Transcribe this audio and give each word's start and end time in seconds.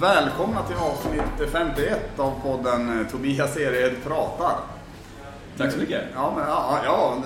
Välkomna 0.00 0.62
till 0.62 0.76
avsnitt 0.76 1.50
51 1.52 2.18
av 2.18 2.40
podden 2.42 3.00
eh, 3.00 3.06
Tobias 3.06 3.56
Ered 3.56 3.92
pratar. 4.04 4.56
Tack 5.56 5.72
så 5.72 5.78
mycket. 5.78 6.04
Ja, 6.14 6.32
men, 6.36 6.48
ja, 6.48 6.80
ja 6.84 7.16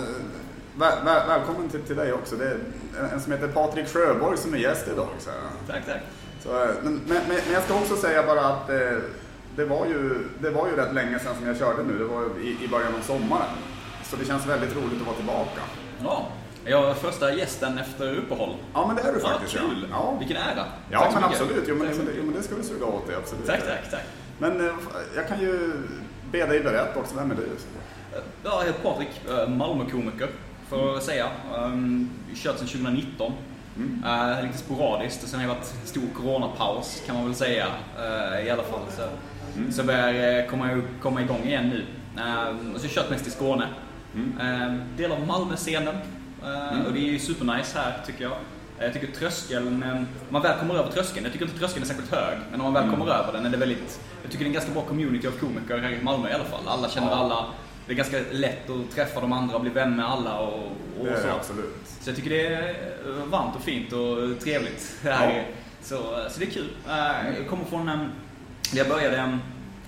väl, 0.78 1.04
väl, 1.04 1.28
välkommen 1.28 1.68
till, 1.68 1.82
till 1.82 1.96
dig 1.96 2.12
också. 2.12 2.36
Det 2.36 2.44
är 2.44 2.58
en 3.12 3.20
som 3.20 3.32
heter 3.32 3.48
Patrik 3.48 3.88
Sjöborg 3.88 4.38
som 4.38 4.54
är 4.54 4.58
gäst 4.58 4.88
idag. 4.92 5.08
Så. 5.18 5.30
Tack, 5.66 5.86
tack. 5.86 6.00
Så, 6.42 6.62
eh, 6.62 6.70
men, 6.82 7.00
men, 7.06 7.20
men 7.28 7.52
jag 7.52 7.62
ska 7.62 7.74
också 7.74 7.96
säga 7.96 8.26
bara 8.26 8.46
att 8.46 8.70
eh, 8.70 8.98
det, 9.56 9.64
var 9.64 9.86
ju, 9.86 10.28
det 10.38 10.50
var 10.50 10.68
ju 10.68 10.76
rätt 10.76 10.94
länge 10.94 11.18
sedan 11.18 11.34
som 11.38 11.46
jag 11.46 11.58
körde 11.58 11.82
nu. 11.82 11.98
Det 11.98 12.04
var 12.04 12.24
i, 12.42 12.64
i 12.64 12.68
början 12.68 12.94
av 12.94 13.02
sommaren. 13.02 13.48
Så 14.04 14.16
det 14.16 14.24
känns 14.24 14.46
väldigt 14.46 14.76
roligt 14.76 15.00
att 15.00 15.06
vara 15.06 15.16
tillbaka. 15.16 15.60
Ja, 16.04 16.28
jag 16.64 16.90
är 16.90 16.94
första 16.94 17.34
gästen 17.34 17.78
efter 17.78 18.16
uppehåll. 18.16 18.54
Ja, 18.74 18.86
men 18.86 18.96
det 18.96 19.02
är 19.02 19.12
du 19.12 19.20
faktiskt. 19.20 19.54
Ja, 19.54 19.60
kul! 19.60 19.86
Ja. 19.90 20.16
Vilken 20.18 20.36
ära! 20.36 20.64
Ja, 20.90 21.00
tack 21.00 21.14
men 21.14 21.24
absolut. 21.24 21.64
Jo 21.68 21.74
men, 21.74 21.88
jo, 22.16 22.24
men, 22.24 22.34
det 22.34 22.42
ska 22.42 22.54
vi 22.54 22.62
suga 22.62 22.86
åt 22.86 23.06
dig, 23.06 23.16
absolut. 23.16 23.46
Tack, 23.46 23.60
tack, 23.60 23.90
tack. 23.90 24.04
Men 24.38 24.60
eh, 24.60 24.72
jag 25.16 25.28
kan 25.28 25.40
ju 25.40 25.72
be 26.32 26.46
dig 26.46 26.60
berätta 26.60 27.00
också, 27.00 27.14
vem 27.14 27.30
är 27.30 27.34
du? 27.34 27.48
Ja, 28.14 28.20
jag 28.44 28.64
heter 28.64 28.82
Patrik, 28.82 29.08
eh, 29.30 29.48
Malmökomiker 29.48 30.28
för 30.68 30.96
att 30.96 31.02
säga. 31.02 31.26
Um, 31.56 32.10
kört 32.34 32.58
sedan 32.58 32.68
2019. 32.68 33.32
Mm. 33.76 34.04
Uh, 34.04 34.46
lite 34.46 34.58
sporadiskt 34.58 35.22
och 35.22 35.28
sen 35.28 35.40
har 35.40 35.48
det 35.48 35.54
varit 35.54 35.74
stor 35.84 36.02
coronapaus 36.16 37.02
kan 37.06 37.14
man 37.16 37.24
väl 37.24 37.34
säga 37.34 37.66
eh, 37.98 38.46
i 38.46 38.50
alla 38.50 38.62
fall. 38.62 38.80
Så, 38.96 39.02
Mm. 39.56 39.72
så 39.72 39.84
börjar 39.84 40.12
jag 40.12 40.48
komma, 40.48 40.82
komma 41.02 41.22
igång 41.22 41.42
igen 41.44 41.68
nu. 41.68 41.86
Uh, 42.22 42.74
och 42.74 42.80
så 42.80 42.86
jag 42.86 42.92
kört 42.92 43.10
mest 43.10 43.26
i 43.26 43.30
Skåne. 43.30 43.68
Mm. 44.14 44.40
Uh, 44.40 44.80
del 44.96 45.12
av 45.12 45.26
Malmö-scenen. 45.26 45.94
Mm. 46.44 46.86
Och 46.86 46.92
det 46.92 46.98
är 46.98 47.12
ju 47.12 47.18
supernice 47.18 47.78
här 47.78 47.92
tycker 48.06 48.22
jag. 48.24 48.32
Eh, 48.78 48.84
Jag 48.84 48.92
tycker 48.92 49.06
tröskeln, 49.06 49.82
eh, 49.82 49.90
om 49.96 50.06
man 50.30 50.42
väl 50.42 50.58
kommer 50.58 50.74
över 50.74 50.92
tröskeln, 50.92 51.24
jag 51.24 51.32
tycker 51.32 51.44
inte 51.46 51.58
tröskeln 51.58 51.82
är 51.82 51.86
särskilt 51.88 52.10
hög, 52.10 52.38
men 52.50 52.60
om 52.60 52.64
man 52.64 52.72
väl 52.74 52.82
Mm. 52.82 52.94
kommer 52.98 53.12
över 53.12 53.32
den 53.32 53.46
är 53.46 53.50
det 53.50 53.56
väldigt, 53.56 54.00
jag 54.22 54.30
tycker 54.32 54.44
det 54.44 54.46
är 54.46 54.48
en 54.48 54.52
ganska 54.54 54.72
bra 54.72 54.82
community 54.82 55.26
av 55.28 55.30
komiker 55.32 55.78
här 55.78 55.90
i 55.90 56.02
Malmö 56.02 56.30
i 56.30 56.32
alla 56.32 56.44
fall. 56.44 56.68
Alla 56.68 56.88
känner 56.88 57.10
Ja. 57.10 57.14
alla, 57.16 57.46
det 57.86 57.92
är 57.92 57.96
ganska 57.96 58.20
lätt 58.30 58.70
att 58.70 58.90
träffa 58.94 59.20
de 59.20 59.32
andra 59.32 59.54
och 59.54 59.60
bli 59.60 59.70
vän 59.70 59.96
med 59.96 60.06
alla 60.10 60.38
och, 60.38 60.62
och 61.00 61.06
Det 61.06 61.20
så. 61.22 61.28
absolut. 61.28 61.74
Så 62.00 62.10
jag 62.10 62.16
tycker 62.16 62.30
det 62.30 62.46
är 62.46 62.74
varmt 63.26 63.56
och 63.56 63.62
fint 63.62 63.92
och 63.92 64.40
trevligt 64.44 64.96
här. 65.04 65.36
Ja. 65.36 65.42
Så, 65.82 65.96
så 66.30 66.38
det 66.40 66.44
är 66.46 66.50
kul. 66.50 66.68
Eh, 66.88 67.36
Jag 67.38 67.48
kommer 67.48 67.64
från, 67.64 67.88
eh, 67.88 67.98
jag 68.74 68.88
började, 68.88 69.38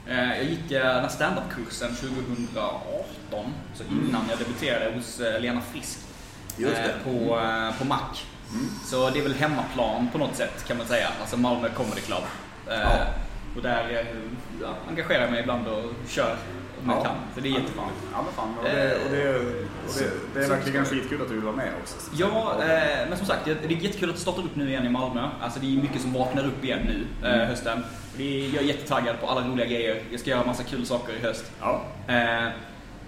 jag 0.09 0.45
gick 0.45 0.69
den 0.69 0.83
här 0.83 1.09
standup-kursen 1.09 1.95
2018, 1.95 3.53
så 3.75 3.85
innan 4.09 4.23
jag 4.31 4.39
debuterade 4.39 4.95
hos 4.97 5.21
Lena 5.41 5.61
Frisk 5.61 5.99
på, 7.05 7.39
eh, 7.39 7.79
på 7.79 7.85
Mac. 7.85 7.99
Mm. 8.53 8.69
Så 8.85 9.11
det 9.11 9.19
är 9.19 9.23
väl 9.23 9.35
hemmaplan 9.35 10.09
på 10.13 10.19
något 10.19 10.35
sätt 10.37 10.65
kan 10.69 10.77
man 10.77 10.87
säga, 10.87 11.09
alltså 11.21 11.37
Malmö 11.37 11.69
Comedy 11.77 12.01
Club. 12.01 12.23
Eh, 12.71 12.75
Ja. 12.81 12.89
Och 13.57 13.63
där 13.63 13.91
eh, 13.91 14.07
ja, 14.63 14.69
engagerar 14.89 15.23
jag 15.23 15.31
mig 15.31 15.41
ibland 15.41 15.67
och 15.69 15.83
kör 16.09 16.37
om 16.83 16.91
jag 16.91 16.99
Ja. 16.99 17.03
kan. 17.05 17.15
Så 17.35 17.41
det 17.41 17.49
är 17.49 17.51
jättefint. 17.51 17.77
Ja, 18.13 18.23
men 18.23 18.33
fan. 18.33 18.59
Och 18.59 18.65
det, 18.65 18.95
och 19.05 19.11
det, 19.11 19.39
och 19.39 19.45
det, 19.99 20.11
det 20.41 20.45
är 20.45 20.49
verkligen 20.49 20.85
skitkul 20.85 21.23
att 21.23 21.29
du 21.29 21.35
vill 21.35 21.45
vara 21.45 21.57
med 21.57 21.69
också. 21.83 21.97
Ja, 22.13 22.53
eh, 22.63 23.09
men 23.09 23.19
som 23.19 23.27
sagt, 23.27 23.45
det 23.45 23.51
är 23.65 23.71
jättekul 23.71 24.11
att 24.11 24.19
starta 24.19 24.41
upp 24.43 24.57
nu 24.57 24.69
igen 24.69 24.87
i 24.87 24.89
Malmö. 24.89 25.29
Alltså 25.41 25.61
det 25.61 25.67
är 25.77 25.83
mycket 25.83 26.01
som 26.03 26.13
vaknar 26.13 26.47
upp 26.47 26.65
igen 26.65 26.81
nu, 26.85 27.29
eh, 27.29 27.35
Mm. 27.35 27.49
hösten. 27.49 27.85
Det 28.17 28.23
är, 28.47 28.55
jag 28.55 28.63
är 28.63 28.67
jättetaggad 28.69 29.21
på 29.21 29.27
alla 29.27 29.49
roliga 29.49 29.67
grejer. 29.67 30.03
Jag 30.11 30.21
ska 30.21 30.31
göra 30.31 30.45
massa 30.47 30.63
kul 30.63 30.87
saker 30.87 31.13
i 31.13 31.21
höst. 31.27 31.45
Ja. 31.61 31.81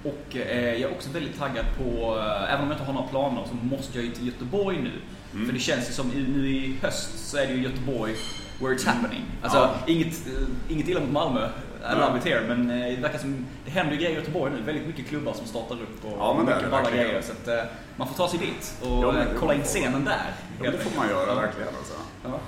Och 0.04 0.36
eh, 0.36 0.72
jag 0.74 0.90
är 0.90 0.94
också 0.94 1.10
väldigt 1.10 1.38
taggad 1.38 1.64
på, 1.78 2.18
eh, 2.18 2.52
även 2.52 2.60
om 2.64 2.70
jag 2.70 2.74
inte 2.74 2.84
har 2.84 2.92
några 2.92 3.08
planer, 3.08 3.42
så 3.48 3.54
måste 3.76 3.98
jag 3.98 4.04
ju 4.04 4.10
till 4.12 4.26
Göteborg 4.26 4.82
nu. 4.82 4.92
Mm. 5.32 5.46
För 5.46 5.52
det 5.52 5.58
känns 5.60 5.88
ju 5.88 5.92
som 5.92 6.12
i- 6.12 6.26
nu 6.36 6.48
i 6.48 6.76
höst 6.82 7.28
så 7.30 7.36
är 7.36 7.46
det 7.46 7.52
ju 7.52 7.62
Göteborg 7.62 8.14
where 8.60 8.74
it's 8.74 8.86
happening. 8.86 9.22
Alltså 9.42 9.58
Ja. 9.58 9.74
inget, 9.86 10.26
eh, 10.26 10.32
inget 10.68 10.88
illa 10.88 11.00
mot 11.00 11.10
Malmö, 11.12 11.48
I 11.92 11.94
love 12.00 12.18
it 12.18 12.24
here, 12.24 12.40
men 12.48 12.70
eh, 12.70 12.94
det 12.96 13.02
verkar 13.02 13.18
som 13.18 13.46
det 13.64 13.70
händer 13.70 13.96
grejer 13.96 14.10
i 14.10 14.14
Göteborg 14.14 14.52
nu. 14.52 14.62
Väldigt 14.62 14.86
mycket 14.86 15.06
klubbar 15.06 15.32
som 15.32 15.46
startar 15.46 15.74
upp 15.74 16.04
och 16.04 16.12
Ja, 16.18 16.40
mycket 16.46 16.70
balla 16.70 16.90
grejer. 16.90 17.22
Så 17.22 17.32
att, 17.32 17.48
eh, 17.48 17.64
man 17.96 18.08
får 18.08 18.14
ta 18.14 18.28
sig 18.28 18.38
dit 18.38 18.74
och 18.82 19.04
Ja, 19.04 19.12
men 19.12 19.22
eh, 19.28 19.34
kolla 19.38 19.54
in 19.54 19.62
scenen 19.62 20.04
där. 20.04 20.30
Ja, 20.62 20.70
det 20.70 20.78
får 20.78 20.96
man 20.96 21.08
göra 21.08 21.34
verkligen 21.34 21.68
alltså. 21.68 21.94
Ja. 22.24 22.40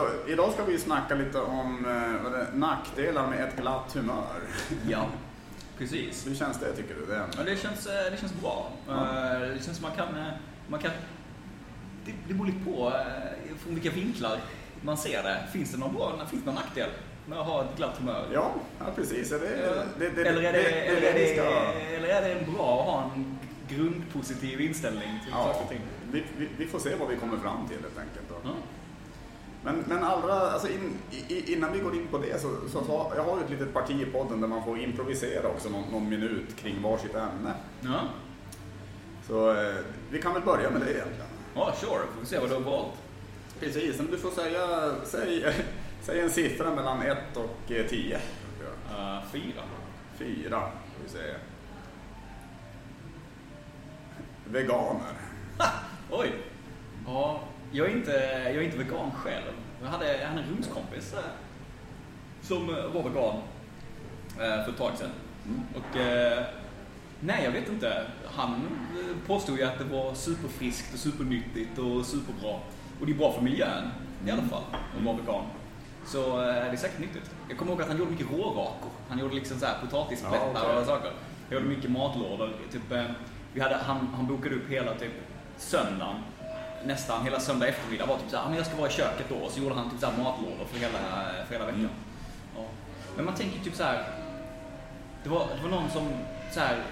Idag, 0.00 0.10
idag 0.28 0.52
ska 0.52 0.64
vi 0.64 0.78
snacka 0.78 1.14
lite 1.14 1.40
om 1.40 1.86
eh, 1.86 2.30
det, 2.32 2.46
nackdelar 2.54 3.26
med 3.26 3.44
ett 3.48 3.56
glatt 3.56 3.92
humör. 3.94 4.40
ja, 4.88 5.06
precis. 5.78 6.26
Hur 6.26 6.34
känns 6.34 6.58
det 6.58 6.72
tycker 6.72 6.94
du? 6.94 7.06
Det 7.06 7.24
Ja, 7.38 7.42
det 7.44 7.56
känns, 7.56 7.86
eh, 7.86 8.10
det 8.12 8.16
känns 8.20 8.34
bra. 8.40 8.70
Ja. 8.88 8.92
Eh, 8.94 9.40
Det 9.40 9.64
känns 9.64 9.76
som 9.78 9.82
man 9.88 9.96
kan, 9.96 10.08
man 10.68 10.80
kan 10.80 10.90
det, 12.04 12.12
det 12.28 12.34
beror 12.34 12.46
lite 12.46 12.64
på 12.64 12.92
från 13.58 13.74
vilka 13.74 13.90
vinklar 13.90 14.38
man 14.82 14.96
ser 14.96 15.22
det. 15.22 15.38
Finns 15.52 15.72
det 15.72 15.78
någon 15.78 15.94
bra, 15.94 16.12
finns 16.30 16.42
det 16.44 16.46
någon 16.50 16.54
nackdel 16.54 16.88
med 17.26 17.38
att 17.38 17.46
ha 17.46 17.64
ett 17.64 17.76
glatt 17.76 17.98
humör? 17.98 18.26
Ja, 18.32 18.50
ja 18.78 18.84
precis. 18.96 19.32
Eller, 19.32 19.46
är 22.08 22.22
det, 22.22 22.46
bra 22.56 22.80
att 22.80 22.86
ha 22.86 23.10
en 23.14 23.38
grundpositiv 23.68 24.60
inställning 24.60 25.20
till 25.24 25.32
saker 25.32 25.50
Ja, 25.54 25.62
och 25.64 25.68
ting? 25.68 25.80
vi, 26.12 26.24
vi, 26.38 26.48
vi 26.58 26.66
får 26.66 26.78
se 26.78 26.94
vad 26.94 27.08
vi 27.08 27.16
kommer 27.16 27.38
fram 27.38 27.68
till 27.68 27.76
helt 27.76 27.98
enkelt. 27.98 28.28
Då. 28.28 28.34
Ja. 28.44 28.50
Men, 29.64 29.84
men 29.88 30.04
allra, 30.04 30.34
alltså 30.34 30.68
in, 30.68 30.98
i, 31.28 31.52
innan 31.52 31.72
vi 31.72 31.78
går 31.78 31.94
in 31.94 32.06
på 32.08 32.18
det 32.18 32.40
så, 32.40 32.48
så, 32.68 32.84
så 32.84 33.12
jag 33.16 33.24
har 33.24 33.38
ju 33.38 33.44
ett 33.44 33.50
litet 33.50 33.72
parti 33.72 33.90
i 33.90 34.06
podden 34.06 34.40
där 34.40 34.48
man 34.48 34.64
får 34.64 34.78
improvisera 34.78 35.48
också 35.48 35.68
någon, 35.68 35.90
någon 35.92 36.08
minut 36.08 36.56
kring 36.56 36.82
varsitt 36.82 37.14
ämne. 37.14 37.54
Ja. 37.80 38.00
Så 39.26 39.50
eh, 39.50 39.74
vi 40.10 40.22
kan 40.22 40.34
väl 40.34 40.42
börja 40.42 40.70
med 40.70 40.80
det 40.80 40.90
egentligen. 40.92 41.30
ja, 41.54 41.72
sure. 41.80 41.90
Får 41.90 42.20
vi 42.20 42.26
se 42.26 42.38
vad 42.38 42.48
du 42.48 42.54
har 42.54 42.60
valt. 42.60 42.94
Precis, 43.60 43.98
men 43.98 44.10
du 44.10 44.18
får 44.18 44.30
säga, 44.30 44.92
säg, 45.04 45.54
säg 46.02 46.20
en 46.20 46.30
siffra 46.30 46.74
mellan 46.74 47.02
1 47.02 47.18
och 47.36 47.56
10. 47.66 48.16
Uh, 48.16 48.20
fyra. 49.32 49.62
Fyra, 50.18 50.60
får 50.60 51.04
vi 51.04 51.08
se. 51.08 51.34
Veganer. 54.44 55.14
Oj! 56.10 56.32
Ja, 57.06 57.40
jag 57.72 57.90
är 57.90 57.96
inte, 57.96 58.10
jag 58.44 58.56
är 58.56 58.62
inte 58.62 58.78
vegan 58.78 59.10
själv. 59.12 59.52
Jag 59.82 59.88
hade, 59.88 60.18
jag 60.18 60.28
hade 60.28 60.40
en 60.42 60.48
rumskompis 60.48 61.14
eh, 61.14 61.20
som 62.42 62.70
eh, 62.70 62.86
var 62.86 63.02
vegan 63.02 63.36
eh, 64.38 64.64
för 64.64 64.70
ett 64.70 64.78
tag 64.78 64.92
sedan. 64.96 65.10
Mm. 65.46 65.60
Och 65.74 65.96
nej, 67.20 67.44
jag 67.44 67.50
vet 67.50 67.68
inte. 67.68 68.06
Han 68.26 68.68
påstod 69.26 69.58
ju 69.58 69.64
att 69.64 69.78
det 69.78 69.84
var 69.84 70.14
superfriskt 70.14 70.94
och 70.94 71.00
supernyttigt 71.00 71.78
och 71.78 72.06
superbra. 72.06 72.54
Och 73.00 73.06
det 73.06 73.12
är 73.12 73.16
bra 73.16 73.32
för 73.32 73.42
miljön 73.42 73.90
i 74.26 74.30
alla 74.30 74.42
fall, 74.42 74.62
att 74.98 75.04
vara 75.04 75.16
vegan. 75.16 75.44
Så 76.06 76.36
det 76.38 76.44
är 76.44 76.76
säkert 76.76 76.98
nyttigt. 76.98 77.30
Jag 77.48 77.58
kommer 77.58 77.72
ihåg 77.72 77.82
att 77.82 77.88
han 77.88 77.98
gjorde 77.98 78.10
mycket 78.10 78.30
rårakor. 78.30 78.90
Han 79.08 79.18
gjorde 79.18 79.34
liksom 79.34 79.58
så 79.58 79.66
här 79.66 79.74
potatisplättar 79.80 80.50
Ja, 80.54 80.80
och 80.80 80.86
saker. 80.86 81.12
Jag 81.48 81.62
gjorde 81.62 81.74
mycket 81.74 81.90
matlådor. 81.90 82.52
Typ, 82.72 82.82
vi 83.52 83.60
hade, 83.60 83.76
han, 83.76 84.08
han 84.16 84.26
bokade 84.26 84.54
upp 84.54 84.68
hela 84.70 84.94
typ 84.94 85.12
söndagen. 85.56 86.16
Nästan 86.84 87.24
hela 87.24 87.40
söndag 87.40 87.68
eftermiddag 87.68 88.06
var 88.06 88.16
typ 88.16 88.30
såhär, 88.30 88.44
ah, 88.44 88.48
men 88.48 88.56
jag 88.56 88.66
ska 88.66 88.76
vara 88.76 88.88
i 88.88 88.92
köket 88.92 89.26
då. 89.28 89.34
Och 89.34 89.50
så 89.50 89.60
gjorde 89.60 89.74
han 89.74 89.90
typ 89.90 90.00
såhär 90.00 90.18
matlådor 90.18 90.64
för 90.72 90.78
hela, 90.78 90.98
för 91.46 91.54
hela 91.54 91.66
veckan. 91.66 91.80
Mm. 91.80 91.90
Ja. 92.56 92.62
Men 93.16 93.24
man 93.24 93.34
tänker 93.34 93.64
typ 93.64 93.74
så 93.74 93.82
här. 93.82 94.04
Det 95.22 95.28
var, 95.28 95.46
det 95.56 95.62
var 95.62 95.70
någon 95.70 95.90
som 95.90 96.08
så 96.52 96.60
här. 96.60 96.82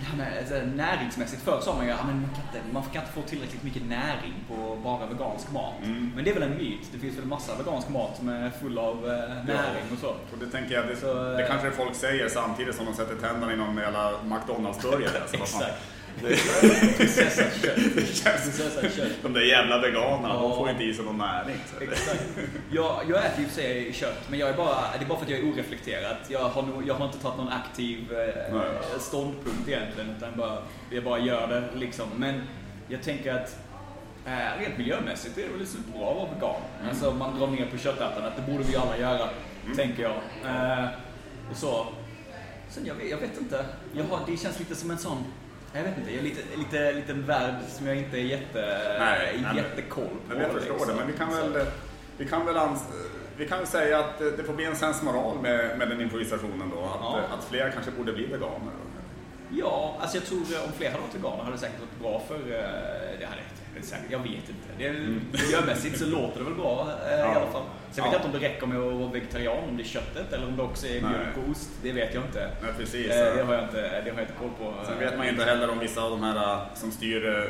Det 0.00 0.04
här 0.04 0.64
näringsmässigt 0.64 1.42
förr 1.42 1.60
sa 1.60 1.74
man 1.74 1.86
ju 1.86 1.92
att 1.92 2.04
man, 2.04 2.28
kan 2.34 2.44
inte, 2.44 2.72
man 2.72 2.82
kan 2.82 3.02
inte 3.02 3.12
få 3.12 3.22
tillräckligt 3.22 3.62
mycket 3.62 3.82
näring 3.88 4.34
på 4.48 4.78
bara 4.84 5.06
vegansk 5.06 5.52
mat. 5.52 5.74
Mm. 5.84 6.12
Men 6.14 6.24
det 6.24 6.30
är 6.30 6.34
väl 6.34 6.42
en 6.42 6.56
myt. 6.56 6.88
Det 6.92 6.98
finns 6.98 7.18
väl 7.18 7.24
massa 7.24 7.54
vegansk 7.54 7.88
mat 7.88 8.16
som 8.16 8.28
är 8.28 8.50
full 8.50 8.78
av 8.78 8.96
eh, 8.96 9.44
näring 9.46 9.84
och 9.92 9.98
så. 10.00 10.08
Och 10.08 10.38
det 10.40 10.46
tänker 10.46 10.74
jag, 10.74 10.86
det, 10.86 10.96
Så, 10.96 11.14
det 11.14 11.42
eh, 11.42 11.48
kanske 11.48 11.70
folk 11.70 11.94
säger 11.94 12.28
samtidigt 12.28 12.74
som 12.74 12.86
de 12.86 12.94
sätter 12.94 13.16
tänderna 13.16 13.52
i 13.52 13.56
någon 13.56 13.76
jävla 13.76 14.12
McDonalds-burgare. 14.22 15.20
Alltså. 15.22 15.36
Exakt. 15.42 15.97
Processat 16.96 17.52
kött. 18.96 19.10
De 19.22 19.32
där 19.32 19.40
jävla 19.40 19.78
veganerna, 19.78 20.34
de 20.34 20.42
Ja. 20.50 20.56
får 20.56 20.70
inte 20.70 20.84
i 20.84 20.94
sig 20.94 21.04
någon 21.04 21.18
näring. 21.18 21.56
Exakt. 21.80 22.24
Jag, 22.72 23.00
jag 23.08 23.26
äter 23.26 23.40
ju 23.40 23.46
för 23.46 23.54
sig 23.54 23.92
kött, 23.92 24.22
men 24.30 24.38
jag 24.38 24.48
är 24.48 24.56
bara, 24.56 24.76
det 24.98 25.04
är 25.04 25.08
bara 25.08 25.18
för 25.18 25.24
att 25.24 25.30
jag 25.30 25.40
är 25.40 25.52
oreflekterad. 25.52 26.16
Jag 26.28 26.38
har, 26.48 26.62
nog, 26.62 26.88
jag 26.88 26.94
har 26.94 27.06
inte 27.06 27.18
tagit 27.18 27.38
någon 27.38 27.52
aktiv 27.52 28.12
eh, 28.12 28.54
Nej. 28.54 28.62
ståndpunkt 29.00 29.68
egentligen, 29.68 30.14
utan 30.18 30.36
bara, 30.36 30.58
jag 30.90 31.04
bara 31.04 31.18
gör 31.18 31.46
det 31.46 31.78
liksom. 31.78 32.06
Men 32.16 32.42
jag 32.88 33.02
tänker 33.02 33.34
att 33.34 33.56
eh, 34.26 34.60
rent 34.60 34.78
miljömässigt 34.78 35.38
är 35.38 35.42
det 35.42 35.58
väl 35.58 35.66
superbra 35.66 36.10
att 36.10 36.16
vara 36.16 36.28
vegan. 36.34 36.60
Mm. 36.78 36.88
Alltså 36.88 37.10
man 37.12 37.38
drar 37.38 37.46
ner 37.46 37.66
på 37.66 37.78
köttätandet, 37.78 38.32
det 38.36 38.52
borde 38.52 38.64
vi 38.64 38.76
alla 38.76 38.98
göra, 38.98 39.28
Mm. 39.64 39.76
tänker 39.76 40.02
jag. 40.02 40.12
Eh, 40.46 40.84
och 41.50 41.56
så. 41.56 41.86
Sen 42.70 42.86
jag 42.86 42.94
vet, 42.94 43.10
jag 43.10 43.18
vet 43.18 43.40
inte, 43.40 43.64
jag 43.96 44.04
har, 44.04 44.20
det 44.26 44.36
känns 44.36 44.58
lite 44.58 44.74
som 44.74 44.90
en 44.90 44.98
sån 44.98 45.24
jag 45.72 45.82
vet 45.82 45.98
inte, 45.98 46.10
jag 46.10 46.18
är 46.18 46.22
lite, 46.22 46.40
lite, 46.56 46.92
liten 46.92 47.26
värld 47.26 47.54
som 47.68 47.86
jag 47.86 47.96
inte 47.96 48.16
är 48.18 48.22
jätte, 48.22 48.78
Nej, 48.98 49.40
men- 49.42 49.56
jättekoll 49.56 50.04
på. 50.04 50.34
Men 50.34 50.40
jag 50.40 50.50
förstår 50.52 50.74
liksom. 50.74 50.88
det, 50.88 50.94
men 50.94 51.06
vi 51.06 51.12
kan 51.18 51.30
väl, 51.52 51.66
vi 52.18 52.26
kan 52.28 52.46
väl, 52.46 52.56
vi 53.36 53.48
kan 53.48 53.58
väl 53.58 53.66
säga 53.66 53.98
att 53.98 54.18
det 54.18 54.44
får 54.44 54.52
bli 54.54 54.64
en 54.64 54.76
sensmoral 54.76 55.36
med, 55.42 55.78
med 55.78 55.88
den 55.88 56.00
improvisationen 56.00 56.70
då. 56.74 56.82
Att, 56.84 56.90
Ja. 57.00 57.20
att 57.38 57.44
fler 57.44 57.70
kanske 57.70 57.90
borde 57.90 58.12
bli 58.12 58.26
veganer. 58.26 58.72
Ja, 59.50 59.96
alltså 60.00 60.16
jag 60.16 60.26
tror 60.26 60.38
eh, 60.38 60.64
om 60.64 60.72
fler 60.72 60.90
hade 60.90 61.02
varit 61.02 61.14
veganer 61.14 61.42
hade 61.44 61.56
det 61.56 61.60
säkert 61.60 61.80
varit 61.80 62.00
bra 62.00 62.22
för... 62.28 62.34
eh, 62.34 63.18
Det 63.18 63.24
hade, 63.26 63.42
jag 64.10 64.18
vet 64.18 64.28
inte. 64.48 64.68
Det 64.78 64.86
är, 64.86 64.92
miljömässigt 65.32 65.98
så 65.98 66.06
låter 66.06 66.38
det 66.38 66.44
väl 66.44 66.54
bra 66.54 66.88
eh, 67.10 67.18
i 67.18 67.22
alla 67.22 67.46
fall. 67.46 67.62
Sen 67.98 68.04
vet 68.04 68.12
jag 68.12 68.18
inte 68.18 68.36
om 68.36 68.42
det 68.42 68.48
räcker 68.48 68.66
med 68.66 68.78
att 68.78 68.92
vara 69.00 69.10
vegetarian, 69.10 69.68
om 69.68 69.76
det 69.76 69.82
är 69.82 69.84
köttet 69.84 70.32
eller 70.32 70.46
om 70.46 70.56
det 70.56 70.62
också 70.62 70.86
är 70.86 71.00
mjölk 71.00 71.36
och 71.36 71.50
ost. 71.50 71.70
Det 71.82 71.92
vet 71.92 72.14
jag 72.14 72.24
inte. 72.24 72.50
Nej, 72.62 72.72
precis. 72.78 73.10
Eh, 73.10 73.36
det, 73.36 73.42
har 73.42 73.54
jag 73.54 73.64
inte 73.64 73.80
det 73.80 74.10
har 74.10 74.18
jag 74.18 74.20
inte 74.20 74.32
koll 74.40 74.50
på. 74.58 74.74
Sen 74.86 74.98
vet 74.98 75.18
man 75.18 75.28
inte 75.28 75.44
heller 75.44 75.70
om 75.70 75.78
vissa 75.78 76.02
av 76.02 76.10
de 76.10 76.22
här 76.22 76.36
eh, 76.36 76.74
som 76.74 76.90
styr, 76.90 77.28
eh, 77.28 77.44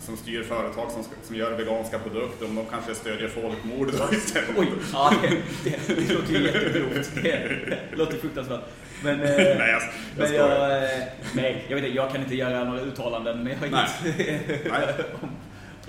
som 0.00 0.16
styr 0.16 0.42
företag 0.42 0.90
som, 0.90 1.04
som 1.22 1.36
gör 1.36 1.50
veganska 1.50 1.98
produkter, 1.98 2.46
om 2.46 2.54
de 2.54 2.66
kanske 2.66 2.94
stödjer 2.94 3.28
folkmord 3.28 3.88
då 3.98 4.14
istället. 4.16 4.50
Oj, 4.56 4.68
ja, 4.92 5.12
det, 5.22 5.28
det, 5.64 5.94
det 5.94 6.14
låter 6.14 6.32
ju 6.34 6.44
jättegrovt. 6.44 7.10
Det 7.22 7.96
låter 7.96 8.16
fruktansvärt. 8.16 8.60
Men, 9.04 9.18
Nej, 9.18 9.70
jag, 9.70 9.82
men 10.16 10.34
jag, 10.34 10.48
nej, 11.34 11.64
jag, 11.68 11.76
vet 11.76 11.84
inte, 11.84 11.96
jag 11.96 12.12
kan 12.12 12.20
inte 12.20 12.34
göra 12.36 12.64
några 12.64 12.80
uttalanden, 12.80 13.42
men 13.42 13.52
jag 13.52 13.58
har 13.58 13.68
Nej. 13.68 13.86
inget 14.06 14.72
Nej. 14.72 14.94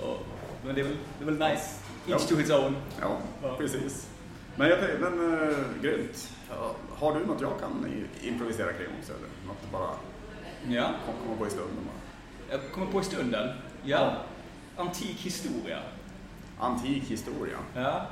Och, 0.00 0.26
men 0.64 0.74
det 0.74 0.80
är 0.80 0.84
väl, 0.84 0.96
det 1.18 1.24
är 1.24 1.26
väl 1.26 1.50
nice. 1.50 1.85
Each 2.08 2.20
Ja. 2.22 2.28
to 2.28 2.36
his 2.36 2.50
own. 2.50 2.76
Ja, 3.00 3.18
Ja. 3.42 3.56
precis. 3.58 4.08
Men, 4.56 4.68
jag, 4.68 4.78
men 5.00 5.20
uh, 5.20 5.56
grymt. 5.82 6.28
Ja, 6.50 6.74
Har 6.98 7.14
du 7.14 7.26
något 7.26 7.40
jag 7.40 7.60
kan 7.60 7.86
improvisera 8.22 8.72
kring 8.72 8.86
också? 9.00 9.12
Eller? 9.12 9.28
Något 9.46 9.72
bara 9.72 9.90
Ja, 10.68 10.90
kom- 11.06 11.14
kommer 11.26 11.36
på 11.38 11.46
i 11.46 11.50
stunden? 11.50 11.76
Bara. 11.86 12.58
jag 12.60 12.72
kommer 12.72 12.86
på 12.86 13.00
i 13.00 13.04
stunden. 13.04 13.48
Ja, 13.84 14.12
antik 14.76 15.16
historia. 15.20 15.78
Antik 16.60 17.02
historia. 17.02 17.56
Ja. 17.74 18.06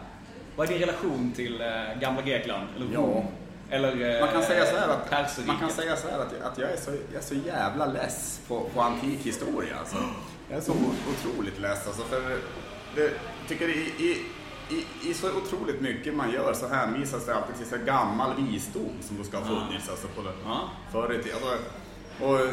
Vad 0.57 0.67
är 0.67 0.73
din 0.73 0.81
relation 0.81 1.33
till 1.37 1.61
eh, 1.61 2.01
gamla 2.01 2.23
Grekland? 2.23 2.69
Eller 2.77 2.87
Ja. 2.95 3.01
Rom? 3.01 3.25
Eller 3.71 4.15
eh, 4.15 4.21
Man 4.21 4.33
kan 4.33 4.43
säga 4.43 4.65
så 4.67 4.77
här 4.77 4.89
att, 4.89 5.47
man 5.47 5.57
kan 5.59 5.71
säga 5.71 5.97
så 5.97 6.09
här 6.09 6.19
att, 6.19 6.41
att 6.53 6.59
jag, 6.59 6.71
är 6.73 6.77
så, 6.77 6.91
jag 6.91 7.19
är 7.23 7.25
så 7.27 7.35
jävla 7.35 7.87
less 7.87 8.41
på, 8.49 8.61
på 8.75 8.81
antik 8.81 9.19
historia. 9.27 9.77
Alltså. 9.79 9.97
Jag 10.49 10.59
är 10.59 10.63
så 10.63 10.73
otroligt 10.73 11.59
less. 11.61 11.87
Alltså, 11.87 12.03
för 12.03 12.21
det, 12.95 13.11
tycker 13.49 13.69
i, 13.69 13.81
i, 13.99 14.25
i, 14.75 15.11
i 15.11 15.15
så 15.15 15.37
otroligt 15.37 15.81
mycket 15.81 16.15
man 16.15 16.31
gör 16.33 16.55
så 16.55 16.69
hänvisas 16.69 17.27
det 17.27 17.35
alltid 17.35 17.57
till 17.57 17.67
så 17.67 17.77
här 17.77 17.85
gammal 17.85 18.35
visdom 18.37 18.93
som 19.01 19.17
då 19.19 19.25
ska 19.25 19.39
ha 19.39 19.45
funnits 19.47 19.89
alltså, 19.89 20.07
på 20.09 20.23
det, 20.23 20.33
Ja. 20.45 20.71
förr 20.93 21.13
i 21.13 21.23
tiden. 21.23 21.39
Alltså, 21.43 21.59
och 22.25 22.49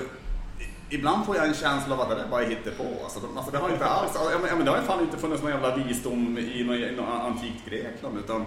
ibland 0.90 1.26
får 1.26 1.36
jag 1.36 1.48
en 1.48 1.54
känsla 1.54 1.96
av 1.96 2.02
att 2.02 2.10
det 2.10 2.16
där 2.16 2.28
bara 2.28 2.44
hittar 2.44 2.72
på. 2.72 3.04
Alltså, 3.04 3.20
alltså, 3.36 3.52
det 3.52 3.58
har 3.58 3.70
inte 3.70 3.86
alls, 3.86 4.12
men, 4.42 4.50
ja, 4.50 4.56
men 4.56 4.66
det 4.66 4.72
har 4.72 4.78
ju 4.78 4.84
fan 4.84 5.02
inte 5.02 5.18
funnits 5.18 5.42
någon 5.44 5.52
jävla 5.52 5.76
visdom 5.76 6.38
i 6.38 6.64
något, 6.64 6.78
i 6.78 7.00
antikt 7.00 7.66
Grekland. 7.66 8.18
Utan 8.18 8.46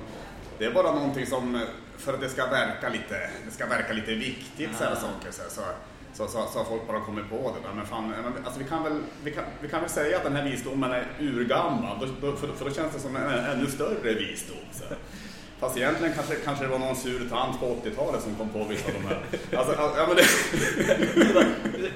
det 0.59 0.65
är 0.65 0.73
bara 0.73 0.93
någonting 0.93 1.27
som, 1.27 1.61
för 1.99 2.15
att 2.15 2.21
det 2.21 2.29
ska 2.29 2.47
verka 2.47 2.89
lite, 2.89 3.31
det 3.47 3.51
ska 3.51 3.67
verka 3.67 3.93
lite 3.93 4.15
viktigt 4.15 4.71
så 4.79 4.85
här 4.85 4.95
saker. 4.95 5.31
Så, 5.31 5.43
här, 5.43 5.51
så, 5.51 5.63
så, 6.15 6.27
så, 6.27 6.47
så 6.53 6.59
har 6.59 6.65
folk 6.65 6.87
bara 6.87 7.01
kommit 7.01 7.31
på 7.31 7.37
det 7.37 7.69
där. 7.69 7.75
Men 7.75 7.87
fan, 7.87 8.13
alltså, 8.45 8.61
vi, 8.61 8.65
kan 8.65 8.83
väl, 8.83 9.03
vi, 9.25 9.31
kan, 9.31 9.45
vi 9.61 9.69
kan 9.69 9.81
väl 9.81 9.91
säga 9.91 10.17
att 10.17 10.25
den 10.25 10.37
här 10.37 10.45
visdomen 10.45 10.93
är 10.93 11.07
urgammal. 11.21 11.97
Då, 12.01 12.07
då, 12.21 12.37
för, 12.37 12.49
för 12.49 12.65
då 12.65 12.71
känns 12.71 12.95
det 12.95 13.01
som 13.01 13.17
en 13.17 13.23
ännu 13.45 13.67
större 13.67 14.15
visdom. 14.15 14.57
Så. 14.73 14.85
Fast 15.59 15.77
egentligen 15.77 16.15
kanske, 16.15 16.35
kanske 16.35 16.65
det 16.65 16.71
var 16.71 16.79
någon 16.79 16.97
sur 16.97 17.29
tant 17.31 17.61
på 17.61 17.67
80-talet 17.67 18.23
som 18.23 18.35
kom 18.35 18.49
på 18.49 18.65
vissa 18.65 18.89
av 18.89 18.95
de 18.95 19.09
här. 19.09 19.19
Alltså, 19.59 19.75
ja, 19.97 20.07
men 20.07 20.17
det, 20.17 20.27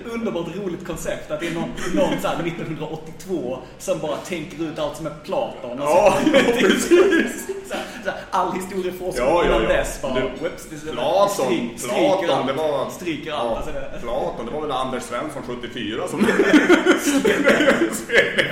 underbart 0.15 0.57
roligt 0.57 0.87
koncept 0.87 1.31
att 1.31 1.41
det 1.41 1.47
är 1.47 1.55
någon, 1.55 1.71
någon 1.95 2.21
så 2.23 2.29
här 2.29 2.47
1982 2.47 3.59
som 3.79 3.99
bara 3.99 4.17
tänker 4.17 4.63
ut 4.63 4.79
allt 4.79 4.97
som 4.97 5.07
är 5.07 5.15
Platon. 5.25 5.79
Och 5.79 5.85
Ja, 5.85 6.19
så, 6.23 6.29
ja, 6.35 6.41
precis. 6.61 7.47
Så 7.69 7.75
här, 7.75 7.85
all 8.31 8.53
historieforskning 8.53 9.27
Ja, 9.27 9.45
ja, 9.45 9.63
ja. 9.63 9.69
dess 9.69 10.03
bara... 10.03 10.15
Det- 10.15 10.21
Whoops, 10.21 10.67
det, 10.71 10.93
Platon, 10.93 11.29
stryk, 11.29 11.79
stryker 11.81 12.19
Platon, 12.25 12.31
allt. 12.39 12.47
det 12.47 12.53
var... 12.53 12.91
Stryker 12.91 13.33
allt. 13.33 13.49
Ja, 13.51 13.57
Alltså 13.57 13.73
det, 13.73 14.01
Platon, 14.03 14.47
det 14.47 14.53
var 14.53 14.61
väl 14.61 14.71
Anders 14.73 15.03
Svensson 15.03 15.43
74 15.47 16.09
som... 16.09 16.27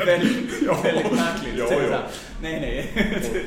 väldigt, 0.07 0.63
Ja. 0.67 0.77
väldigt 0.83 1.13
märkligt. 1.13 1.55
Ja, 1.59 1.67
ja. 1.91 1.99
nej, 2.43 2.61
nej. 2.61 3.05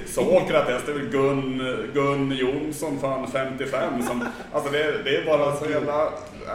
Sokrates, 0.08 0.82
det 0.86 0.92
är 0.92 0.96
väl 0.96 1.10
Gun, 1.10 1.58
Gun 1.94 2.32
Jonsson 2.38 3.00
fan 3.00 3.28
55 3.32 4.04
som... 4.08 4.26
Alltså 4.54 4.72
det, 4.72 5.04
det 5.04 5.16
är 5.18 5.26
bara 5.26 5.56
så 5.56 5.66
jävla... 5.70 6.10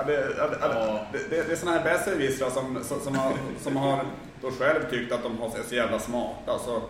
Det, 0.06 1.36
är 1.52 1.56
såna 1.56 1.72
här 1.72 1.84
besserwissrar 1.84 2.50
som, 2.50 2.78
som, 2.84 3.00
som, 3.00 3.14
har, 3.14 3.32
som 3.62 3.76
har 3.76 3.98
då 4.42 4.50
själv 4.50 4.90
tyckt 4.90 5.12
att 5.12 5.22
de 5.22 5.38
har- 5.38 5.46
är 5.46 5.62
så 5.68 5.74
jävla 5.74 5.98
smarta. 5.98 6.58
Så, 6.64 6.82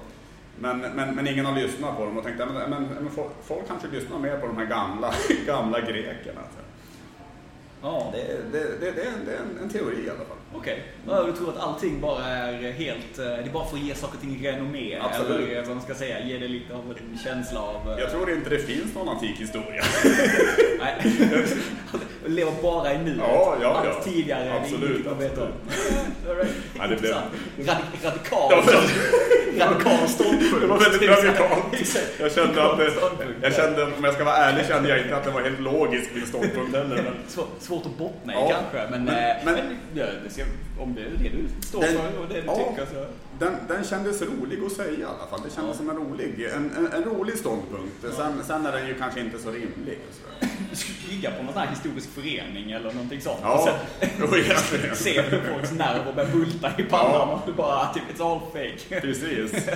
men, 0.59 0.81
men, 0.81 1.15
men 1.15 1.27
ingen 1.27 1.47
har 1.47 1.55
lyssnat 1.55 1.97
på 1.97 2.05
dem 2.05 2.19
och 2.19 2.25
tänkt 2.25 2.41
att 2.41 2.55
men, 2.55 2.71
men, 2.71 2.85
men 2.85 3.11
folk, 3.11 3.31
folk 3.45 3.69
kanske 3.69 3.89
lyssnar 3.89 4.19
mer 4.19 4.39
på 4.39 4.47
de 4.47 4.57
här 4.57 4.67
gamla, 4.67 5.15
gamla 5.47 5.81
grekerna. 5.81 6.41
Ja, 7.85 8.13
Det, 8.13 8.59
det, 8.59 8.65
det, 8.81 8.91
det, 8.93 9.03
är 9.03 9.07
en, 9.07 9.25
det 9.27 9.33
är 9.33 9.37
en, 9.37 9.59
en 9.63 9.69
teori 9.71 9.97
i 10.07 10.11
alla 10.11 10.19
fall. 10.19 10.37
Okej. 10.55 10.85
Ja, 11.09 11.23
du 11.23 11.33
tror 11.33 11.49
att 11.49 11.59
allting 11.59 12.01
bara 12.01 12.25
är 12.25 12.73
helt... 12.73 13.19
eh, 13.19 13.25
Det 13.25 13.31
är 13.31 13.51
bara 13.53 13.67
för 13.67 13.77
att 13.77 13.83
ge 13.83 13.95
saker 13.95 14.15
och 14.17 14.21
ting 14.21 14.47
renommé? 14.47 14.99
Absolut. 15.03 15.49
Eller 15.49 15.63
vad 15.63 15.77
man 15.77 15.85
ska 15.85 15.95
säga, 15.95 16.21
ge 16.27 16.39
det 16.39 16.49
lite 16.49 16.75
av 16.75 16.95
en 17.13 17.19
känsla 17.19 17.61
av... 17.61 17.91
eh, 17.93 17.99
Jag 17.99 18.11
tror 18.11 18.31
inte 18.31 18.51
det 18.51 18.59
finns 18.59 18.95
någon 18.95 19.09
antik 19.09 19.41
historia. 19.41 19.83
Nej. 20.79 21.13
Lever 22.27 22.53
bara 22.63 22.93
i 22.95 22.99
nuet. 22.99 23.17
Ja, 23.19 23.57
ja, 23.63 23.83
ja. 23.85 23.91
Allt 23.95 24.05
tidigare 24.05 24.45
är 24.45 24.61
Absolut, 24.61 24.83
ingenting 24.91 25.11
man 25.11 25.19
vet 25.19 25.39
om. 25.39 25.49
Right. 26.37 26.51
Ja, 26.79 26.87
det 26.87 26.97
blev- 27.01 27.17
Intressant. 27.59 27.81
Radi- 28.03 28.05
radikal. 29.59 30.09
Ståndpunkt. 30.09 30.61
Det 30.61 30.67
var 30.67 30.79
väldigt 30.79 31.11
radikalt. 31.11 31.97
Jag 32.21 32.33
kände 32.33 32.63
att 32.65 32.81
jag 33.43 33.55
kände, 33.55 33.85
om 33.85 34.05
jag 34.05 34.15
ska 34.15 34.25
vara 34.25 34.37
ärlig, 34.37 34.67
kände 34.67 34.89
jag 34.89 34.99
inte 35.01 35.17
att 35.17 35.25
det 35.25 35.31
var 35.31 35.41
helt 35.43 35.61
logisk 35.61 36.11
min 36.15 36.27
ståndpunkt 36.27 36.77
heller. 36.77 37.03
Men 37.05 37.15
svårt 37.75 37.87
att 37.87 37.99
bottna 37.99 38.33
i 38.33 38.37
Ja. 38.37 38.49
kanske, 38.51 38.91
men, 38.91 39.05
Men- 39.05 39.15
eh, 39.31 39.37
men- 39.45 39.55
men, 39.55 39.79
ja, 39.95 40.05
det 40.25 40.31
ska, 40.31 40.43
om 40.81 40.95
det 40.95 41.01
är 41.01 41.11
det 41.11 41.29
du 41.29 41.67
står 41.67 41.81
Den- 41.81 41.93
för 41.97 42.19
och 42.23 42.29
det 42.29 42.41
du 42.41 42.47
ja. 42.47 42.55
tycker 42.57 42.87
så... 42.95 43.07
den, 43.39 43.55
den 43.69 43.85
kändes 43.85 44.23
rolig 44.23 44.59
att 44.67 44.73
säga 44.73 44.91
i 45.01 45.05
alla 45.05 45.27
fall. 45.31 45.41
Det 45.49 45.55
kändes 45.55 45.77
som 45.77 45.91
en 45.91 45.97
rolig, 45.97 46.45
en, 46.57 46.71
en, 46.77 46.93
en 46.93 47.05
rolig 47.05 47.39
ståndpunkt. 47.39 47.95
Sen, 48.17 48.33
sen 48.47 48.67
är 48.67 48.73
den 48.73 48.87
ju 48.87 48.95
kanske 48.95 49.21
inte 49.21 49.39
så 49.39 49.51
rimlig. 49.51 49.99
och. 50.41 50.47
Du 50.71 50.77
skulle 50.77 51.15
ligga 51.15 51.31
på 51.31 51.43
någon 51.43 51.53
sån 51.53 51.63
här 51.63 51.69
historisk 51.71 52.09
förening 52.15 52.71
eller 52.73 52.93
någonting 52.93 53.21
sånt. 53.21 53.39
Och 53.41 53.45
Ja, 53.47 53.79
sen 54.01 54.09
jo, 54.21 54.37
egentligen. 54.37 54.97
se 54.97 55.21
hur 55.23 55.41
folks 55.53 55.73
nerver 55.73 56.13
börjar 56.13 56.31
bulta 56.31 56.73
i 56.79 56.83
pannan 56.83 57.13
Ja. 57.15 57.23
och 57.35 57.41
du 57.47 57.53
bara, 57.53 57.95
typ, 57.95 58.03
it's 58.15 58.33
all 58.33 58.41
fake. 58.53 59.01
Precis. 59.01 59.53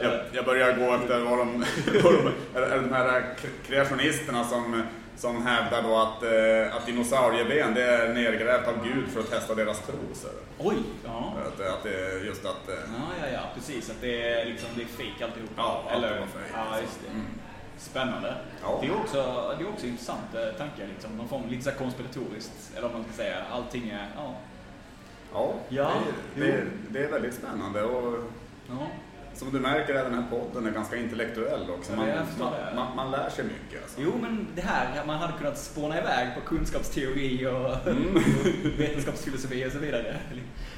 Jag, 0.00 0.20
jag 0.32 0.44
börjar 0.44 0.72
gå 0.76 0.94
efter 0.94 1.20
vad 1.20 1.38
de, 1.38 1.64
vad 2.02 2.12
de, 2.14 2.30
är, 2.58 2.62
är 2.62 2.80
de 2.80 2.92
här 2.92 3.22
kreationisterna 3.66 4.44
som, 4.44 4.82
som 5.18 5.46
hävdar 5.46 5.82
då 5.82 5.96
att, 5.96 6.22
eh, 6.22 6.76
att 6.76 6.86
dinosaurieben 6.86 7.74
det 7.74 7.82
är 7.82 8.14
nergrävt 8.14 8.68
av 8.68 8.84
Gud 8.84 9.08
för 9.08 9.20
att 9.20 9.30
testa 9.30 9.54
deras 9.54 9.80
tro. 9.86 9.94
Så. 10.14 10.28
Oj! 10.58 10.76
Ja. 11.04 11.32
Att, 11.46 11.60
att 11.60 11.82
det 11.82 11.94
är 12.06 12.24
just 12.24 12.44
att... 12.46 12.68
eh, 12.68 12.74
Ja, 12.74 13.26
ja, 13.26 13.28
ja, 13.32 13.40
precis. 13.54 13.90
Att 13.90 14.00
det 14.00 14.22
är 14.32 14.44
liksom, 14.46 14.68
det 14.76 14.82
är 14.82 14.86
fake 14.86 15.24
alltihop. 15.24 15.50
Ja, 15.56 15.82
allt 15.86 15.96
Eller, 15.96 16.20
var 16.20 16.26
fake. 16.26 16.50
Ja, 16.72 16.80
just 16.80 17.00
det. 17.04 17.10
Mm. 17.10 17.26
Spännande. 17.78 18.34
Ja. 18.62 18.78
Det 18.82 18.86
är 18.86 18.96
också, 18.96 19.22
det 19.58 19.64
är 19.64 19.68
också 19.68 19.86
intressant 19.86 20.34
eh, 20.34 20.58
tanke, 20.58 20.86
liksom. 20.94 21.10
Någon 21.16 21.28
form, 21.28 21.42
lite 21.48 21.64
så 21.64 21.78
konspiratoriskt, 21.78 22.70
eller 22.76 22.82
vad 22.88 22.92
man 22.92 23.04
ska 23.04 23.12
säga. 23.12 23.36
Allting 23.52 23.88
är, 23.88 24.06
ja. 24.16 24.34
Ja, 25.32 25.54
Ja, 25.68 25.90
det, 26.34 26.40
det, 26.40 26.58
jo. 26.64 26.70
det 26.88 27.04
är 27.04 27.08
väldigt 27.10 27.34
spännande 27.34 27.82
och 27.82 28.24
ja. 28.68 28.86
Som 29.38 29.50
du 29.52 29.60
märker 29.60 29.94
är 29.94 30.04
den 30.04 30.14
här 30.14 30.24
podden 30.30 30.66
är 30.66 30.70
ganska 30.70 30.96
intellektuell 30.96 31.70
också. 31.78 31.92
Man, 31.96 32.06
man, 32.38 32.52
man, 32.76 32.96
man 32.96 33.10
lär 33.10 33.30
sig 33.30 33.44
mycket. 33.44 33.82
Alltså. 33.82 34.00
Jo, 34.00 34.12
men 34.22 34.46
det 34.54 34.60
här, 34.62 35.04
man 35.06 35.16
hade 35.18 35.32
kunnat 35.38 35.58
spåna 35.58 35.98
iväg 35.98 36.28
på 36.34 36.40
kunskapsteori 36.40 37.46
och 37.46 37.88
Mm. 37.88 38.22
vetenskapsfilosofi 38.78 39.66
och 39.66 39.72
så 39.72 39.78
vidare. 39.78 40.16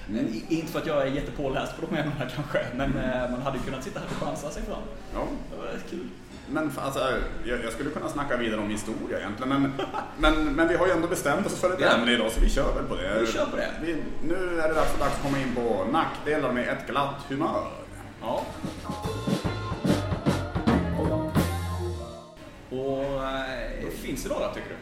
Mm. 0.09 0.27
I- 0.27 0.45
Inte 0.49 0.73
för 0.73 0.79
att 0.79 0.87
jag 0.87 1.03
är 1.03 1.07
jättepåläst 1.07 1.77
på 1.81 1.87
de 1.87 1.97
ämnena 1.97 2.31
kanske, 2.35 2.59
men 2.77 2.99
eh, 2.99 3.31
man 3.31 3.43
hade 3.43 3.59
kunnat 3.59 3.85
sitta 3.85 4.01
här 4.01 4.07
och 4.21 4.27
chansa 4.27 4.51
sig 4.51 4.63
fram. 4.63 4.83
Ja. 5.15 5.27
Det 5.51 5.57
var 5.57 5.65
rätt 5.73 5.91
kul. 5.91 6.09
Men 6.53 6.71
alltså, 6.85 7.01
jag, 7.45 7.65
jag 7.65 7.73
skulle 7.73 7.91
kunna 7.91 8.09
snacka 8.09 8.37
vidare 8.37 8.61
om 8.61 8.71
historia 8.71 9.19
egentligen, 9.19 9.49
men, 9.63 9.73
men, 10.19 10.55
men 10.55 10.69
vi 10.69 10.77
har 10.77 10.87
ju 10.87 10.93
ändå 10.93 11.09
bestämt 11.09 11.47
oss 11.47 11.61
för 11.61 11.73
ett 11.73 11.81
Ja. 11.81 11.89
ämne 11.89 12.13
idag 12.13 12.31
så 12.33 12.41
vi 12.41 12.51
kör 12.51 12.75
väl 12.75 12.85
på 12.85 12.95
det. 12.97 13.21
Vi 13.21 13.27
kör 13.27 13.47
på 13.47 13.57
det. 13.57 13.69
Vi, 13.83 13.97
nu 14.23 14.35
är 14.61 14.69
det 14.69 14.75
dags, 14.75 14.99
dags 14.99 15.15
att 15.17 15.23
komma 15.23 15.39
in 15.39 15.55
på 15.55 15.85
nackdelar 15.93 16.53
med 16.53 16.69
ett 16.69 16.87
glatt 16.87 17.17
humör. 17.29 17.67
Ja. 18.23 18.45
Och 22.71 23.03
eh, 23.25 23.89
finns 24.03 24.23
det 24.23 24.29
några 24.29 24.55
tycker 24.55 24.69
du? 24.69 24.77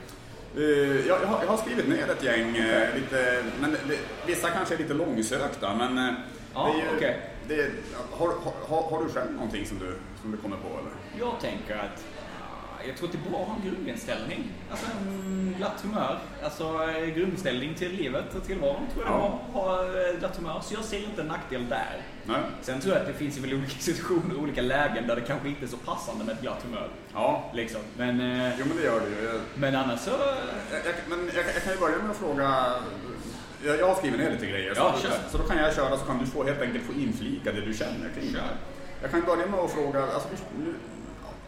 Eh, 0.64 1.06
jag, 1.06 1.22
jag, 1.22 1.26
har, 1.26 1.42
jag 1.44 1.50
har 1.50 1.56
skrivit 1.56 1.88
ner 1.88 2.10
ett 2.10 2.22
gäng, 2.22 2.56
eh, 2.56 2.94
lite, 2.94 3.44
men 3.60 3.70
det, 3.72 3.98
vissa 4.26 4.50
kanske 4.50 4.74
är 4.74 4.78
lite 4.78 4.94
långsökta, 4.94 5.74
men 5.74 6.14
Ja, 6.54 6.74
ju, 6.76 6.96
okej. 6.96 7.20
det, 7.48 7.70
har, 8.10 8.28
har, 8.68 8.82
har 8.90 9.04
du 9.04 9.10
själv 9.10 9.32
någonting 9.32 9.66
som 9.66 9.78
du, 9.78 9.94
som 10.22 10.30
du 10.30 10.36
kommer 10.36 10.56
på? 10.56 10.68
Eller? 10.68 10.92
Jag 11.26 11.40
tänker 11.40 11.74
att 11.78 12.04
jag 12.86 12.96
tror 12.96 13.08
att 13.08 13.12
det 13.12 13.18
är 13.26 13.30
bra 13.30 13.40
att 13.42 13.48
ha 13.48 13.54
en 13.56 13.70
grundinställning. 13.70 14.44
Alltså 14.70 14.86
en 15.00 15.54
glatt 15.58 15.80
humör. 15.82 16.18
Alltså 16.44 16.64
eh, 16.64 17.06
grundinställning 17.14 17.74
till 17.74 17.92
livet 17.92 18.34
och 18.34 18.44
tillvaron 18.46 18.82
tror 18.94 19.04
jag 19.04 19.14
det 19.14 19.18
Ja. 19.18 19.40
att 19.48 19.54
ha 19.54 19.84
eh, 19.84 20.18
glatt 20.18 20.36
humör. 20.36 20.60
Så 20.62 20.74
jag 20.74 20.84
ser 20.84 21.04
inte 21.04 21.20
en 21.22 21.26
nackdel 21.28 21.68
där. 21.68 22.02
Nej? 22.24 22.40
Sen 22.62 22.80
tror 22.80 22.94
jag 22.94 23.00
att 23.02 23.08
det 23.08 23.14
finns 23.14 23.38
väl 23.38 23.54
olika 23.54 23.78
situationer 23.78 24.36
och 24.36 24.42
olika 24.42 24.62
lägen 24.62 25.06
där 25.06 25.16
det 25.16 25.22
kanske 25.22 25.48
inte 25.48 25.64
är 25.64 25.68
så 25.68 25.76
passande 25.76 26.24
med 26.24 26.34
ett 26.34 26.40
glatt 26.42 26.62
humör. 26.62 26.88
Ja, 27.14 27.50
Liksom. 27.54 27.80
Men, 27.96 28.20
eh, 28.20 28.52
jo 28.58 28.64
men 28.68 28.76
det 28.76 28.82
gör 28.82 29.00
det 29.00 29.06
ju. 29.08 29.28
Jag, 29.28 29.40
men 29.54 29.76
annars 29.76 30.00
så... 30.00 30.10
jag, 30.10 30.80
jag, 30.86 30.94
men 31.08 31.30
jag, 31.34 31.44
jag 31.54 31.62
kan 31.64 31.72
ju 31.72 31.78
börja 31.78 31.98
med 31.98 32.10
att 32.10 32.16
fråga, 32.16 32.72
jag, 33.64 33.86
har 33.88 33.94
skrivit 33.94 34.20
ner 34.20 34.30
lite 34.30 34.46
grejer. 34.46 34.72
Ja, 34.76 34.94
så, 35.02 35.08
så 35.30 35.38
då 35.38 35.44
kan 35.44 35.58
jag 35.58 35.74
köra 35.74 35.96
så 35.98 36.04
kan 36.04 36.18
du 36.18 36.26
få 36.26 36.44
helt 36.44 36.62
enkelt 36.62 36.84
få 36.84 36.92
inflika 36.92 37.52
det 37.52 37.60
du 37.60 37.74
känner 37.74 38.08
kring 38.14 38.32
det 38.32 38.40
här. 38.40 38.56
Jag 39.02 39.10
kan 39.10 39.20
börja 39.20 39.46
med 39.46 39.60
att 39.60 39.70
fråga, 39.72 40.02
alltså, 40.02 40.28
nu, 40.58 40.74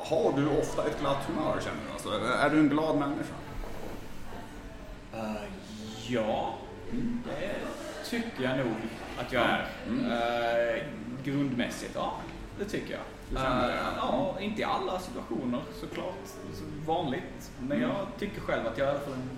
har 0.04 0.32
du 0.36 0.48
ofta 0.58 0.86
ett 0.86 1.00
glatt 1.00 1.24
humör 1.26 1.60
känner 1.60 1.78
du? 1.86 1.92
Alltså, 1.92 2.08
är 2.38 2.50
du 2.50 2.58
en 2.58 2.68
glad 2.68 2.96
människa? 2.98 3.34
Eh, 5.14 5.42
ja, 6.08 6.54
det 7.24 7.50
tycker 8.10 8.42
jag 8.42 8.58
nog 8.58 8.74
att 9.18 9.32
jag 9.32 9.42
är. 9.42 9.66
Mm. 9.88 10.10
Eh, 10.12 10.82
grundmässigt, 11.24 11.92
ja. 11.94 12.12
Det 12.58 12.64
tycker 12.64 12.90
jag. 12.92 13.00
Det, 13.30 13.38
Eh, 13.40 13.74
ja. 13.96 14.36
inte 14.40 14.60
i 14.60 14.64
alla 14.64 14.98
situationer 14.98 15.60
såklart. 15.80 16.14
Så 16.54 16.64
vanligt. 16.92 17.50
Men 17.60 17.76
Mm. 17.78 17.90
jag 17.90 18.06
tycker 18.18 18.40
själv 18.40 18.66
att 18.66 18.78
jag 18.78 18.88
alla 18.90 19.00
fall 19.00 19.12
en 19.12 19.30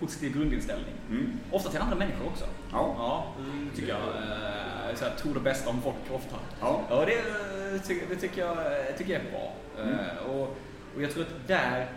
positiv 0.00 0.32
grundinställning. 0.36 0.94
Mm. 1.10 1.32
Ofta 1.52 1.70
till 1.70 1.80
andra 1.80 1.96
människor 1.96 2.26
också. 2.26 2.44
Ja. 2.72 2.94
Ja, 2.98 3.24
det 3.70 3.76
tycker 3.76 3.88
jag. 3.92 3.98
Så 4.98 5.04
här, 5.04 5.14
tror 5.16 5.34
det 5.34 5.40
bästa 5.40 5.70
om 5.70 5.82
folk 5.82 5.96
ofta. 6.14 6.36
Ja. 6.60 6.80
Ja, 6.90 7.04
det, 7.04 7.14
det 7.72 8.16
tycker, 8.16 8.40
jag, 8.40 8.98
tycker 8.98 9.12
jag 9.12 9.22
är 9.22 9.30
bra. 9.30 9.52
Mm. 9.82 9.94
Eh, 9.94 10.16
och, 10.30 10.56
och 10.96 11.02
jag 11.02 11.10
tror 11.10 11.22
att 11.22 11.48
där... 11.48 11.88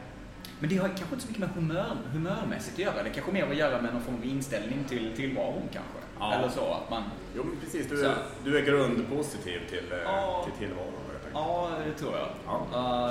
Men 0.60 0.70
det 0.70 0.78
har 0.78 0.88
kanske 0.88 1.16
inte 1.16 1.22
så 1.22 1.28
mycket 1.28 1.40
med 1.40 1.50
humör, 1.50 1.98
humörmässigt 2.14 2.74
att 2.74 2.80
göra. 2.80 3.04
Det 3.04 3.10
kanske 3.10 3.32
mer 3.32 3.44
har 3.44 3.52
att 3.52 3.58
göra 3.58 3.82
med 3.82 3.94
någon 3.94 4.02
form 4.02 4.16
av 4.16 4.26
inställning 4.26 4.84
till 4.90 5.16
tillvaron 5.16 5.62
kanske. 5.74 6.00
Ja. 6.20 6.34
Eller 6.34 6.50
så 6.50 6.74
att 6.74 6.90
man... 6.90 7.04
Jo, 7.36 7.44
men 7.44 7.58
precis. 7.58 7.90
Du 7.90 8.06
är, 8.06 8.16
du 8.44 8.58
är 8.58 8.62
grundpositiv 8.62 9.62
till, 9.70 9.92
eh, 9.92 9.98
Ja. 10.06 10.46
till 10.46 10.68
tillvaron. 10.68 10.94
Ja, 11.34 11.70
det 11.86 11.94
tror 11.94 12.14
jag. 12.14 12.28
Ja. 12.46 12.60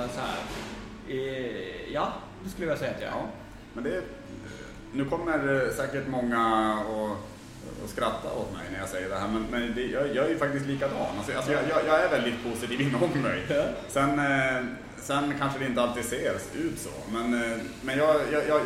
Eh, 0.01 0.09
så 0.09 0.19
här. 0.19 0.37
Eh, 1.07 1.93
ja, 1.93 2.13
det 2.43 2.49
skulle 2.49 2.67
jag 2.67 2.77
säga 2.77 2.91
att 2.91 3.01
jag 3.01 3.09
är. 3.09 3.15
Ja, 3.15 3.25
men 3.73 3.83
det, 3.83 4.01
nu 4.93 5.05
kommer 5.05 5.69
säkert 5.69 6.07
många 6.07 6.73
att 6.73 7.17
att 7.83 7.89
skratta 7.89 8.31
åt 8.33 8.53
mig 8.53 8.65
när 8.71 8.79
jag 8.79 8.89
säger 8.89 9.09
det 9.09 9.15
här, 9.19 9.27
men, 9.27 9.45
men 9.51 9.73
det, 9.75 9.81
jag, 9.85 10.15
jag 10.15 10.25
är 10.25 10.29
ju 10.29 10.37
faktiskt 10.37 10.65
likadan. 10.65 10.97
Alltså, 11.17 11.35
alltså 11.37 11.51
jag, 11.51 11.61
jag, 11.69 11.79
jag 11.87 12.01
är 12.03 12.09
väldigt 12.09 12.43
positiv 12.43 12.81
inom 12.87 13.09
mig. 13.21 13.41
Sen, 13.89 14.19
eh, 14.19 14.63
sen 15.01 15.33
kanske 15.39 15.59
det 15.59 15.65
inte 15.65 15.81
alltid 15.81 16.05
ser 16.05 16.33
ut 16.53 16.79
så, 16.79 16.89
men, 17.13 17.33
eh, 17.51 17.57
men 17.81 17.97
jag, 17.97 18.15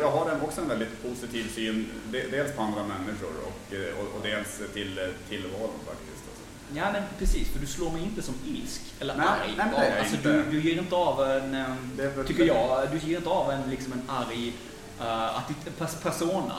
jag, 0.00 0.10
har 0.10 0.30
en, 0.30 0.40
också 0.40 0.60
en 0.60 0.68
väldigt 0.68 1.02
positiv 1.02 1.48
syn, 1.54 1.86
de- 2.12 2.22
dels 2.30 2.52
på 2.52 2.62
andra 2.62 2.82
människor 2.82 3.30
och, 3.46 3.74
eh, 3.74 3.98
och, 3.98 4.16
och 4.16 4.20
dels 4.22 4.72
till 4.74 4.98
eh, 4.98 5.04
tillvaron 5.28 5.70
faktiskt. 5.86 6.22
Alltså. 6.28 6.42
Ja, 6.74 6.84
men 6.92 7.02
precis. 7.18 7.48
För 7.52 7.58
du 7.60 7.66
slår 7.66 7.90
mig 7.92 8.02
inte 8.02 8.22
som 8.22 8.34
ilsk 8.46 8.80
eller 9.00 9.16
Nej, 9.16 9.26
arg. 9.26 9.54
nej, 9.56 9.66
jag 9.72 9.98
alltså, 9.98 10.16
du, 10.22 10.42
du 10.50 10.60
ger 10.70 10.78
inte 10.78 10.94
av 10.94 11.22
en, 11.30 11.54
eh, 11.54 12.24
tycker 12.26 12.44
jag, 12.44 12.88
du 12.92 13.08
ger 13.08 13.16
inte 13.16 13.28
av 13.28 13.50
en, 13.50 13.70
liksom 13.70 13.92
en 13.92 14.02
arg 14.08 14.52
uh, 15.00 15.40
pers- 15.78 16.02
persona. 16.02 16.54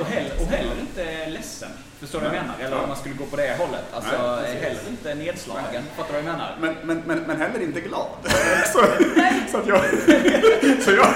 Och 0.00 0.06
heller, 0.06 0.30
och 0.40 0.46
heller 0.46 0.80
inte 0.80 1.26
ledsen. 1.30 1.68
Förstår 2.00 2.20
du 2.20 2.26
vad 2.26 2.34
jag 2.36 2.42
Nej. 2.42 2.50
menar? 2.56 2.64
Eller 2.66 2.76
Ja. 2.76 2.82
om 2.82 2.88
man 2.88 2.96
skulle 2.98 3.14
gå 3.14 3.26
på 3.26 3.36
det 3.36 3.56
hållet. 3.58 3.84
Alltså, 3.94 4.36
Nej, 4.42 4.54
heller 4.62 4.80
inte 4.90 5.14
nedslagen. 5.14 5.82
Fattar 5.96 6.14
du 6.14 6.22
vad 6.22 6.24
jag 6.24 6.32
menar? 6.32 6.56
Men, 6.60 6.74
men, 6.82 7.02
men, 7.06 7.18
men 7.26 7.40
heller 7.40 7.62
inte 7.62 7.80
glad. 7.80 8.08
så, 8.72 8.78
så 9.52 9.58
att 9.58 9.66
jag, 9.66 9.80
så 10.84 10.90
jag, 10.90 11.06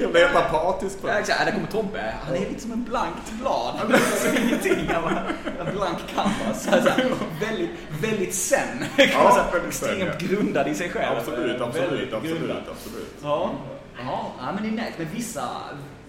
jag 0.00 0.10
blir 0.12 0.20
helt 0.26 0.36
apatisk 0.36 1.00
på 1.02 1.08
Ja, 1.08 1.12
det. 1.12 1.18
exakt. 1.20 1.44
Där 1.44 1.52
kommer 1.52 1.66
Tobbe. 1.66 2.14
Han 2.26 2.36
är 2.36 2.40
lite 2.40 2.60
som 2.60 2.72
en 2.72 2.84
blankt 2.84 3.30
blad. 3.40 3.74
Han 3.78 3.88
löser 3.88 4.40
ingenting. 4.44 4.90
Han 4.94 5.02
var 5.02 5.32
en 5.60 5.74
blank 5.76 5.98
canvas. 6.14 6.64
Så 6.64 6.70
här, 6.70 6.80
så 6.82 6.88
här, 6.88 7.10
väldigt, 7.40 7.70
väldigt 8.02 8.34
sen. 8.34 8.84
Ja, 8.96 9.06
Så 9.34 9.40
här, 9.40 9.52
väldigt 9.52 9.74
sen, 9.74 9.88
Extremt 9.90 10.22
ja. 10.22 10.26
grundad 10.28 10.68
i 10.68 10.74
sig 10.74 10.90
själv. 10.90 11.18
Absolut, 11.18 11.60
absolut, 11.60 12.12
absolut, 12.14 12.68
absolut. 12.70 13.14
Ja, 13.22 13.50
ja, 14.06 14.32
ja 14.38 14.52
men 14.52 14.62
det 14.62 14.68
är 14.68 14.72
nice. 14.86 14.94
Men 14.98 15.08
vissa, 15.14 15.48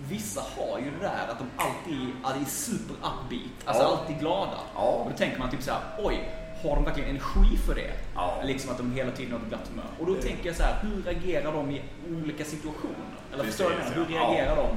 vissa 0.10 0.42
har 0.58 0.80
ju 0.80 0.86
det 0.92 1.06
där 1.06 1.28
att 1.32 1.40
de 1.40 1.48
alltid 1.56 2.08
ja, 2.24 2.30
är 2.42 2.46
super 2.46 2.94
upbeat. 2.94 3.52
Alltså 3.66 3.84
Ja. 3.84 3.90
alltid 3.90 4.20
glada. 4.20 4.58
Ja. 4.76 4.82
Och 4.82 5.12
då 5.12 5.18
tänker 5.18 5.40
man 5.40 5.52
typ 5.52 5.64
så 5.64 5.72
här, 5.72 5.82
oj, 6.00 6.30
har 6.64 6.76
de 6.76 6.84
verkligen 6.86 7.10
energi 7.10 7.58
för 7.68 7.76
det? 7.76 7.92
Ja. 8.16 8.40
Liksom 8.44 8.72
att 8.72 8.78
de 8.78 8.92
hela 8.92 9.12
tiden 9.12 9.32
har 9.32 9.40
ett 9.40 9.50
glatt 9.50 9.68
humör. 9.70 9.86
Och 10.00 10.06
då 10.06 10.14
tänker 10.16 10.46
jag 10.48 10.56
så 10.56 10.64
här, 10.64 10.76
hur 10.82 11.04
reagerar 11.04 11.54
de 11.54 11.72
i 11.72 11.82
olika 12.24 12.44
situationer? 12.46 13.16
Eller 13.34 13.44
förstår 13.44 13.70
du 13.70 13.76
Precis? 13.76 13.98
Hur 13.98 14.06
ja. 14.10 14.20
reagerar 14.20 14.56
de 14.56 14.68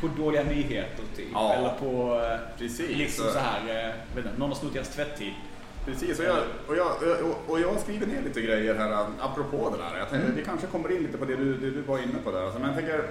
på 0.00 0.22
dåliga 0.22 0.42
nyheter 0.42 1.04
typ? 1.16 1.28
Ja. 1.32 1.52
Eller 1.52 1.68
på 1.68 2.20
eh, 2.24 2.38
Precis. 2.58 2.96
liksom 2.96 3.24
så 3.32 3.38
här, 3.38 3.60
eh, 3.88 3.94
vet 4.16 4.24
inte, 4.26 4.38
någon 4.38 4.48
har 4.48 4.56
snott 4.56 4.74
deras 4.74 4.88
tvätttid. 4.88 5.32
Precis, 5.84 6.18
och 6.18 6.24
jag, 6.24 6.38
och, 6.66 6.76
jag, 6.76 6.86
och, 7.46 7.60
jag 7.60 7.80
skriver 7.80 8.06
ner 8.06 8.22
lite 8.22 8.40
grejer 8.40 8.74
här 8.74 9.06
apropå 9.20 9.70
det 9.70 9.82
där. 9.82 9.98
Jag 9.98 10.10
tänkte, 10.10 10.32
Vi 10.32 10.44
kanske 10.44 10.66
kommer 10.66 10.92
in 10.92 11.02
lite 11.02 11.18
på 11.18 11.24
det 11.24 11.36
du, 11.36 11.56
det 11.56 11.70
du 11.70 11.80
var 11.80 11.98
inne 11.98 12.18
på 12.24 12.30
där. 12.30 12.42
Alltså, 12.42 12.58
men 12.58 12.68
jag 12.68 12.76
tänker, 12.76 13.02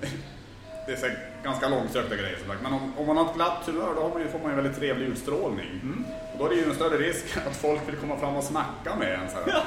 det 0.86 0.92
är 0.92 0.96
säkert 0.96 1.18
ganska 1.44 1.68
långsökta 1.68 2.16
grejer 2.16 2.38
som 2.38 2.48
sagt. 2.48 2.62
Men 2.62 2.72
om, 2.72 2.92
om 2.98 3.06
man 3.06 3.16
har 3.16 3.24
ett 3.24 3.34
glatt 3.34 3.66
humör 3.66 3.94
då 3.94 4.08
man 4.08 4.22
ju, 4.22 4.28
får 4.28 4.38
man 4.38 4.48
ju 4.48 4.58
en 4.58 4.62
väldigt 4.62 4.80
trevlig 4.80 5.06
utstrålning. 5.06 6.04
Och 6.32 6.38
då 6.38 6.44
är 6.44 6.48
det 6.48 6.56
ju 6.56 6.64
en 6.64 6.74
större 6.74 6.96
risk 6.96 7.36
att 7.46 7.56
folk 7.56 7.88
vill 7.88 7.96
komma 7.96 8.16
fram 8.16 8.36
och 8.36 8.44
snacka 8.44 8.96
med 8.98 9.12
en. 9.14 9.30
Så 9.30 9.36
här. 9.36 9.64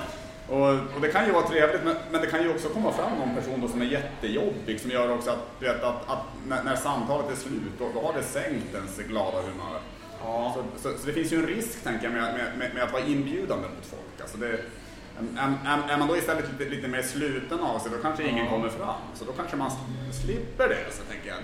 Och, 0.47 0.95
och 0.95 1.01
det 1.01 1.07
kan 1.07 1.25
ju 1.25 1.31
vara 1.31 1.47
trevligt, 1.47 1.83
men, 1.83 1.95
men 2.11 2.21
det 2.21 2.27
kan 2.27 2.43
ju 2.43 2.49
också 2.49 2.69
komma 2.69 2.91
fram 2.91 3.17
någon 3.19 3.35
person 3.35 3.61
då 3.61 3.67
som 3.67 3.81
är 3.81 3.85
jättejobbig 3.85 4.79
som 4.79 4.91
gör 4.91 5.13
också 5.13 5.29
att, 5.29 5.59
du 5.59 5.65
vet, 5.65 5.83
att, 5.83 6.09
att 6.09 6.23
när, 6.47 6.63
när 6.63 6.75
samtalet 6.75 7.31
är 7.31 7.35
slut, 7.35 7.73
då, 7.79 7.89
då 7.93 8.01
har 8.07 8.13
det 8.13 8.23
sänkt 8.23 8.75
ens 8.75 8.97
glada 8.97 9.37
humör. 9.41 9.79
Ja. 10.25 10.55
Så, 10.55 10.81
så, 10.81 10.97
så 10.97 11.07
det 11.07 11.13
finns 11.13 11.33
ju 11.33 11.37
en 11.37 11.47
risk, 11.47 11.83
tänker 11.83 12.03
jag, 12.03 12.13
med, 12.13 12.33
med, 12.57 12.73
med, 12.73 12.83
att 12.83 12.93
vara 12.93 13.03
inbjudande 13.03 13.67
mot 13.67 13.85
folk. 13.85 14.21
Alltså 14.21 14.37
det, 14.37 14.47
är, 14.47 15.91
är, 15.93 15.97
man 15.97 16.07
då 16.07 16.17
istället 16.17 16.45
lite, 16.59 16.71
lite 16.75 16.87
mer 16.87 17.01
sluten 17.01 17.59
av 17.59 17.79
sig, 17.79 17.91
då 17.91 17.97
kanske 17.97 18.23
ingen 18.23 18.47
kommer 18.47 18.69
fram. 18.69 18.95
Så 19.15 19.25
då 19.25 19.31
kanske 19.31 19.55
man 19.57 19.71
slipper 20.23 20.67
det, 20.69 20.91
så 20.91 21.03
tänker 21.03 21.27
jag. 21.29 21.37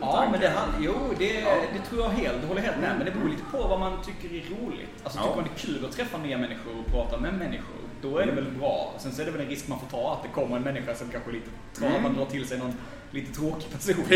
Ja, 0.00 0.28
men 0.30 0.40
det, 0.40 0.52
jo, 0.80 0.94
det, 1.18 1.40
Ja. 1.40 1.54
det 1.72 1.88
tror 1.88 2.02
jag 2.02 2.08
helt, 2.10 2.40
det 2.40 2.46
håller 2.48 2.60
helt 2.60 2.80
med 2.80 2.94
Men 2.96 3.06
det 3.06 3.12
beror 3.12 3.28
lite 3.28 3.42
på 3.52 3.58
vad 3.68 3.80
man 3.80 4.02
tycker 4.02 4.36
är 4.36 4.42
roligt. 4.62 4.90
Alltså 5.04 5.18
Ja. 5.18 5.22
tycker 5.24 5.36
man 5.36 5.44
det 5.54 5.62
är 5.62 5.66
kul 5.66 5.84
att 5.84 5.92
träffa 5.92 6.18
nya 6.18 6.38
människor 6.38 6.72
och 6.78 6.92
prata 6.92 7.18
med 7.20 7.34
människor, 7.34 7.76
då 8.02 8.18
är 8.18 8.26
det 8.26 8.32
väl 8.32 8.50
bra. 8.50 8.94
Sen 8.98 9.12
så 9.12 9.22
är 9.22 9.26
det 9.26 9.32
väl 9.32 9.40
en 9.40 9.48
risk 9.48 9.68
man 9.68 9.80
får 9.80 9.86
ta 9.86 10.12
att 10.12 10.22
det 10.22 10.28
kommer 10.28 10.56
en 10.56 10.62
människa 10.62 10.94
som 10.94 11.08
kanske 11.10 11.30
är 11.30 11.32
lite 11.34 11.50
tror 11.74 11.88
Mm. 11.88 12.14
drar 12.14 12.26
till 12.26 12.46
sig 12.48 12.58
någon 12.58 12.74
lite 13.10 13.34
tråkig 13.34 13.70
person. 13.72 14.04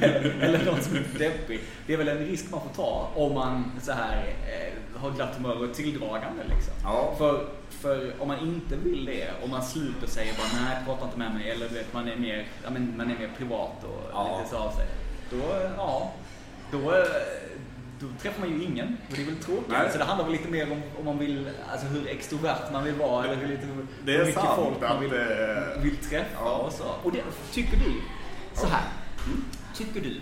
eller, 0.00 0.34
eller 0.40 0.64
någon 0.64 0.80
som 0.82 0.96
är 0.96 0.98
lite 0.98 1.18
deppig. 1.18 1.60
Det 1.86 1.92
är 1.92 1.96
väl 1.96 2.08
en 2.08 2.18
risk 2.18 2.50
man 2.50 2.60
får 2.60 2.82
ta 2.82 3.10
om 3.14 3.34
man 3.34 3.72
så 3.82 3.92
här 3.92 4.16
eh, 4.26 5.00
har 5.00 5.10
glatt 5.10 5.36
humör 5.36 5.68
och 5.70 5.74
tilldragande 5.74 6.42
liksom. 6.44 6.72
Ja. 6.84 7.14
För, 7.18 7.46
för 7.70 8.12
om 8.18 8.28
man 8.28 8.38
inte 8.38 8.76
vill 8.76 9.04
det, 9.04 9.30
om 9.44 9.50
man 9.50 9.62
sluter 9.62 10.06
sig 10.06 10.30
och 10.30 10.36
bara 10.36 10.62
nej, 10.64 10.76
prata 10.86 11.04
inte 11.04 11.18
med 11.18 11.34
mig, 11.34 11.50
eller 11.50 11.68
vet, 11.68 11.92
man 11.92 12.08
är 12.08 12.16
mer, 12.16 12.46
ja, 12.64 12.70
men, 12.70 12.94
man 12.96 13.10
är 13.10 13.18
mer 13.18 13.30
privat 13.38 13.84
och 13.84 14.02
Ja. 14.12 14.38
lite 14.38 14.50
så 14.50 14.56
av 14.62 14.70
sig. 14.70 14.86
Då, 15.30 15.36
eh, 15.36 15.70
ja, 15.76 16.12
då, 16.72 16.78
eh, 16.78 17.04
då 18.00 18.06
träffar 18.22 18.40
man 18.40 18.58
ju 18.58 18.64
ingen. 18.64 18.96
Och 19.08 19.16
det 19.16 19.22
är 19.22 19.26
väl 19.26 19.36
tråkigt. 19.36 19.68
Nej. 19.68 19.92
Så 19.92 19.98
det 19.98 20.04
handlar 20.04 20.24
väl 20.24 20.32
lite 20.32 20.48
mer 20.48 20.72
om, 20.72 20.82
om 20.98 21.04
man 21.04 21.18
vill, 21.18 21.50
alltså 21.72 21.86
hur 21.86 22.08
extrovert 22.08 22.72
man 22.72 22.84
vill 22.84 22.94
vara, 22.94 23.24
eller 23.24 23.36
hur, 23.36 23.48
lite, 23.48 23.66
Det 24.04 24.14
är 24.14 24.18
hur 24.18 24.26
mycket 24.26 24.42
sant 24.42 24.56
folk 24.56 24.80
man 24.80 25.00
vill, 25.00 25.12
eh, 25.12 25.82
vill 25.82 25.96
träffa 25.96 26.40
ja. 26.44 26.56
och 26.56 26.72
så. 26.72 26.84
Och 27.02 27.12
det, 27.12 27.22
tycker 27.52 27.76
du, 27.76 28.00
så 28.54 28.66
här, 28.66 28.82
tycker 29.74 30.00
du 30.00 30.20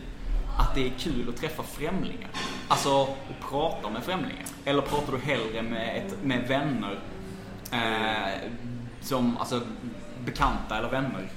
att 0.59 0.75
det 0.75 0.87
är 0.87 0.93
kul 0.99 1.29
att 1.29 1.37
träffa 1.37 1.63
främlingar? 1.63 2.31
Alltså, 2.69 3.03
att 3.03 3.51
prata 3.51 3.91
med 3.91 4.03
främlingar? 4.03 4.45
Eller 4.65 4.83
pratar 4.83 5.13
du 5.13 5.19
hellre 5.19 5.63
med, 5.63 5.97
ett, 6.07 6.25
med 6.25 6.49
vänner? 6.49 7.01
Eh, 7.73 8.51
som, 9.01 9.37
alltså, 9.37 9.61
bekanta 10.25 10.79
eller 10.79 10.89
vänner? 10.91 11.29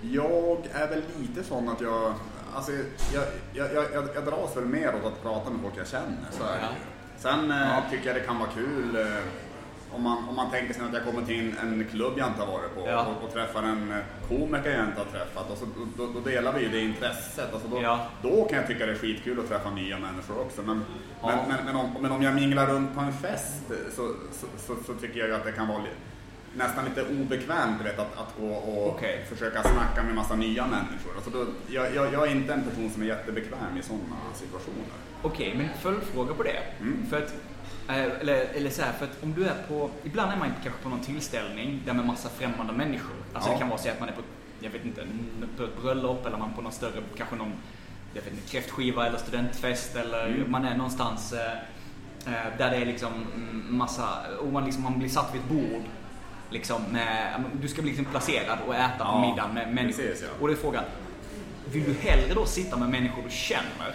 Jag 0.00 0.58
är 0.72 0.88
väl 0.88 1.02
lite 1.20 1.44
sån 1.44 1.68
att 1.68 1.80
jag, 1.80 2.14
alltså 2.54 2.72
jag, 3.14 3.24
jag, 3.52 3.74
jag, 3.74 3.84
jag, 4.14 4.24
dras 4.24 4.56
väl 4.56 4.64
mer 4.66 4.88
åt 4.94 5.04
att 5.12 5.22
prata 5.22 5.50
med 5.50 5.60
folk 5.62 5.74
jag 5.78 5.86
känner, 5.88 6.16
så 6.30 6.42
är 6.44 6.48
det. 6.60 6.68
Sen 7.18 7.50
eh, 7.50 7.56
Ja. 7.60 7.82
tycker 7.90 8.06
jag 8.06 8.16
det 8.16 8.20
kan 8.26 8.38
vara 8.38 8.48
kul 8.50 8.96
eh, 8.96 9.06
om 9.94 10.02
man, 10.02 10.28
om 10.28 10.36
man 10.36 10.50
tänker 10.50 10.74
sig 10.74 10.82
att 10.84 10.92
jag 10.94 11.04
kommer 11.04 11.22
till 11.26 11.52
en, 11.62 11.72
en 11.72 11.86
klubb 11.90 12.12
jag 12.16 12.28
inte 12.28 12.40
har 12.40 12.52
varit 12.52 12.74
på 12.74 12.86
Ja. 12.86 13.06
och, 13.06 13.24
och 13.24 13.32
träffar 13.32 13.62
en 13.62 13.92
eh, 13.92 13.98
komiker 14.28 14.70
jag 14.70 14.84
inte 14.84 14.98
har 15.00 15.04
träffat 15.18 15.50
och 15.50 15.58
så, 15.58 15.64
då, 15.96 16.06
då 16.06 16.20
delar 16.20 16.52
vi 16.52 16.60
ju 16.62 16.68
det 16.68 16.80
intresset. 16.80 17.52
Alltså 17.54 17.68
då, 17.68 17.82
Ja. 17.82 18.06
då 18.22 18.44
kan 18.44 18.58
jag 18.58 18.66
tycka 18.66 18.86
det 18.86 18.92
är 18.92 18.96
skitkul 18.96 19.40
att 19.40 19.48
träffa 19.48 19.70
nya 19.70 19.98
människor 19.98 20.40
också. 20.40 20.62
Men, 20.62 20.84
Ja. 21.22 21.26
men, 21.26 21.38
men, 21.48 21.64
men, 21.64 21.76
om, 21.76 21.90
men 22.00 22.12
om 22.12 22.22
jag 22.22 22.34
minglar 22.34 22.66
runt 22.66 22.94
på 22.94 23.00
en 23.00 23.12
fest 23.12 23.62
så, 23.96 24.02
så, 24.32 24.46
så, 24.66 24.74
så 24.86 24.94
tycker 24.94 25.18
jag 25.20 25.28
ju 25.28 25.34
att 25.34 25.44
det 25.44 25.52
kan 25.52 25.68
vara 25.68 25.78
li, 25.78 25.90
nästan 26.56 26.84
lite 26.84 27.02
obekvämt 27.02 27.78
du 27.78 27.84
vet, 27.84 27.98
att, 27.98 28.18
att 28.18 28.34
gå 28.40 28.46
och 28.48 28.88
Okej. 28.88 29.24
försöka 29.28 29.62
snacka 29.62 30.02
med 30.02 30.14
massa 30.14 30.36
nya 30.36 30.66
människor. 30.66 31.12
Alltså 31.16 31.30
då, 31.30 31.46
jag, 31.68 31.94
jag, 31.94 32.12
jag 32.12 32.26
är 32.28 32.30
inte 32.32 32.52
en 32.52 32.62
person 32.64 32.90
som 32.90 33.02
är 33.02 33.06
jättebekväm 33.06 33.76
i 33.78 33.82
sådana 33.82 34.16
situationer. 34.34 34.84
Okej, 35.22 35.54
men 35.56 35.68
följdfråga 35.78 36.34
på 36.34 36.42
det. 36.42 36.62
Mm. 36.80 37.06
För 37.10 37.18
att, 37.22 37.34
eh, 37.88 38.20
eller, 38.20 38.34
eller 38.54 38.70
så 38.70 38.82
här, 38.82 38.92
för 38.92 39.04
att 39.04 39.22
om 39.22 39.34
du 39.34 39.44
är 39.44 39.54
på, 39.68 39.90
ibland 40.04 40.32
är 40.32 40.36
man 40.36 40.48
kanske 40.62 40.82
på 40.82 40.88
någon 40.88 41.00
tillställning 41.00 41.82
där 41.86 41.92
med 41.92 42.06
massa 42.06 42.28
främmande 42.28 42.72
människor. 42.72 43.16
Alltså 43.34 43.50
Ja. 43.50 43.54
det 43.54 43.58
kan 43.60 43.68
vara 43.68 43.78
så 43.78 43.88
att 43.90 44.00
man 44.00 44.08
är 44.08 44.12
på, 44.12 44.22
jag 44.60 44.70
vet 44.70 44.84
inte, 44.84 45.06
på 45.56 45.62
ett 45.64 45.82
bröllop 45.82 46.26
eller 46.26 46.38
man 46.38 46.52
på 46.54 46.62
någon 46.62 46.72
större, 46.72 47.02
kanske 47.16 47.36
någon, 47.36 47.52
jag 48.14 48.22
vet 48.22 48.32
inte, 48.32 48.48
kräftskiva 48.48 49.06
eller 49.06 49.18
studentfest 49.18 49.96
eller 49.96 50.26
Mm. 50.26 50.50
man 50.50 50.64
är 50.64 50.76
någonstans 50.76 51.32
eh, 51.32 51.52
eh, 52.26 52.58
där 52.58 52.70
det 52.70 52.76
är 52.76 52.86
liksom 52.86 53.10
massa, 53.68 54.08
och 54.40 54.52
man 54.52 54.64
liksom, 54.64 54.82
man 54.82 54.98
blir 54.98 55.08
satt 55.08 55.34
vid 55.34 55.40
ett 55.40 55.48
bord. 55.48 55.82
Liksom 56.50 56.82
med, 56.82 57.42
du 57.62 57.68
ska 57.68 57.82
bli 57.82 57.90
liksom 57.90 58.04
placerad 58.10 58.58
och 58.66 58.74
äta 58.74 58.90
på 58.98 59.04
Ja, 59.04 59.20
middagen 59.20 59.54
med 59.54 59.74
människor. 59.74 60.02
precis, 60.02 60.22
ja. 60.22 60.28
Och 60.40 60.46
då 60.48 60.52
är 60.52 60.56
frågan, 60.56 60.84
vill 61.72 61.84
du 61.84 61.94
hellre 62.08 62.34
då 62.34 62.46
sitta 62.46 62.76
med 62.76 62.88
människor 62.88 63.22
du 63.22 63.30
känner? 63.30 63.94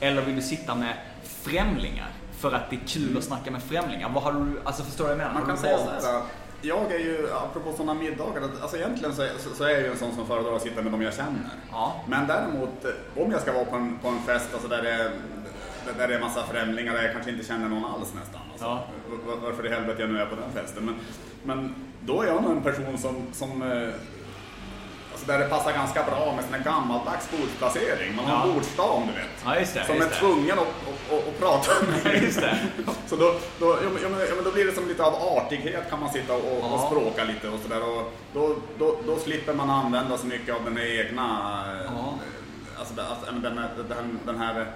Eller 0.00 0.22
vill 0.22 0.36
du 0.36 0.42
sitta 0.42 0.74
med 0.74 0.94
främlingar? 1.24 2.08
För 2.38 2.52
att 2.52 2.70
det 2.70 2.76
är 2.76 2.80
kul 2.86 3.18
att 3.18 3.24
snacka 3.24 3.50
med 3.50 3.62
främlingar. 3.62 4.08
Vad 4.08 4.22
har 4.22 4.32
du, 4.32 4.60
alltså 4.64 4.82
förstår 4.82 5.04
du 5.04 5.10
vad 5.10 5.20
jag 5.20 5.28
menar? 5.28 5.34
Man 5.40 5.46
kan 5.46 5.58
säga 5.58 5.76
valt? 5.76 6.02
så 6.02 6.06
här. 6.12 6.22
Jag 6.62 6.92
är 6.92 6.98
ju, 6.98 7.28
apropå 7.32 7.72
sådana 7.76 7.94
middagar, 7.94 8.42
alltså 8.62 8.76
egentligen 8.76 9.14
så 9.14 9.22
är, 9.22 9.30
så, 9.38 9.54
så 9.54 9.64
är 9.64 9.68
jag 9.70 9.80
ju 9.80 9.90
en 9.90 9.98
sån 9.98 10.14
som 10.14 10.26
föredrar 10.26 10.56
att 10.56 10.62
sitta 10.62 10.82
med 10.82 10.92
dem 10.92 11.02
jag 11.02 11.14
känner. 11.14 11.40
Ja. 11.70 12.04
Men 12.08 12.26
däremot, 12.26 12.84
eh, 12.84 13.22
om 13.22 13.32
jag 13.32 13.40
ska 13.40 13.52
vara 13.52 13.64
på 13.64 13.76
en, 13.76 13.98
på 14.02 14.08
en 14.08 14.18
fest 14.18 14.48
alltså 14.52 14.68
där, 14.68 14.82
det 14.82 15.10
där 15.98 16.08
det 16.08 16.14
är 16.14 16.20
massa 16.20 16.44
främlingar 16.46 16.94
där 16.94 17.02
jag 17.02 17.12
kanske 17.12 17.30
inte 17.30 17.46
känner 17.46 17.68
någon 17.68 17.84
alls 17.84 18.14
nästan. 18.14 18.40
Alltså, 18.52 18.64
Ja. 18.66 18.84
var- 19.26 19.36
Varför 19.36 19.66
i 19.66 19.68
helvete 19.68 20.00
jag 20.02 20.10
nu 20.10 20.20
är 20.20 20.26
på 20.26 20.34
den 20.36 20.52
festen. 20.64 20.84
Men, 20.84 20.94
men 21.44 21.74
då 22.00 22.22
är 22.22 22.26
jag 22.26 22.42
nog 22.42 22.50
en 22.52 22.62
person 22.62 22.98
som, 22.98 23.16
som 23.32 23.62
eh, 23.62 23.88
alltså 25.12 25.26
där 25.26 25.38
det 25.38 25.44
passar 25.48 25.72
ganska 25.72 26.02
bra 26.02 26.32
med 26.36 26.44
sån 26.44 26.54
här 26.54 26.64
gammaldags 26.64 27.30
bordsplacering. 27.30 28.16
Man 28.16 28.24
har 28.24 28.42
en 28.42 28.48
Ja. 28.48 28.54
bordsdam 28.54 29.02
du 29.06 29.12
vet. 29.12 29.28
Ja, 29.44 29.54
det, 29.54 29.66
som 29.86 29.96
är 29.96 30.00
det. 30.00 30.06
tvungen 30.14 30.58
att, 30.58 30.58
att, 30.68 31.12
att, 31.18 31.28
att 31.28 31.38
prata 31.40 31.70
med 32.04 32.32
Ja. 32.86 32.92
Så 33.06 33.16
då, 33.16 33.34
då, 33.60 33.78
ja, 34.02 34.08
men- 34.08 34.44
då 34.44 34.50
blir 34.52 34.64
det 34.66 34.72
som 34.72 34.88
lite 34.88 35.04
av 35.04 35.14
artighet 35.14 35.90
kan 35.90 36.00
man 36.00 36.12
sitta 36.12 36.32
och, 36.34 36.40
och 36.52 36.58
Ja. 36.62 36.86
språka 36.90 37.24
lite 37.24 37.48
och 37.48 37.60
sådär. 37.60 37.82
Och 37.88 38.12
då, 38.34 38.56
då, 38.78 38.96
då 39.06 39.16
slipper 39.16 39.54
man 39.54 39.70
använda 39.70 40.18
så 40.18 40.26
mycket 40.26 40.54
av 40.54 40.64
den 40.64 40.78
egna, 40.78 41.28
eh, 41.84 41.92
alltså, 42.78 42.94
alltså 43.00 43.32
den, 43.32 43.42
den, 43.88 44.18
den 44.26 44.38
här, 44.38 44.66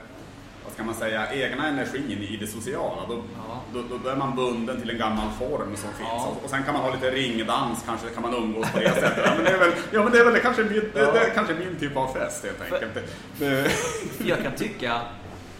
vad 0.64 0.72
ska 0.74 0.84
man 0.84 0.94
säga, 0.94 1.32
egna 1.32 1.68
energin 1.68 2.18
i 2.30 2.36
det 2.36 2.46
sociala. 2.46 3.02
Då, 3.08 3.22
Ja. 3.48 3.60
då, 3.74 3.98
då, 4.04 4.08
är 4.10 4.16
man 4.16 4.36
bunden 4.36 4.80
till 4.80 4.90
en 4.90 4.98
gammal 4.98 5.28
form 5.38 5.76
som 5.76 5.90
finns. 5.92 6.08
Ja. 6.12 6.26
Och, 6.36 6.44
och 6.44 6.50
sen 6.50 6.62
kan 6.62 6.74
man 6.74 6.82
ha 6.82 6.94
lite 6.94 7.10
ringdans, 7.10 7.78
kanske 7.86 8.08
kan 8.08 8.22
man 8.22 8.34
umgås 8.34 8.72
på 8.72 8.78
det 8.78 8.94
sättet. 8.94 9.22
Ja 9.24 9.32
men 9.36 9.44
det 9.44 9.50
är 9.50 9.58
väl, 9.58 9.72
ja, 9.90 10.02
men 10.02 10.12
det 10.12 10.18
är 10.18 10.24
väl 10.24 10.40
kanske, 10.40 10.62
min, 10.62 10.90
det, 10.94 11.12
det 11.12 11.18
är 11.18 11.30
kanske 11.34 11.54
min 11.54 11.76
typ 11.80 11.96
av 11.96 12.12
fest 12.14 12.44
helt 12.44 12.72
enkelt. 12.72 13.08
Det, 13.38 13.70
Jag 14.26 14.42
kan 14.42 14.52
tycka 14.52 15.00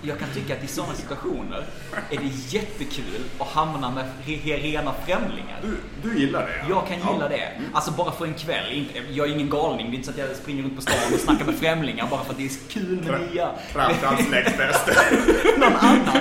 jag 0.03 0.19
kan 0.19 0.29
tycka 0.35 0.55
att 0.57 0.65
i 0.65 0.67
sådana 0.67 0.95
situationer 0.95 1.65
är 2.11 2.17
det 2.17 2.57
jättekul 2.59 3.21
att 3.39 3.47
hamna 3.49 3.91
med 3.91 4.05
re- 4.27 4.63
rena 4.63 4.95
främlingar. 5.07 5.59
du, 5.63 5.77
du 6.11 6.19
gillar 6.21 6.41
det? 6.47 6.53
ja? 6.61 6.65
Jag 6.69 6.87
kan 6.89 6.97
gilla 7.13 7.25
Ja. 7.25 7.29
det. 7.29 7.53
Alltså 7.73 7.91
bara 7.91 8.13
för 8.13 8.27
en 8.27 8.35
kväll. 8.35 8.87
Jag 9.13 9.29
är 9.29 9.33
ingen 9.33 9.51
galning. 9.51 9.87
Det 9.91 9.95
är 9.95 9.97
inte 9.97 10.13
så 10.13 10.21
att 10.23 10.29
jag 10.29 10.37
springer 10.37 10.63
runt 10.63 10.77
på 10.77 10.83
stan 10.83 10.95
och 11.15 11.21
snackar 11.21 11.45
med 11.45 11.55
främlingar 11.55 12.07
bara 12.11 12.25
för 12.25 12.31
att 12.31 12.39
det 12.39 12.45
är 12.45 12.51
kul 12.69 12.97
med 13.05 13.05
Tra- 13.15 13.31
nya. 13.33 13.51
Farbrans 13.73 14.27
släktfest. 14.29 14.89
Någon 15.59 15.73
annan. 15.77 16.19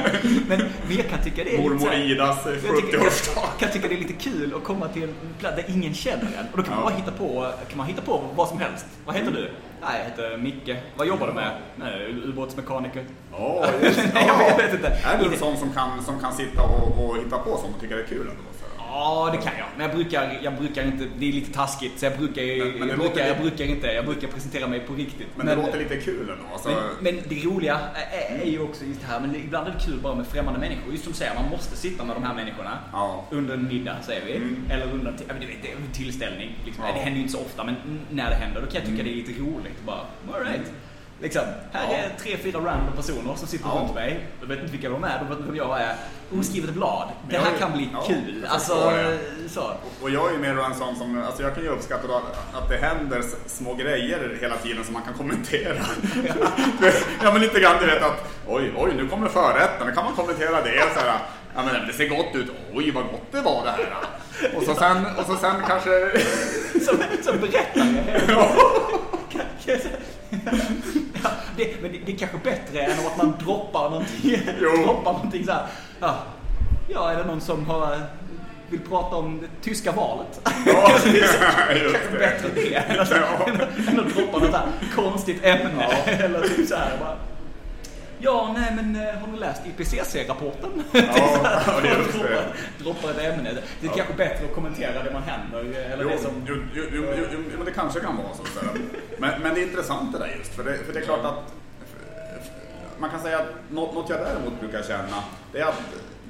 Men, 0.48 0.60
men 0.88 0.98
jag 0.98 1.10
kan 1.10 1.24
tycka 1.24 1.44
det 1.44 1.56
är 1.56 1.62
Mormor 1.62 1.94
Idas 1.94 2.46
eh, 2.46 2.52
jag 2.66 2.76
tycker, 2.76 2.98
70-årsdag. 2.98 3.36
jag 3.36 3.60
kan 3.60 3.70
tycka 3.72 3.88
det 3.88 3.96
är 3.96 4.00
lite 4.00 4.14
kul 4.14 4.54
att 4.58 4.64
komma 4.64 4.88
till 4.88 5.04
en 5.04 5.16
plats 5.40 5.56
där 5.56 5.66
ingen 5.76 5.94
känner 5.94 6.24
en. 6.40 6.46
Och 6.52 6.58
då 6.58 6.64
kan 6.64 6.74
man 6.76 6.84
bara 6.84 6.96
hitta 6.96 7.12
på, 7.12 7.52
kan 7.70 7.78
man 7.78 7.88
hitta 7.88 8.02
på 8.02 8.24
vad 8.36 8.48
som 8.48 8.60
helst. 8.60 8.86
Vad 9.06 9.16
heter 9.16 9.32
du? 9.32 9.52
Nej, 9.82 10.00
jag 10.00 10.06
heter 10.06 10.38
Micke. 10.38 10.78
Vad 10.96 11.08
jobbar 11.08 11.28
du 11.28 11.34
med? 11.34 11.52
Nej, 11.76 12.16
ubåtsmekaniker. 12.26 13.06
Ja, 13.32 13.66
just. 13.84 14.00
Nej, 14.14 14.28
jag 14.28 14.58
vet 14.58 14.74
inte. 14.74 14.88
Är 14.88 15.18
du 15.20 15.26
en 15.34 15.40
sån 15.40 15.58
som 15.58 15.74
kan, 15.74 16.04
som 16.04 16.20
kan 16.20 16.34
sitta 16.34 16.62
och, 16.64 17.06
och 17.06 17.18
hitta 17.18 17.38
på 17.38 17.58
sånt 17.58 17.76
och 17.76 17.82
tycker 17.82 17.96
det 17.96 18.02
är 18.04 18.08
kul 18.08 18.22
ändå? 18.22 18.51
Ja, 18.94 19.30
det 19.32 19.38
kan 19.38 19.54
jag. 19.58 19.68
Men 19.78 19.86
jag 19.88 19.96
brukar, 19.96 20.40
jag 20.44 20.54
brukar 20.58 20.84
inte, 20.86 21.08
det 21.20 21.28
är 21.30 21.34
lite 21.34 21.54
taskigt. 21.54 22.00
Så 22.00 22.06
jag 22.06 22.18
brukar, 22.18 22.42
Men- 22.42 22.80
men 22.80 22.90
jag, 22.90 22.98
låter 22.98 23.10
brukar, 23.14 23.28
jag 23.28 23.38
brukar 23.42 23.66
inte, 23.66 23.88
jag 23.88 24.06
brukar 24.06 24.28
presentera 24.28 24.68
mig 24.68 24.80
på 24.80 24.94
riktigt. 24.94 25.28
Men, 25.36 25.46
det 25.46 25.56
låter 25.56 25.80
lite 25.80 25.98
kul 25.98 26.30
ändå. 26.30 26.44
Alltså, 26.54 26.70
Men, 26.70 27.14
men 27.16 27.24
det 27.30 27.36
roliga 27.46 27.80
är, 27.94 28.42
är 28.42 28.52
ju 28.52 28.60
också 28.62 28.86
just 28.86 29.02
det 29.02 29.08
här, 29.08 29.20
men 29.20 29.36
ibland 29.36 29.68
är 29.68 29.72
det 29.72 29.86
kul 29.86 30.00
bara 30.00 30.16
med 30.16 30.28
främmande 30.28 30.60
människor. 30.60 30.92
Just 30.92 31.04
som 31.04 31.14
du 31.14 31.18
säger, 31.18 31.36
man 31.36 31.50
måste 31.50 31.76
sitta 31.78 32.04
med 32.04 32.16
de 32.16 32.24
här 32.24 32.34
människorna 32.36 32.78
Ja. 32.92 33.26
under 33.32 33.54
en 33.54 33.68
middag, 33.68 33.96
säger 34.02 34.26
vi. 34.26 34.36
Mm. 34.36 34.66
Eller 34.70 34.86
under 34.94 35.08
en 35.12 35.18
men 35.82 35.92
tillställning. 35.94 36.50
Liksom. 36.66 36.84
Ja. 36.84 36.90
Mm. 36.90 36.98
Det 36.98 37.04
händer 37.04 37.18
ju 37.18 37.22
inte 37.26 37.38
så 37.38 37.42
ofta, 37.46 37.64
men 37.64 37.76
när 38.10 38.30
det 38.30 38.36
händer, 38.36 38.62
då 38.62 38.68
kan 38.68 38.76
jag 38.82 38.86
tycka 38.90 39.04
det 39.04 39.10
är 39.10 39.16
lite 39.16 39.32
roligt. 39.42 39.82
Bara, 39.86 40.06
all 40.34 40.46
right. 40.46 40.72
Liksom, 41.22 41.42
här 41.72 41.88
Ja. 41.92 41.98
är 41.98 42.10
tre, 42.20 42.38
fyra 42.38 42.60
random 42.60 42.96
personer 42.96 43.36
som 43.36 43.48
sitter 43.48 43.70
Ja. 43.74 43.80
runt 43.82 43.96
mig. 43.96 44.28
De 44.42 44.46
vet 44.46 44.60
inte 44.60 44.72
vilka 44.72 44.90
de 44.90 45.04
är, 45.04 45.20
de 45.20 45.30
vet 45.30 45.38
inte 45.38 45.48
vem 45.52 45.56
jag 45.56 45.82
är. 45.82 45.96
Oskrivet 46.40 46.70
blad. 46.74 47.08
Det 47.30 47.38
här 47.38 47.54
är- 47.54 47.58
kan 47.58 47.72
bli 47.72 47.90
ja, 47.94 48.02
kul. 48.08 48.46
Alltså, 48.50 48.94
så. 49.50 49.74
och 50.02 50.10
jag 50.10 50.28
är 50.30 50.32
ju 50.34 50.38
mer 50.40 50.60
en 50.60 50.76
sån 50.76 50.96
som, 50.96 51.24
alltså 51.24 51.44
jag 51.44 51.56
kan 51.56 51.64
ju 51.64 51.70
uppskatta 51.70 52.16
att, 52.16 52.56
att 52.64 52.70
det 52.70 52.78
händer 52.78 53.22
små 53.48 53.74
grejer 53.76 54.38
hela 54.42 54.58
tiden 54.58 54.84
som 54.84 54.94
man 54.94 55.02
kan 55.04 55.14
kommentera. 55.14 55.76
ja 57.24 57.32
men 57.34 57.42
lite 57.42 57.60
grann 57.60 57.76
du 57.80 57.86
vet 57.86 58.04
att, 58.04 58.28
oj, 58.48 58.74
oj, 58.78 58.94
nu 58.98 59.08
kommer 59.08 59.28
förrätten, 59.30 59.88
då 59.88 59.94
kan 59.94 60.04
man 60.06 60.14
kommentera 60.16 60.62
det. 60.62 60.84
Så 60.94 61.00
här, 61.00 61.18
ja 61.56 61.64
men 61.66 61.88
det 61.88 61.94
ser 61.94 62.08
gott 62.08 62.36
ut, 62.36 62.52
oj 62.74 62.92
vad 62.92 63.04
gott 63.04 63.32
det 63.32 63.42
var 63.42 63.64
det 63.66 63.72
här. 63.72 63.94
Och 64.58 64.64
så 64.64 64.76
sen, 64.76 65.06
och 65.18 65.26
så 65.26 65.36
sen 65.36 65.56
kanske... 65.68 66.12
Som, 66.86 66.98
som 67.24 67.38
berättare. 67.40 68.06
Det, 71.58 71.82
men 71.82 71.92
det, 71.92 71.98
det 72.06 72.12
är 72.14 72.18
kanske 72.18 72.38
bättre 72.38 72.80
än 72.82 72.92
att 73.08 73.18
man 73.18 73.34
droppar 73.44 73.90
någonting. 73.90 74.40
Droppar 74.60 75.14
någonting 75.14 75.46
så 75.46 75.52
här. 75.52 75.66
Ja, 76.00 76.16
ja, 76.88 77.12
är 77.12 77.18
det 77.18 77.24
någon 77.26 77.42
som 77.42 77.66
har, 77.66 78.00
vill 78.70 78.80
prata 78.80 79.16
om 79.16 79.42
det 79.42 79.48
tyska 79.70 79.92
valet? 79.92 80.42
Ja, 80.66 80.92
just 81.06 81.40
kanske 81.40 82.18
bättre 82.20 82.50
det. 82.56 82.62
det 82.70 82.76
än 82.76 83.00
att, 83.00 83.12
Ja. 83.12 83.48
än 83.48 84.00
att- 84.00 84.16
droppa 84.16 84.40
något 84.40 84.54
här 84.54 84.68
konstigt 84.96 85.44
ämne. 85.46 85.88
Ja. 86.06 86.12
Eller 86.12 86.42
typ 86.48 86.68
så 86.68 86.76
här 86.76 86.92
bara. 87.00 87.16
Ja, 88.24 88.52
nej 88.58 88.74
men 88.76 88.96
eh, 88.96 89.16
har 89.16 89.28
ni 89.28 89.40
läst 89.40 89.62
IPCC-rapporten? 89.66 90.84
Ja, 90.94 91.82
just 91.84 92.20
det. 92.20 92.44
droppar, 92.84 93.10
ett 93.10 93.18
ämne. 93.18 93.58
Det 93.82 93.88
är 93.88 93.92
kanske 93.92 94.14
bättre 94.14 94.46
att 94.46 94.56
kommentera 94.56 95.04
det 95.04 95.14
man 95.14 95.24
händer. 95.24 95.80
Eller 95.80 96.04
Jo, 96.04 96.10
det 96.10 96.18
som... 96.18 96.32
jo, 96.48 96.56
jo, 96.74 96.84
jo, 96.94 97.04
jo, 97.34 97.40
men 97.58 97.66
det 97.66 97.72
kanske 97.72 98.00
kan 98.00 98.18
vara 98.18 98.34
så. 98.34 98.44
Men, 99.18 99.42
men 99.42 99.54
det 99.54 99.62
är 99.62 99.68
intressant 99.68 100.14
det 100.14 100.20
där 100.20 100.36
just, 100.38 100.56
för 100.56 100.64
det, 100.64 100.78
för 100.78 100.94
det 100.94 101.00
är 101.00 101.04
klart 101.04 101.26
att 101.26 101.54
man 102.98 103.10
kan 103.10 103.20
säga 103.22 103.40
att 103.40 103.48
något, 103.70 103.94
något 103.96 104.10
jag 104.10 104.20
däremot 104.20 104.60
brukar 104.60 104.84
känna, 104.84 105.24
det 105.52 105.60
är 105.60 105.66
att 105.66 105.82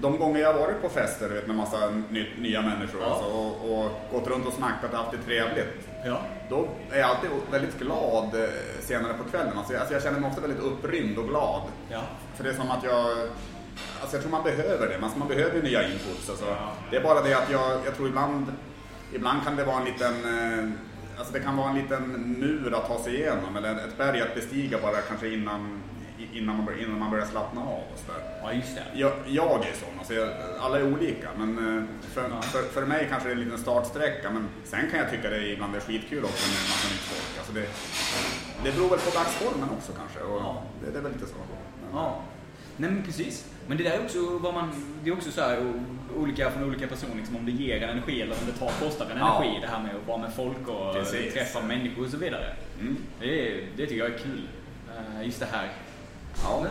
de 0.01 0.17
gånger 0.17 0.39
jag 0.41 0.53
varit 0.53 0.81
på 0.81 0.89
fester 0.89 1.29
vet, 1.29 1.47
med 1.47 1.55
massa 1.55 1.89
ny, 2.09 2.25
nya 2.39 2.61
människor 2.61 3.01
Ja. 3.01 3.07
alltså, 3.07 3.25
och, 3.31 3.79
och 3.83 3.91
gått 4.11 4.27
runt 4.27 4.47
och 4.47 4.53
snackat 4.53 4.91
och 4.93 4.97
haft 4.97 5.11
det 5.11 5.17
trevligt, 5.17 5.87
Ja. 6.05 6.21
då 6.49 6.67
är 6.91 6.99
jag 6.99 7.09
alltid 7.09 7.29
väldigt 7.51 7.79
glad 7.79 8.25
eh, 8.43 8.49
senare 8.81 9.13
på 9.13 9.23
kvällen. 9.29 9.57
Alltså, 9.57 9.73
jag- 9.73 9.79
alltså 9.79 9.93
jag 9.95 10.03
känner 10.03 10.19
mig 10.19 10.29
ofta 10.29 10.41
väldigt 10.41 10.59
upprymd 10.63 11.17
och 11.17 11.27
glad. 11.27 11.61
Ja. 11.89 12.01
För 12.35 12.43
det 12.43 12.49
är 12.49 12.53
som 12.53 12.71
att 12.71 12.83
jag, 12.83 13.05
alltså 14.01 14.15
jag 14.15 14.21
tror 14.21 14.31
man 14.31 14.43
behöver 14.43 14.87
det, 14.89 14.97
man, 15.01 15.09
man 15.15 15.27
behöver 15.27 15.61
nya 15.61 15.83
inputs. 15.83 16.29
Alltså. 16.29 16.45
Det 16.91 16.97
är 16.97 17.03
bara 17.03 17.21
det 17.21 17.33
att 17.33 17.49
jag, 17.51 17.71
jag 17.85 17.95
tror 17.95 18.07
ibland, 18.07 18.45
ibland 19.13 19.43
kan 19.43 19.55
det 19.55 19.63
vara 19.63 19.77
en 19.77 19.85
liten, 19.85 20.13
eh, 20.13 20.69
alltså 21.17 21.33
det 21.33 21.39
kan 21.39 21.57
vara 21.57 21.69
en 21.69 21.75
liten 21.75 22.35
mur 22.39 22.73
att 22.75 22.87
ta 22.87 23.03
sig 23.03 23.15
igenom 23.15 23.57
eller 23.57 23.71
ett 23.75 23.97
berg 23.97 24.21
att 24.21 24.35
bestiga 24.35 24.77
bara 24.81 25.01
kanske 25.01 25.27
innan, 25.33 25.81
innan, 26.33 26.55
man, 26.57 26.65
bör- 26.65 26.83
innan 26.83 26.99
man 26.99 27.11
börjar 27.11 27.25
slappna 27.25 27.61
av. 27.61 27.67
Och 27.93 27.99
så 28.05 28.11
där. 28.11 28.21
ja, 28.43 28.53
just 28.53 28.75
det. 28.75 28.83
Jag, 28.93 29.11
jag 29.27 29.45
är 29.65 29.73
sån, 29.73 29.99
alltså 29.99 30.13
jag, 30.13 30.29
alla 30.59 30.79
är 30.79 30.93
olika 30.93 31.29
men 31.37 31.77
eh, 31.77 31.83
för, 32.13 32.29
Ja. 32.29 32.41
för, 32.41 32.61
för 32.63 32.85
mig 32.85 33.07
kanske 33.09 33.29
det 33.29 33.33
är 33.33 33.37
en 33.37 33.43
liten 33.43 33.57
startsträcka 33.59 34.29
men 34.29 34.47
sen 34.63 34.89
kan 34.91 34.99
jag 34.99 35.09
tycka 35.11 35.29
det 35.29 35.47
ibland 35.47 35.75
är 35.75 35.79
skitkul 35.79 36.23
också 36.23 36.47
med 36.49 36.61
massa 36.71 36.87
nytt 36.93 37.01
folk. 37.11 37.37
Alltså 37.37 37.53
det, 37.53 37.65
det 38.63 38.77
beror 38.77 38.89
väl 38.89 38.99
på 38.99 39.09
dagsformen 39.17 39.69
också 39.77 39.91
kanske 39.91 40.19
och 40.19 40.41
Ja. 40.41 40.63
det, 40.85 40.91
det 40.91 40.97
är 40.97 41.03
väl 41.03 41.11
lite 41.13 41.25
så. 41.25 41.35
Men- 41.37 41.99
Ja. 42.01 42.21
Nej 42.77 42.89
men 42.91 43.03
precis. 43.03 43.45
Men 43.67 43.77
det 43.77 43.83
där 43.83 43.91
är 43.91 44.03
också 44.03 44.37
vad 44.37 44.53
man, 44.53 44.69
det 45.03 45.09
är 45.09 45.13
också 45.13 45.31
så 45.31 45.41
här 45.41 45.73
olika 46.15 46.51
från 46.51 46.63
olika 46.63 46.87
personer, 46.87 47.15
liksom, 47.15 47.35
om 47.35 47.45
det 47.45 47.51
ger 47.51 47.83
en 47.83 47.89
energi 47.89 48.21
eller 48.21 48.33
om 48.33 48.45
det 48.45 48.51
tar, 48.59 48.71
kostar 48.85 49.05
en 49.05 49.17
Ja. 49.17 49.43
energi. 49.43 49.59
Det 49.61 49.67
här 49.67 49.83
med 49.83 49.95
att 49.95 50.07
vara 50.07 50.17
med 50.17 50.33
folk 50.35 50.67
och 50.67 50.93
Precis. 50.93 51.33
träffa 51.33 51.61
människor 51.61 52.05
och 52.05 52.09
så 52.11 52.17
vidare. 52.17 52.55
Mm. 52.79 52.97
Det, 53.19 53.61
det 53.77 53.85
tycker 53.87 53.97
jag 54.03 54.13
är 54.13 54.17
kul. 54.17 54.41
Eh, 55.19 55.25
Just 55.25 55.39
det 55.39 55.45
här. 55.51 55.69
Ja. 56.43 56.65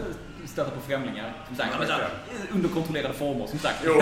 Stöta 0.46 0.70
på 0.70 0.80
främlingar. 0.80 1.32
Som 1.46 1.56
sagt, 1.56 1.70
Ja, 1.88 1.94
under 2.54 2.68
kontrollerade 2.68 3.14
former 3.14 3.46
som 3.46 3.58
sagt. 3.58 3.76
Jo. 3.84 4.00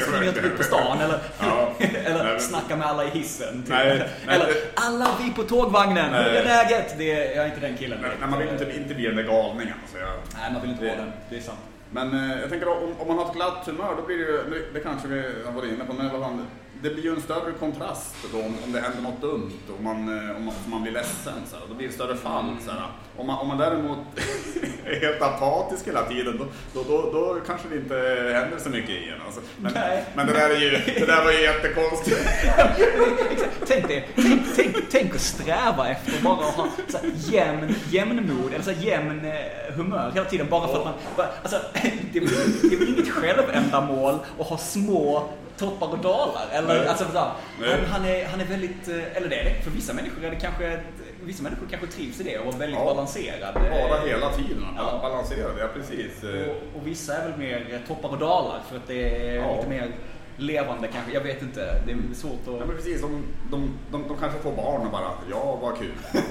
Springer 0.00 0.28
inte 0.28 0.40
ut 0.40 0.56
på 0.56 0.62
stan 0.62 1.00
eller, 1.00 1.18
Ja. 1.40 1.72
eller 2.04 2.24
Nej, 2.24 2.40
snacka 2.40 2.76
med 2.76 2.86
alla 2.86 3.04
i 3.04 3.08
hissen. 3.08 3.62
Typ. 3.62 3.68
Nej, 3.68 3.98
nej, 4.26 4.36
eller 4.36 4.48
alla 4.74 5.08
vi 5.22 5.30
på 5.32 5.42
tågvagnen, 5.42 6.14
hur 6.14 6.22
Nej. 6.24 6.36
är 6.36 6.44
läget? 6.44 6.94
Det 6.98 7.12
är, 7.12 7.36
jag 7.36 7.44
är 7.44 7.48
inte 7.48 7.60
den 7.60 7.76
killen. 7.76 7.98
Nej, 8.02 8.10
nej, 8.20 8.28
man 8.30 8.38
vill 8.38 8.48
inte, 8.48 8.76
inte 8.76 8.94
bli 8.94 9.06
den 9.06 9.16
där 9.16 9.22
galningen. 9.22 9.74
Så 9.92 9.98
jag, 9.98 10.08
Nej, 10.40 10.52
man 10.52 10.62
vill 10.62 10.70
inte 10.70 10.84
Det- 10.84 10.90
vara 10.90 11.00
den. 11.00 11.12
Det 11.30 11.36
är 11.36 11.40
sant. 11.40 11.58
men 11.90 12.30
eh, 12.30 12.40
jag 12.40 12.50
tänker 12.50 12.68
om, 12.68 12.94
om 12.98 13.08
man 13.08 13.18
har 13.18 13.26
ett 13.26 13.34
glatt 13.34 13.62
humör, 13.66 13.94
då 13.96 14.02
blir 14.06 14.16
det 14.16 14.22
ju, 14.22 14.66
det, 14.74 14.80
kanske 14.80 15.08
vi 15.08 15.22
har 15.44 15.52
varit 15.52 15.72
inne 15.72 15.84
på, 15.84 15.92
men 15.92 16.08
vad 16.12 16.20
fan, 16.22 16.46
det 16.84 16.90
blir 16.90 17.04
ju 17.04 17.10
en 17.10 17.22
större 17.22 17.52
kontrast 17.58 18.14
då 18.32 18.38
om, 18.38 18.54
om 18.64 18.72
det 18.72 18.80
händer 18.80 19.02
något 19.02 19.20
dumt 19.20 19.60
och 19.76 19.82
man, 19.82 20.28
eh, 20.28 20.36
om 20.36 20.44
man, 20.44 20.54
man 20.66 20.82
blir 20.82 20.92
ledsen. 20.92 21.32
Så 21.46 21.56
här, 21.56 21.64
då 21.68 21.74
blir 21.74 21.86
det 21.86 21.92
större 21.92 22.16
fall. 22.16 22.56
Så 22.64 22.70
här. 22.70 22.88
Om, 23.16 23.26
man, 23.26 23.38
om 23.38 23.48
man 23.48 23.58
däremot 23.58 23.98
är 24.84 25.00
helt 25.00 25.22
apatisk 25.22 25.86
hela 25.86 26.02
tiden, 26.02 26.38
då, 26.38 26.46
då, 26.74 26.82
då, 26.88 27.12
då 27.12 27.40
kanske 27.46 27.68
det 27.68 27.76
inte 27.76 27.94
händer 28.34 28.58
så 28.58 28.68
mycket 28.68 28.90
igen. 28.90 29.18
Alltså. 29.26 29.40
Men, 29.56 29.72
Nej. 29.74 30.04
men 30.14 30.26
det, 30.26 30.32
där 30.32 30.50
är 30.50 30.60
ju, 30.60 30.70
det 30.70 31.06
där 31.06 31.24
var 31.24 31.32
ju 31.32 31.40
jättekonstigt. 31.40 32.16
Tänk 33.66 33.88
det. 33.88 34.04
Tänk, 34.14 34.42
tänk, 34.56 34.76
tänk 34.90 35.14
att 35.14 35.20
sträva 35.20 35.88
efter 35.88 36.22
bara 36.22 36.34
att 36.34 36.54
ha 36.54 36.68
så 36.88 36.98
här, 36.98 37.10
jämn, 37.16 37.74
jämnmod, 37.90 38.52
eller 38.52 38.64
så 38.64 38.70
här, 38.70 38.82
jämn 38.86 39.24
eh, 39.24 39.74
humör 39.76 40.10
hela 40.14 40.26
tiden 40.26 40.46
bara 40.50 40.68
för 40.68 40.78
att 40.78 40.84
man... 40.84 40.94
Bara, 41.16 41.28
alltså, 41.42 41.60
det, 42.12 42.18
är 42.18 42.20
väl, 42.20 42.30
det 42.62 42.74
är 42.74 42.78
väl 42.78 42.88
inget 42.88 43.10
självändamål 43.10 44.18
att 44.38 44.46
ha 44.46 44.58
små 44.58 45.28
toppar 45.58 45.86
och 45.90 45.98
dalar. 45.98 46.46
Eller, 46.52 46.68
Nej. 46.68 46.86
alltså, 46.88 47.04
så, 47.04 47.26
Nej. 47.60 47.70
han, 47.70 47.84
han, 47.90 48.04
är, 48.04 48.26
han 48.26 48.40
är 48.40 48.44
väldigt, 48.44 48.88
eh, 48.88 49.16
eller 49.16 49.28
det 49.28 49.36
är 49.40 49.44
det, 49.44 49.62
för 49.64 49.70
vissa 49.70 49.92
människor 49.92 50.24
är 50.24 50.30
det 50.30 50.36
kanske, 50.36 50.80
vissa 51.22 51.42
människor 51.42 51.66
kanske 51.70 51.86
trivs 51.88 52.20
i 52.20 52.22
det 52.24 52.38
och 52.38 52.54
är 52.54 52.58
väldigt 52.58 52.78
Ja. 52.78 52.84
balanserad. 52.84 53.54
Bara 53.54 54.00
hela 54.00 54.32
tiden, 54.32 54.66
Ja. 54.76 54.98
balanserade, 55.02 55.60
ja 55.60 55.66
precis. 55.74 56.22
Och, 56.22 56.80
och 56.80 56.86
vissa 56.86 57.16
är 57.16 57.28
väl 57.28 57.38
mer 57.38 57.80
toppar 57.88 58.08
och 58.08 58.18
dalar 58.18 58.60
för 58.68 58.76
att 58.76 58.86
det 58.86 59.28
är 59.28 59.34
Ja. 59.34 59.56
lite 59.56 59.68
mer 59.68 59.90
levande 60.36 60.88
kanske. 60.88 61.12
Jag 61.12 61.20
vet 61.20 61.42
inte, 61.42 61.60
det 61.86 61.92
är 61.92 62.14
svårt 62.14 62.32
Ja, 62.46 62.52
att... 62.52 62.66
men 62.66 62.76
precis, 62.76 63.00
de, 63.00 63.22
de, 63.50 63.70
de, 63.92 64.08
de 64.08 64.16
kanske 64.18 64.38
får 64.38 64.52
barn 64.52 64.86
och 64.86 64.92
bara, 64.92 65.10
ja 65.30 65.58
vad 65.62 65.78
kul. 65.78 65.92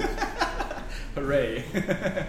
Hurray! 1.14 1.62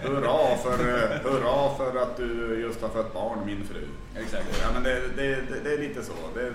Hurra 0.03 0.57
för, 0.57 0.79
eh, 0.79 1.19
hurra 1.31 1.75
för 1.77 2.01
att 2.01 2.17
du 2.17 2.59
just 2.61 2.81
har 2.81 2.89
fött 2.89 3.13
barn, 3.13 3.39
min 3.45 3.63
fru. 3.67 3.81
Exakt. 4.23 4.45
Ja, 4.61 4.67
men 4.73 4.83
det, 4.83 4.99
det, 5.15 5.27
det, 5.35 5.59
det 5.63 5.73
är 5.73 5.77
lite 5.77 6.03
så. 6.03 6.13
Det, 6.35 6.53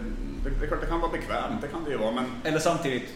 det, 0.61 0.66
klart 0.66 0.81
det 0.81 0.87
kan 0.87 1.01
vara 1.01 1.12
bekvämt, 1.12 1.61
det 1.62 1.69
kan 1.69 1.85
det 1.85 1.90
ju 1.90 1.97
vara, 1.97 2.11
men 2.12 2.25
Eller 2.45 2.59
samtidigt, 2.59 3.09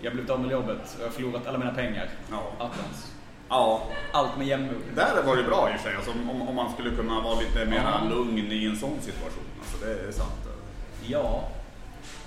jag 0.00 0.10
har 0.10 0.14
blivit 0.14 0.30
av 0.30 0.40
med 0.40 0.50
jobbet 0.50 0.78
och 0.96 1.00
jag 1.00 1.06
har 1.06 1.12
förlorat 1.12 1.46
alla 1.46 1.58
mina 1.58 1.74
pengar. 1.74 2.08
ja. 2.30 2.42
Attans. 2.58 3.12
ja. 3.48 3.82
Allt 4.12 4.38
med 4.38 4.46
jämnmod. 4.46 4.74
Där 4.94 5.22
var 5.22 5.36
det 5.36 5.42
bra 5.42 5.70
i 5.72 5.76
och 5.76 5.80
för 5.80 5.88
sig, 5.88 5.96
alltså, 5.96 6.10
om, 6.30 6.48
om 6.48 6.54
man 6.54 6.72
skulle 6.72 6.90
kunna 6.96 7.20
vara 7.20 7.40
lite 7.40 7.64
mer 7.66 7.82
Ja. 7.84 8.08
lugn 8.10 8.38
i 8.52 8.66
en 8.66 8.76
sån 8.76 9.00
situation. 9.00 9.44
Alltså, 9.60 9.86
det 9.86 10.08
är 10.08 10.12
sant. 10.12 10.32
Ja, 11.06 11.48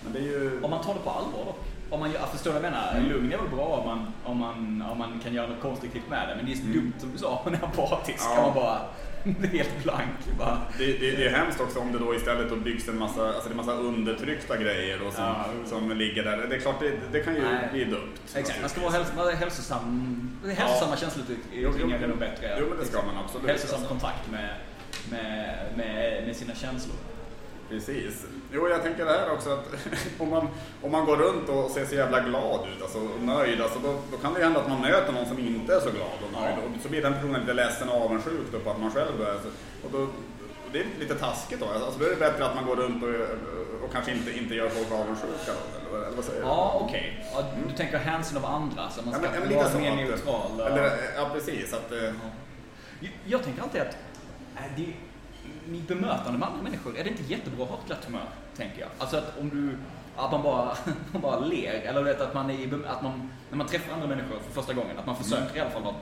Men 0.03 0.13
det 0.13 0.19
är 0.19 0.23
ju... 0.23 0.59
om 0.63 0.71
man 0.71 0.83
tar 0.83 0.93
det 0.93 0.99
på 0.99 1.09
allvar 1.09 1.45
dock. 1.45 1.65
Om 1.89 1.99
man, 1.99 2.11
gör- 2.11 2.19
förstår 2.31 2.53
du 2.53 2.59
vad 2.59 2.65
jag 2.65 2.71
menar? 2.71 2.91
Mm. 2.97 3.09
Lugn 3.11 3.33
är 3.33 3.37
väl 3.37 3.49
bra 3.49 3.65
om 3.65 3.85
man, 3.85 4.13
om, 4.23 4.37
man, 4.37 4.83
om 4.91 4.97
man 4.97 5.19
kan 5.23 5.33
göra 5.33 5.47
något 5.47 5.61
konstruktivt 5.61 6.09
med 6.09 6.29
det. 6.29 6.35
Men 6.35 6.45
det 6.45 6.51
är 6.51 6.55
så 6.55 6.61
Mm. 6.63 6.73
dumt 6.73 6.93
som 6.99 7.11
du 7.11 7.17
sa, 7.17 7.41
man 7.45 7.53
är 7.53 7.63
apatisk. 7.63 8.23
Ja. 8.29 8.35
Kan 8.35 8.43
man 8.43 8.53
bara, 8.53 8.81
det 9.23 9.47
är 9.47 9.51
helt 9.51 9.83
blank. 9.83 10.09
Bara. 10.39 10.57
Det, 10.77 10.85
det, 10.85 11.11
det 11.11 11.25
är 11.27 11.31
hemskt 11.37 11.59
också 11.61 11.79
om 11.79 11.91
det 11.91 11.99
då 11.99 12.15
istället 12.15 12.49
då 12.49 12.55
byggs 12.55 12.87
en 12.87 12.97
massa, 12.99 13.27
alltså 13.27 13.49
det 13.49 13.53
är 13.53 13.57
massa 13.57 13.73
undertryckta 13.73 14.57
grejer 14.57 15.07
och 15.07 15.13
som, 15.13 15.23
Ja. 15.23 15.45
som 15.65 15.91
ligger 15.97 16.23
där. 16.23 16.37
Det 16.49 16.55
är 16.55 16.59
klart, 16.59 16.79
det, 16.79 16.91
det 17.11 17.19
kan 17.19 17.35
ju 17.35 17.41
Nej. 17.41 17.69
bli 17.73 17.83
dumt. 17.85 18.13
Exakt, 18.35 18.61
man 18.61 18.69
ska 18.69 18.81
vara, 18.81 18.91
häls 18.91 19.39
hälsosam. 19.39 20.29
Hälsosamma 20.57 20.95
känsloyttringar 20.97 21.99
är 22.03 22.07
nog 22.07 22.17
bättre. 22.17 22.57
Jo, 22.59 22.65
men 22.69 22.77
det 22.79 22.85
ska 22.85 22.97
man 23.01 23.17
absolut. 23.25 23.47
Hälsosam 23.47 23.75
Alltså. 23.75 23.89
kontakt 23.89 24.31
med, 24.31 24.49
med, 25.11 25.55
med, 25.77 26.23
med 26.27 26.35
sina 26.35 26.55
känslor. 26.55 26.95
Precis. 27.69 28.25
Jo, 28.53 28.67
jag 28.69 28.83
tänker 28.83 29.05
det 29.05 29.11
här 29.11 29.31
också 29.31 29.49
att 29.53 29.65
om 30.19 30.29
man, 30.29 30.47
om 30.81 30.91
man 30.91 31.05
går 31.05 31.17
runt 31.17 31.49
och 31.49 31.71
ser 31.71 31.85
så 31.85 31.95
jävla 31.95 32.19
glad 32.19 32.67
ut 32.75 32.81
alltså, 32.81 32.97
och 32.99 33.21
nöjd, 33.21 33.61
alltså, 33.61 33.79
då, 33.79 33.95
då 34.11 34.17
kan 34.17 34.33
det 34.33 34.39
ju 34.39 34.43
hända 34.43 34.59
att 34.59 34.69
man 34.69 34.81
möter 34.81 35.13
någon 35.13 35.25
som 35.25 35.39
inte 35.39 35.75
är 35.75 35.79
så 35.79 35.89
glad 35.91 36.17
och 36.25 36.41
nöjd. 36.41 36.55
Ja. 36.57 36.63
Och 36.75 36.81
så 36.83 36.89
blir 36.89 37.01
den 37.01 37.13
personen 37.13 37.41
lite 37.41 37.53
ledsen 37.53 37.89
och 37.89 38.01
avundsjuk 38.05 38.47
då 38.51 38.59
på 38.59 38.69
att 38.71 38.79
man 38.79 38.91
själv 38.91 39.21
är 39.21 39.33
så. 39.43 39.49
Och 39.85 39.91
då, 39.91 39.97
och 40.65 40.71
det 40.73 40.79
är 40.79 40.85
lite 40.99 41.15
taskigt 41.15 41.59
då. 41.59 41.65
Alltså, 41.65 41.99
då 41.99 42.05
är 42.05 42.09
det 42.09 42.15
bättre 42.15 42.45
att 42.45 42.55
man 42.55 42.65
går 42.65 42.75
runt 42.75 43.03
och, 43.03 43.09
och 43.85 43.91
kanske 43.93 44.11
inte, 44.11 44.37
inte 44.37 44.55
gör 44.55 44.69
folk 44.69 44.91
avundsjuka 44.91 45.51
eller, 45.91 46.05
eller 46.05 46.15
vad 46.15 46.25
säger? 46.25 46.41
Ja, 46.41 46.81
okej. 46.85 47.25
Ja, 47.33 47.43
du 47.67 47.75
tänker 47.75 47.97
hänsyn 47.97 48.37
av 48.37 48.45
andra, 48.45 48.89
så 48.89 49.01
man 49.01 49.13
Ja, 49.13 49.19
ska 49.19 49.39
men, 49.39 49.49
men 49.49 49.57
vara 49.57 49.79
mer 49.79 49.95
neutral. 49.95 50.51
ja. 50.57 50.65
Eller, 50.65 50.91
ja, 51.15 51.29
precis. 51.33 51.73
Att, 51.73 51.91
eh, 51.91 52.03
Ja. 52.03 52.11
Jag, 53.01 53.11
jag 53.25 53.43
tänker 53.43 53.61
alltid 53.63 53.81
att 53.81 53.97
äh, 54.55 54.61
det, 54.77 54.93
i 55.75 55.81
bemötande 55.87 56.39
med 56.39 56.47
andra 56.47 56.61
människor 56.63 56.97
är 56.97 57.03
det 57.03 57.09
inte 57.09 57.23
jättebra 57.23 57.63
att 57.63 57.69
ha 57.69 57.77
ett 57.77 57.85
glatt 57.87 58.05
humör, 58.05 58.21
tänker 58.57 58.79
jag. 58.79 58.89
Alltså 58.97 59.17
att 59.17 59.37
om 59.39 59.49
du, 59.49 59.77
att 60.23 60.31
man 60.31 60.43
bara, 60.43 60.77
man 61.11 61.21
bara 61.21 61.39
ler, 61.39 61.73
eller 61.73 62.01
vet 62.03 62.21
att 62.21 62.33
man, 62.33 62.49
är, 62.49 62.85
att 62.87 63.01
man, 63.03 63.29
när 63.49 63.57
man 63.57 63.67
träffar 63.67 63.93
andra 63.93 64.07
människor 64.07 64.39
för 64.47 64.53
första 64.61 64.73
gången, 64.73 64.97
att 64.99 65.05
man 65.05 65.15
försöker 65.15 65.57
i 65.57 65.59
alla 65.59 65.69
fall 65.69 65.83
vara 65.83 65.95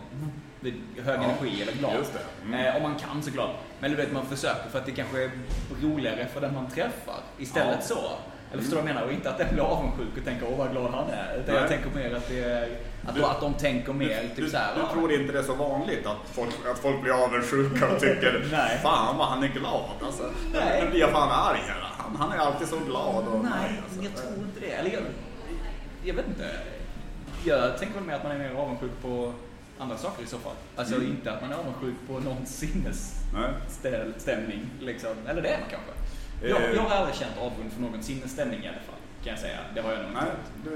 hög 0.62 0.74
Ja, 1.06 1.14
energi 1.14 1.62
eller 1.62 1.74
glad. 1.74 1.94
just 1.98 2.14
det. 2.14 2.20
Mm. 2.48 2.66
Eh, 2.66 2.76
om 2.76 2.82
man 2.84 2.96
kan 2.96 3.24
såklart. 3.24 3.56
Men 3.80 3.92
du 3.92 3.98
vet, 3.98 4.12
man 4.14 4.26
försöker 4.26 4.70
för 4.70 4.80
att 4.80 4.86
det 4.86 4.92
kanske 4.92 5.24
är 5.24 5.32
roligare 5.84 6.26
för 6.34 6.42
den 6.42 6.54
man 6.54 6.68
träffar. 6.70 7.20
Istället 7.40 7.78
Ja. 7.80 7.86
så. 7.96 8.00
Eller 8.52 8.62
förstår 8.62 8.78
du 8.78 8.82
vad 8.82 8.90
jag 8.90 8.96
menar? 8.96 9.08
Och 9.08 9.14
inte 9.14 9.30
att 9.30 9.38
den 9.38 9.48
blir 9.54 9.64
avundsjuk 9.64 10.18
och 10.18 10.24
tänker 10.26 10.48
åh 10.52 10.58
vad 10.58 10.72
glad 10.72 10.92
han 10.94 11.10
är. 11.10 11.38
Utan 11.44 11.56
jag 11.56 11.68
tänker 11.68 11.90
mer 11.96 12.16
att 12.16 12.28
det 12.30 12.40
är, 12.44 12.70
att, 13.08 13.16
Du- 13.16 13.24
att 13.24 13.42
de 13.42 13.54
tänker 13.54 13.94
mer 13.94 14.22
du, 14.22 14.28
typ 14.28 14.36
du, 14.36 14.50
så 14.50 14.58
här. 14.58 14.76
du 14.76 14.82
ja, 14.82 14.90
tror 14.94 15.12
inte 15.14 15.34
det 15.34 15.40
är 15.40 15.44
så 15.44 15.54
vanligt 15.56 16.06
att 16.06 16.18
folk, 16.34 16.50
att 16.72 16.80
folk 16.80 17.02
blir 17.02 17.24
avundsjuka 17.26 17.90
och 17.94 18.00
tycker 18.00 18.48
Nej. 18.52 18.80
Fan 18.84 19.18
vad 19.18 19.28
han 19.28 19.44
är 19.44 19.48
glad 19.48 19.90
alltså. 20.06 20.24
Nej. 20.54 20.82
Nu 20.84 20.90
blir 20.90 21.00
jag 21.00 21.10
fan 21.12 21.32
arg 21.32 21.60
här. 21.68 21.92
Han, 21.98 22.16
han 22.16 22.32
är 22.32 22.38
alltid 22.38 22.68
så 22.68 22.80
glad 22.80 23.28
och 23.28 23.44
Nej, 23.44 23.82
alltså. 23.86 24.02
jag 24.04 24.16
tror 24.16 24.34
inte 24.46 24.60
det. 24.60 24.72
Eller 24.72 24.92
jag, 24.92 25.02
jag 26.04 26.14
vet 26.14 26.28
inte. 26.28 26.50
Jag 27.46 27.78
tänker 27.80 27.96
väl 27.96 28.04
mer 28.04 28.14
att 28.14 28.24
man 28.24 28.32
är 28.32 28.38
mer 28.40 28.52
avundsjuk 28.56 28.92
på 29.02 29.34
andra 29.80 29.98
saker 29.98 30.24
i 30.24 30.28
så 30.28 30.38
fall. 30.38 30.56
Alltså 30.76 30.96
Mm. 30.96 31.08
inte 31.08 31.32
att 31.32 31.42
man 31.42 31.52
är 31.52 31.56
avundsjuk 31.56 31.96
på 32.08 32.14
någons 32.14 32.64
Nej. 33.34 33.44
sinnesstämning. 33.68 34.70
Liksom. 34.80 35.10
Eller 35.28 35.42
det 35.42 35.50
är 35.50 35.60
man 35.60 35.70
kanske. 35.70 35.92
Jag, 36.50 36.62
Eh. 36.64 36.76
jag 36.76 36.82
har 36.82 36.96
aldrig 36.96 37.16
känt 37.16 37.38
avund 37.40 37.72
för 37.74 37.82
någon 37.82 38.04
sinnesstämning 38.04 38.64
i 38.64 38.68
alla 38.68 38.78
fall. 38.78 38.96
Kan 39.28 39.34
jag 39.36 39.42
säga. 39.42 39.60
Det 39.76 39.82
har 39.82 39.92
jag 39.92 40.00
nog 40.02 40.10
inte 40.12 40.22
Nej, 40.24 40.32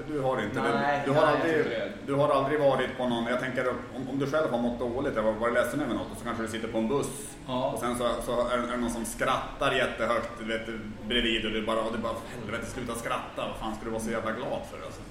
du, 0.08 0.14
du 0.14 0.20
har 0.22 0.42
inte 0.42 0.62
Nej, 0.62 1.02
det. 1.06 1.12
Du 1.12 1.18
har, 1.20 1.26
nej, 1.26 1.36
aldrig, 1.36 1.66
det. 1.66 1.92
du 2.06 2.14
har 2.14 2.30
aldrig 2.30 2.60
varit 2.60 2.98
på 2.98 3.08
någon, 3.08 3.26
jag 3.26 3.40
tänker 3.40 3.70
om, 3.70 4.10
om 4.10 4.20
du 4.20 4.26
själv 4.32 4.52
har 4.52 4.60
mått 4.60 4.80
dåligt 4.80 5.18
eller 5.18 5.32
varit 5.32 5.54
ledsen 5.54 5.82
över 5.82 5.94
något 5.94 6.12
och 6.12 6.18
så 6.18 6.26
kanske 6.26 6.44
du 6.44 6.50
sitter 6.50 6.68
på 6.68 6.78
en 6.78 6.88
buss 6.88 7.08
Ja. 7.48 7.72
och 7.74 7.80
sen 7.80 7.96
så, 7.98 8.08
så 8.26 8.48
är, 8.48 8.58
är 8.58 8.68
det 8.68 8.78
någon 8.78 8.90
som 8.90 9.06
skrattar 9.06 9.72
jättehögt 9.72 10.42
vet, 10.42 10.66
bredvid 11.08 11.46
och 11.46 11.52
du 11.52 11.66
bara, 11.66 11.80
och 11.80 11.92
du 11.92 11.98
bara 11.98 12.14
helvete 12.42 12.66
sluta 12.66 12.96
skratta, 12.96 13.42
vad 13.48 13.58
fan 13.60 13.76
ska 13.76 13.86
du 13.86 13.92
vara 13.92 14.02
så 14.02 14.12
jävla 14.12 14.32
glad 14.32 14.62
för 14.72 14.86
alltså? 14.86 15.02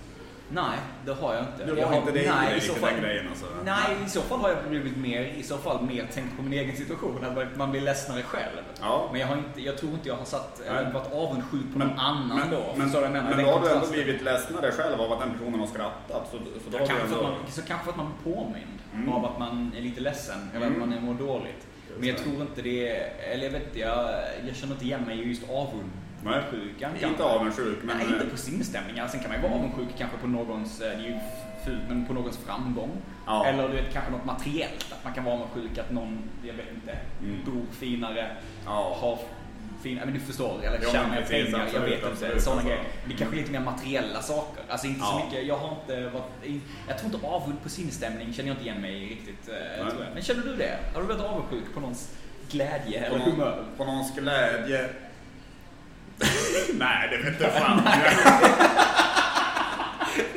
Nej, 0.52 0.78
det 1.06 1.12
har 1.12 1.34
jag 1.34 1.44
inte. 1.44 1.64
Du 1.74 1.80
jag 1.80 1.86
har 1.86 1.96
inte 1.96 2.12
det 2.12 2.32
nej, 2.34 2.58
i 2.58 2.60
så 2.60 2.74
fall, 2.74 2.90
den 2.92 3.00
grejen 3.02 3.28
alltså. 3.28 3.46
Nej, 3.64 3.96
i 4.06 4.08
så 4.08 4.20
fall 4.20 4.40
har 4.40 4.48
jag 4.48 4.58
blivit 4.68 4.96
mer, 4.96 5.20
i 5.20 5.42
så 5.42 5.58
fall 5.58 5.82
mer 5.82 6.06
tänkt 6.14 6.36
på 6.36 6.42
min 6.42 6.52
egen 6.52 6.76
situation. 6.76 7.24
Att 7.24 7.56
man 7.56 7.70
blir 7.70 7.80
ledsnare 7.80 8.22
själv. 8.22 8.56
Ja. 8.80 9.08
Men 9.12 9.20
jag, 9.20 9.28
har 9.28 9.36
inte, 9.36 9.60
jag 9.60 9.78
tror 9.78 9.92
inte 9.92 10.08
jag 10.08 10.16
har 10.16 10.24
satt, 10.24 10.60
Nej. 10.72 10.92
varit 10.92 11.12
avundsjuk 11.12 11.72
på 11.72 11.78
Men- 11.78 11.88
någon 11.88 11.98
annan 11.98 12.38
men, 12.38 12.50
då. 12.50 12.74
Men, 12.76 12.92
jag 12.92 13.02
menar? 13.02 13.28
men 13.28 13.36
Den 13.36 13.46
då 13.46 13.52
har 13.52 13.60
du 13.60 13.70
ändå 13.74 13.86
blivit 13.90 14.22
ledsnare 14.22 14.70
själv 14.72 15.00
av 15.00 15.12
att 15.12 15.20
den 15.20 15.32
personen 15.32 15.60
har 15.60 15.66
skrattat. 15.66 16.28
Så, 16.30 16.38
så 16.38 16.70
då 16.70 16.78
Ja, 16.78 16.86
kanske, 16.86 17.04
ändå... 17.04 17.16
att 17.16 17.22
man, 17.22 17.34
så 17.48 17.62
kanske 17.62 17.90
att 17.90 17.96
man 17.96 18.06
blir 18.22 18.34
påmind 18.34 18.66
Mm. 18.94 19.12
av 19.12 19.24
att 19.24 19.38
man 19.38 19.72
är 19.76 19.80
lite 19.80 20.00
ledsen 20.00 20.50
eller 20.56 20.66
att 20.66 20.72
Mm. 20.76 20.90
man 20.90 21.02
mår 21.04 21.14
dåligt. 21.14 21.66
Men 21.98 22.08
jag 22.08 22.18
tror 22.18 22.40
inte 22.42 22.62
det 22.62 22.88
eller 23.32 23.44
jag 23.44 23.50
vet 23.52 23.62
inte, 23.66 23.78
jag, 23.78 24.10
jag 24.46 24.56
känner 24.56 24.72
inte 24.72 24.84
igen 24.84 25.02
mig 25.06 25.20
i 25.20 25.28
just 25.28 25.42
avundsjukan. 26.26 26.90
Inte 27.10 27.24
avundsjuk, 27.24 27.78
men... 27.82 27.96
Nej, 27.96 28.06
inte 28.06 28.26
på 28.26 28.36
sinnesstämningar. 28.36 29.08
Sen 29.08 29.20
kan 29.20 29.30
man 29.30 29.40
ju 29.42 29.48
vara 29.48 29.54
avundsjuk 29.58 29.88
kanske 29.98 30.16
på 30.18 30.26
någons, 30.26 30.80
eh, 30.80 30.86
det 30.98 31.04
är 31.04 31.08
ju 31.08 31.18
fult, 31.64 31.80
men 31.88 32.06
på 32.06 32.12
någons 32.12 32.38
framgång. 32.38 32.90
Ja. 33.26 33.46
Eller 33.46 33.68
du 33.68 33.74
vet, 33.74 33.92
kanske 33.92 34.10
något 34.12 34.24
materiellt. 34.24 34.86
Att 34.92 35.04
man 35.04 35.12
kan 35.14 35.24
vara 35.24 35.34
avundsjuk 35.34 35.78
att 35.78 35.90
någon, 35.90 36.18
jag 36.46 36.54
vet 36.54 36.72
inte, 36.74 36.98
Mm. 37.22 37.36
bor 37.44 37.62
finare, 37.72 38.36
Ja. 38.66 38.96
har 39.00 39.18
fina, 39.82 40.04
men 40.04 40.14
du 40.14 40.20
förstår, 40.20 40.60
eller 40.64 40.78
Ja, 40.82 40.90
tjänar 40.92 41.22
pengar, 41.22 41.68
jag 41.74 41.80
vet 41.80 42.04
inte. 42.04 42.16
Sådana 42.16 42.32
alltså. 42.60 42.68
grejer. 42.68 42.84
Det 43.06 43.14
är 43.14 43.18
kanske 43.18 43.36
lite 43.36 43.50
mer 43.52 43.60
materiella 43.60 44.22
saker. 44.22 44.62
Alltså 44.68 44.86
inte 44.86 45.00
så 45.00 45.06
Ja. 45.20 45.24
mycket, 45.26 45.46
jag 45.46 45.56
har 45.56 45.70
inte 45.80 46.08
varit, 46.10 46.62
jag 46.88 46.98
tror 46.98 47.14
inte 47.14 47.26
avund 47.26 47.62
på 47.62 47.68
sinnesstämning 47.68 48.32
känner 48.32 48.48
jag 48.48 48.54
inte 48.54 48.64
igen 48.68 48.80
mig 48.80 49.02
i 49.04 49.08
riktigt. 49.08 49.48
eh, 49.48 49.54
Nej. 49.54 49.90
Tror 49.90 50.04
jag. 50.04 50.14
Men 50.14 50.22
känner 50.22 50.42
du 50.42 50.56
det? 50.56 50.78
Har 50.94 51.00
du 51.00 51.06
varit 51.06 51.20
avundsjuk 51.20 51.74
på 51.74 51.80
någons 51.80 52.16
glädje 52.50 53.00
På, 53.00 53.06
eller 53.06 53.18
någon, 53.18 53.30
humör? 53.32 53.64
på 53.76 53.84
någons 53.84 54.14
glädje. 54.16 54.88
Nej, 56.72 57.08
det 57.10 57.16
vet 57.16 57.26
inte 57.26 57.50
fan. 57.60 57.82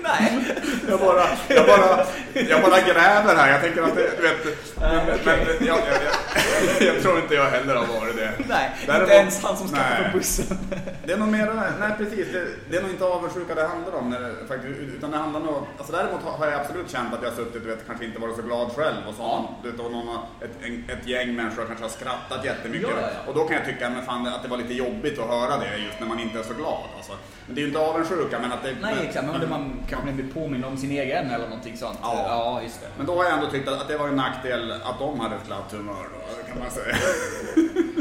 Nej. 0.04 0.46
Jag 0.90 1.00
bara, 1.00 1.28
jag, 1.48 1.66
bara, 1.66 2.06
jag 2.34 2.62
bara 2.62 2.82
gräver 2.82 3.36
här. 3.36 3.52
Jag 3.52 3.62
tänker 3.62 3.82
att 3.84 3.96
det, 3.96 4.12
du 4.18 4.22
vet. 4.22 4.46
Men, 4.80 5.06
men 5.26 5.40
jag, 5.60 5.60
jag, 5.60 5.78
jag, 5.78 6.43
jag 6.88 7.02
tror 7.02 7.20
inte 7.20 7.34
jag 7.36 7.46
heller 7.46 7.76
har 7.76 8.00
varit 8.00 8.16
det. 8.18 8.32
Nej, 8.50 8.72
Däremot- 8.88 9.02
inte 9.04 9.14
ens 9.16 9.44
han 9.44 9.58
som 9.58 9.68
ska 9.68 9.78
nej. 9.78 10.12
på 10.12 10.18
bussen. 10.18 10.58
Det 11.06 11.14
är 11.14 11.18
nog 11.18 11.28
mer, 11.28 11.54
nej 11.80 11.92
precis, 11.98 12.28
det, 12.34 12.46
det 12.70 12.78
är 12.78 12.82
nog 12.82 12.92
inte 12.92 13.06
avundsjuka 13.06 13.56
det 13.56 13.68
handlar 13.68 13.94
om. 13.96 14.10
När 14.10 14.20
det, 14.20 14.34
faktiskt, 14.48 14.80
utan 14.98 15.12
det 15.12 15.18
handlar 15.18 15.40
nog, 15.40 15.56
alltså 15.78 15.94
däremot 15.94 16.22
har 16.24 16.48
jag 16.48 16.60
absolut 16.62 16.90
känt 16.92 17.14
att 17.14 17.20
jag 17.24 17.30
har 17.30 17.36
suttit, 17.36 17.64
vet, 17.64 17.88
kanske 17.88 18.06
inte 18.06 18.20
varit 18.20 18.36
så 18.36 18.42
glad 18.42 18.72
själv 18.76 18.98
och 19.08 19.14
så 19.16 19.22
har 19.24 19.30
Ja. 19.30 19.36
någon, 19.42 19.54
du 19.64 19.72
vet, 19.72 19.80
och 19.80 19.92
någon, 19.92 20.08
har- 20.08 20.24
ett, 20.42 20.52
en, 20.62 20.86
ett 20.98 21.08
gäng 21.08 21.36
människor 21.36 21.66
kanske 21.66 21.84
har 21.86 21.90
skrattat 21.90 22.46
jättemycket. 22.46 22.90
Ja, 22.90 22.96
ja, 23.02 23.08
ja. 23.26 23.30
Och 23.32 23.36
då 23.38 23.44
kan 23.48 23.58
jag 23.58 23.66
tycka 23.66 23.90
men 23.90 24.06
fan, 24.06 24.28
att 24.28 24.44
det 24.44 24.50
var 24.50 24.58
lite 24.58 24.74
jobbigt 24.74 25.20
att 25.20 25.28
höra 25.28 25.58
det 25.58 25.78
just 25.78 26.00
när 26.00 26.08
man 26.08 26.20
inte 26.20 26.40
är 26.40 26.44
så 26.44 26.54
glad. 26.54 26.84
Alltså. 26.98 27.14
Men 27.46 27.56
det 27.56 27.60
är 27.62 27.64
ju 27.64 27.68
inte 27.68 27.80
avundsjuka 27.80 28.40
men 28.40 28.52
att 28.52 28.64
det... 28.64 28.72
Nej, 28.82 28.96
men, 28.96 29.08
exakt. 29.08 29.26
Men 29.26 29.44
om 29.44 29.50
man 29.50 29.74
kanske 29.90 30.12
blir 30.12 30.34
påmind 30.34 30.66
om 30.66 30.78
sin 30.78 30.92
egen 30.92 31.32
eller 31.32 31.48
någonting 31.48 31.78
sånt. 31.78 31.98
Ja. 32.02 32.26
ja 32.28 32.62
just 32.64 32.82
det. 32.82 32.88
Men 32.98 33.06
då 33.06 33.16
har 33.18 33.24
jag 33.24 33.34
ändå 33.34 33.48
tyckt 33.52 33.68
att, 33.68 33.82
att 33.82 33.88
det 33.88 33.98
var 33.98 34.08
en 34.08 34.16
nackdel 34.16 34.72
att 34.72 35.00
de 35.00 35.20
hade 35.20 35.36
ett 35.36 35.48
glatt 35.48 35.72
humör 35.72 36.06
då, 36.14 36.20
kan 36.48 36.60
man 36.60 36.72
säga. 36.72 36.96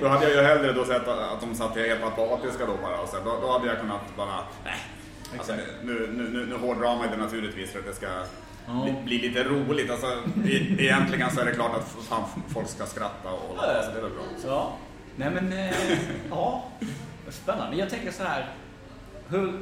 då 0.00 0.08
hade 0.08 0.24
jag 0.24 0.32
ju 0.34 0.40
hellre 0.42 0.72
då 0.72 0.84
sett 0.84 1.08
att, 1.08 1.40
de 1.40 1.54
satt 1.54 1.76
helt 1.76 2.02
apatiska 2.04 2.66
då 2.66 2.76
bara 2.82 3.00
och 3.00 3.08
så, 3.08 3.16
då, 3.24 3.38
då 3.40 3.52
hade 3.52 3.66
jag 3.66 3.80
kunnat 3.80 4.00
bara, 4.16 4.38
nej. 4.64 4.74
Alltså, 5.38 5.52
nu, 5.82 6.08
nu, 6.12 6.28
nu, 6.32 6.46
nu 6.46 6.56
hårdrar 6.56 6.96
man 6.96 7.10
det 7.10 7.16
naturligtvis 7.16 7.70
för 7.70 7.78
att 7.78 7.86
det 7.86 7.94
ska 7.94 8.06
bli, 8.84 8.94
bli 9.04 9.18
lite 9.28 9.44
roligt. 9.44 9.90
Alltså, 9.90 10.06
e- 10.46 10.76
egentligen 10.78 11.30
så 11.30 11.40
är 11.40 11.44
det 11.44 11.52
klart 11.52 11.76
att 11.76 12.04
fan, 12.08 12.24
folk 12.48 12.68
ska 12.68 12.86
skratta 12.86 13.28
och 13.30 13.38
hålla 13.48 13.62
på, 13.62 13.82
så 13.84 13.90
det 13.90 13.98
är 13.98 14.02
väl 14.02 14.10
bra. 14.10 14.22
Ja. 14.46 14.72
Nej 15.16 15.30
men, 15.30 15.52
eh, 15.52 15.74
ja. 16.30 16.64
Spännande. 17.30 17.76
Jag 17.76 17.90
tänker 17.90 18.12
så 18.12 18.22
här. 18.22 18.46
Hur, 19.28 19.60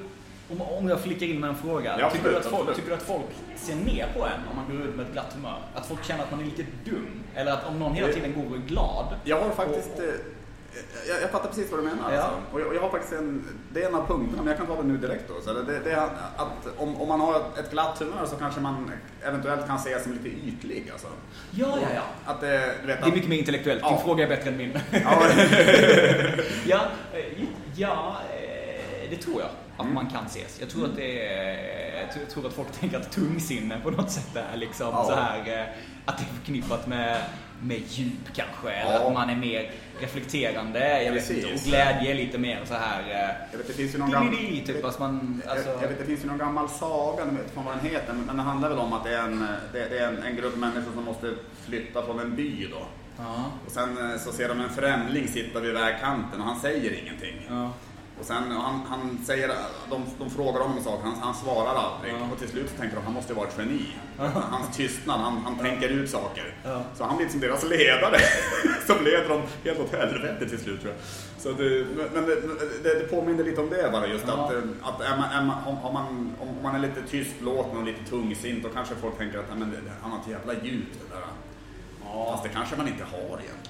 om, 0.51 0.62
om 0.62 0.88
jag 0.88 1.01
flickar 1.01 1.27
in 1.27 1.40
med 1.40 1.51
en 1.51 1.57
fråga. 1.57 1.97
Ja, 2.01 2.11
tycker, 2.11 2.31
du 2.31 2.37
absolut, 2.37 2.37
att 2.37 2.45
folk, 2.45 2.55
absolut. 2.61 2.77
tycker 2.77 2.88
du 2.88 2.95
att 2.97 3.03
folk 3.03 3.27
ser 3.59 3.75
ner 3.75 4.07
på 4.16 4.25
en 4.27 4.40
om 4.51 4.57
man 4.57 4.77
går 4.77 4.87
ut 4.88 4.95
med 4.97 5.07
ett 5.07 5.12
glatt 5.12 5.33
humör? 5.35 5.59
Att 5.75 5.87
folk 5.87 6.05
känner 6.05 6.23
att 6.25 6.31
man 6.31 6.40
är 6.40 6.45
lite 6.45 6.64
dum? 6.85 7.23
Eller 7.35 7.53
att 7.53 7.66
om 7.69 7.79
någon 7.79 7.95
hela 7.95 8.12
tiden 8.12 8.35
går 8.35 8.51
och 8.51 8.57
är 8.57 8.61
glad? 8.66 9.07
Jag 9.25 9.40
har 9.40 9.51
faktiskt, 9.51 9.90
Och- 9.97 10.05
eh, 10.05 10.11
Jag, 11.09 11.23
jag 11.23 11.31
fattar 11.31 11.49
precis 11.49 11.71
vad 11.71 11.81
du 11.81 11.85
menar. 11.85 12.12
Ja. 12.12 12.19
Alltså. 12.21 12.31
Och 12.53 12.61
jag, 12.61 12.66
och 12.69 12.75
jag 12.75 12.81
har 12.81 12.90
faktiskt 12.90 13.12
en, 13.12 13.45
det 13.73 13.83
är 13.83 13.88
en 13.88 13.95
av 13.95 14.07
punkterna, 14.07 14.37
men 14.42 14.47
jag 14.47 14.57
kan 14.57 14.66
ta 14.66 14.77
det 14.83 14.88
nu 14.88 14.97
direkt 14.97 15.25
då. 15.29 15.35
Så 15.45 15.53
det, 15.53 15.79
det 15.85 15.92
är 15.92 15.97
att 15.97 16.66
om, 16.77 17.01
om 17.01 17.09
man 17.09 17.21
har 17.21 17.35
ett 17.59 17.71
glatt 17.71 17.99
humör 17.99 18.27
så 18.27 18.37
kanske 18.37 18.61
man 18.61 18.90
eventuellt 19.25 19.66
kan 19.66 19.77
ses 19.77 20.03
som 20.03 20.12
lite 20.12 20.29
ytlig. 20.29 20.88
Alltså. 20.92 21.07
Ja, 21.51 21.79
ja, 21.83 21.88
ja. 21.95 22.03
Att 22.33 22.40
det, 22.40 22.75
du 22.81 22.87
vet, 22.87 23.03
Det 23.03 23.09
är 23.09 23.12
mycket 23.12 23.29
mer 23.29 23.37
intellektuellt. 23.38 23.83
Din 23.83 23.92
Ja. 23.92 24.03
fråga 24.05 24.25
är 24.25 24.29
bättre 24.29 24.51
än 24.51 24.57
min. 24.57 24.79
Ja, 24.92 25.23
ja, 27.77 28.16
eh, 28.33 28.38
eh, 28.38 29.11
det 29.11 29.16
tror 29.16 29.40
jag 29.40 29.51
att 29.77 29.81
Mm. 29.83 29.95
man 29.95 30.07
kan 30.07 30.27
ses. 30.27 30.61
Jag 30.61 30.69
tror 30.71 30.85
att 30.85 30.97
det 30.97 31.27
är, 31.29 32.01
jag 32.01 32.11
tror- 32.31 32.45
jag 32.45 32.47
att 32.47 32.55
folk 32.57 32.73
tänker 32.73 32.97
att 32.99 33.12
tungsinne 33.12 33.81
på 33.83 33.91
något 33.91 34.11
sätt 34.11 34.37
är 34.53 34.57
liksom 34.57 34.87
Ja. 34.93 35.05
så 35.05 35.15
här 35.15 35.39
eh, 35.39 35.67
att 36.05 36.19
det 36.19 36.25
är 36.25 36.39
förknippat 36.39 36.87
med, 36.87 37.23
med 37.62 37.81
djup 37.89 38.12
kanske. 38.35 38.71
Eller 38.71 38.93
Ja. 38.93 39.07
att 39.07 39.12
man 39.12 39.31
är 39.31 39.37
mer 39.37 39.71
reflekterande. 40.01 41.03
Jag 41.03 41.12
vet 41.12 41.31
inte, 41.31 41.47
och 41.53 41.59
glädje 41.61 42.11
är 42.11 42.15
lite 42.15 42.39
mer 42.39 42.61
så 42.65 42.75
här 42.75 43.01
eh, 43.01 43.35
jag 43.53 43.59
vet, 43.59 43.67
det 43.67 43.73
finns 43.73 43.95
ju 43.95 43.99
någon 43.99 44.11
gammal... 44.11 44.37
Dili, 44.37 44.67
typ, 44.67 44.85
alltså 44.85 45.01
man, 45.01 45.43
alltså, 45.49 45.69
jag, 45.71 45.83
jag 45.83 45.89
vet, 45.89 45.99
det 45.99 46.05
finns 46.05 46.25
ju 46.25 46.29
någon 46.29 46.39
gammal 46.39 46.69
saga, 46.69 47.25
nu 47.25 47.31
vet 47.31 47.41
inte 47.41 47.53
vad 47.67 47.77
den 47.77 47.91
heter, 47.91 48.12
men 48.27 48.37
det 48.37 48.43
handlar 48.43 48.69
väl 48.69 48.79
om 48.79 48.93
att 48.93 49.05
det 49.05 49.15
är 49.15 49.23
en, 49.23 49.47
det, 49.73 49.89
det 49.89 49.99
är 49.99 50.09
en, 50.09 50.23
en 50.23 50.37
grupp 50.37 50.57
människor 50.57 50.93
som 50.95 51.05
måste 51.05 51.35
flytta 51.67 52.03
från 52.03 52.21
en 52.21 52.37
by 52.37 52.67
då. 52.71 52.87
ja, 53.19 53.45
Och 53.67 53.73
sen 53.73 54.11
eh, 54.12 54.19
så 54.19 54.33
ser 54.33 54.49
de 54.49 54.61
en 54.61 54.71
främling 54.71 55.29
sitta 55.29 55.61
vid 55.61 55.73
vägkanten 55.75 56.41
och 56.41 56.47
han 56.47 56.61
säger 56.61 57.03
ingenting. 57.03 57.47
ja, 57.49 57.73
Och 58.20 58.24
sen 58.26 58.50
han, 58.52 58.81
han 58.88 59.18
säger, 59.26 59.50
de, 59.90 60.02
de 60.18 60.31
frågar 60.31 60.61
om 60.61 60.76
en 60.76 60.83
sak, 60.85 61.00
han, 61.02 61.14
han 61.20 61.35
svarar 61.35 61.74
aldrig. 61.74 62.14
Ja. 62.14 62.18
Och 62.33 62.38
till 62.38 62.48
slut 62.48 62.70
så 62.70 62.76
tänker 62.81 62.96
de, 62.96 63.05
han 63.05 63.12
måste 63.14 63.33
ju 63.33 63.37
vara 63.37 63.48
ett 63.48 63.55
geni. 63.59 63.87
Hans 64.50 64.76
tystnad, 64.76 65.20
han, 65.20 65.37
han 65.44 65.59
tänker 65.59 65.88
ut 65.88 66.11
saker. 66.11 66.55
Ja. 66.64 66.83
Så 66.94 67.05
han 67.05 67.16
blir 67.16 67.29
som 67.29 67.40
deras 67.40 67.64
ledare. 67.64 68.18
Som 68.87 69.05
leder 69.05 69.29
dem 69.29 69.42
helt 69.64 69.81
åt 69.81 69.92
helvete 69.92 70.48
till 70.48 70.59
slut 70.59 70.81
tror 70.81 70.92
jag. 70.92 71.02
Så 71.42 71.52
det, 71.62 71.87
men 72.14 72.26
det, 72.26 72.35
det, 72.83 72.94
det 73.00 73.09
påminner 73.11 73.44
lite 73.44 73.61
om 73.61 73.70
det 73.70 73.88
bara 73.92 74.07
just 74.07 74.24
Ja. 74.29 74.33
att, 74.44 74.52
eh, 74.52 74.59
att 74.83 75.00
är 75.00 75.16
man, 75.16 75.31
är 75.31 75.42
man, 75.44 75.57
om, 75.66 75.92
man, 75.94 76.35
om 76.40 76.48
man 76.62 76.74
är 76.74 76.79
lite 76.79 77.02
tystlåten 77.11 77.76
och 77.76 77.85
lite 77.85 78.05
tungsint 78.11 78.62
då 78.62 78.68
kanske 78.68 78.94
folk 78.94 79.18
tänker 79.18 79.38
att 79.38 79.44
"Nej, 79.48 79.59
men 79.59 79.90
han 80.02 80.11
har 80.11 80.18
ett 80.18 80.29
jävla 80.29 80.52
djup 80.64 80.85
det 80.92 81.14
där. 81.14 81.22
ja. 82.05 82.29
Fast 82.33 82.42
det 82.42 82.48
kanske 82.48 82.76
man 82.76 82.88
inte 82.88 83.05
har 83.05 83.18
egentligen. 83.18 83.65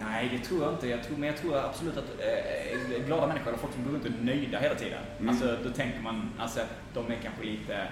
Nej, 0.00 0.28
det 0.32 0.44
tror 0.48 0.62
jag 0.62 0.72
inte. 0.72 0.88
Jag 0.88 1.02
tror, 1.04 1.16
men 1.16 1.26
jag 1.28 1.36
tror 1.38 1.56
absolut 1.58 1.96
att 1.96 2.04
eh, 2.04 3.04
glada 3.06 3.26
människor, 3.26 3.48
eller 3.48 3.58
folk 3.58 3.72
som 3.74 3.84
går 3.84 3.90
runt 3.92 4.04
och 4.04 4.10
är 4.10 4.24
nöjda 4.24 4.58
hela 4.58 4.74
tiden. 4.74 4.98
Mm. 5.18 5.28
Alltså, 5.28 5.56
då 5.64 5.70
tänker 5.70 6.00
man 6.00 6.30
alltså, 6.38 6.60
att 6.60 6.68
de 6.94 7.12
är 7.12 7.18
kanske 7.22 7.44
lite 7.44 7.86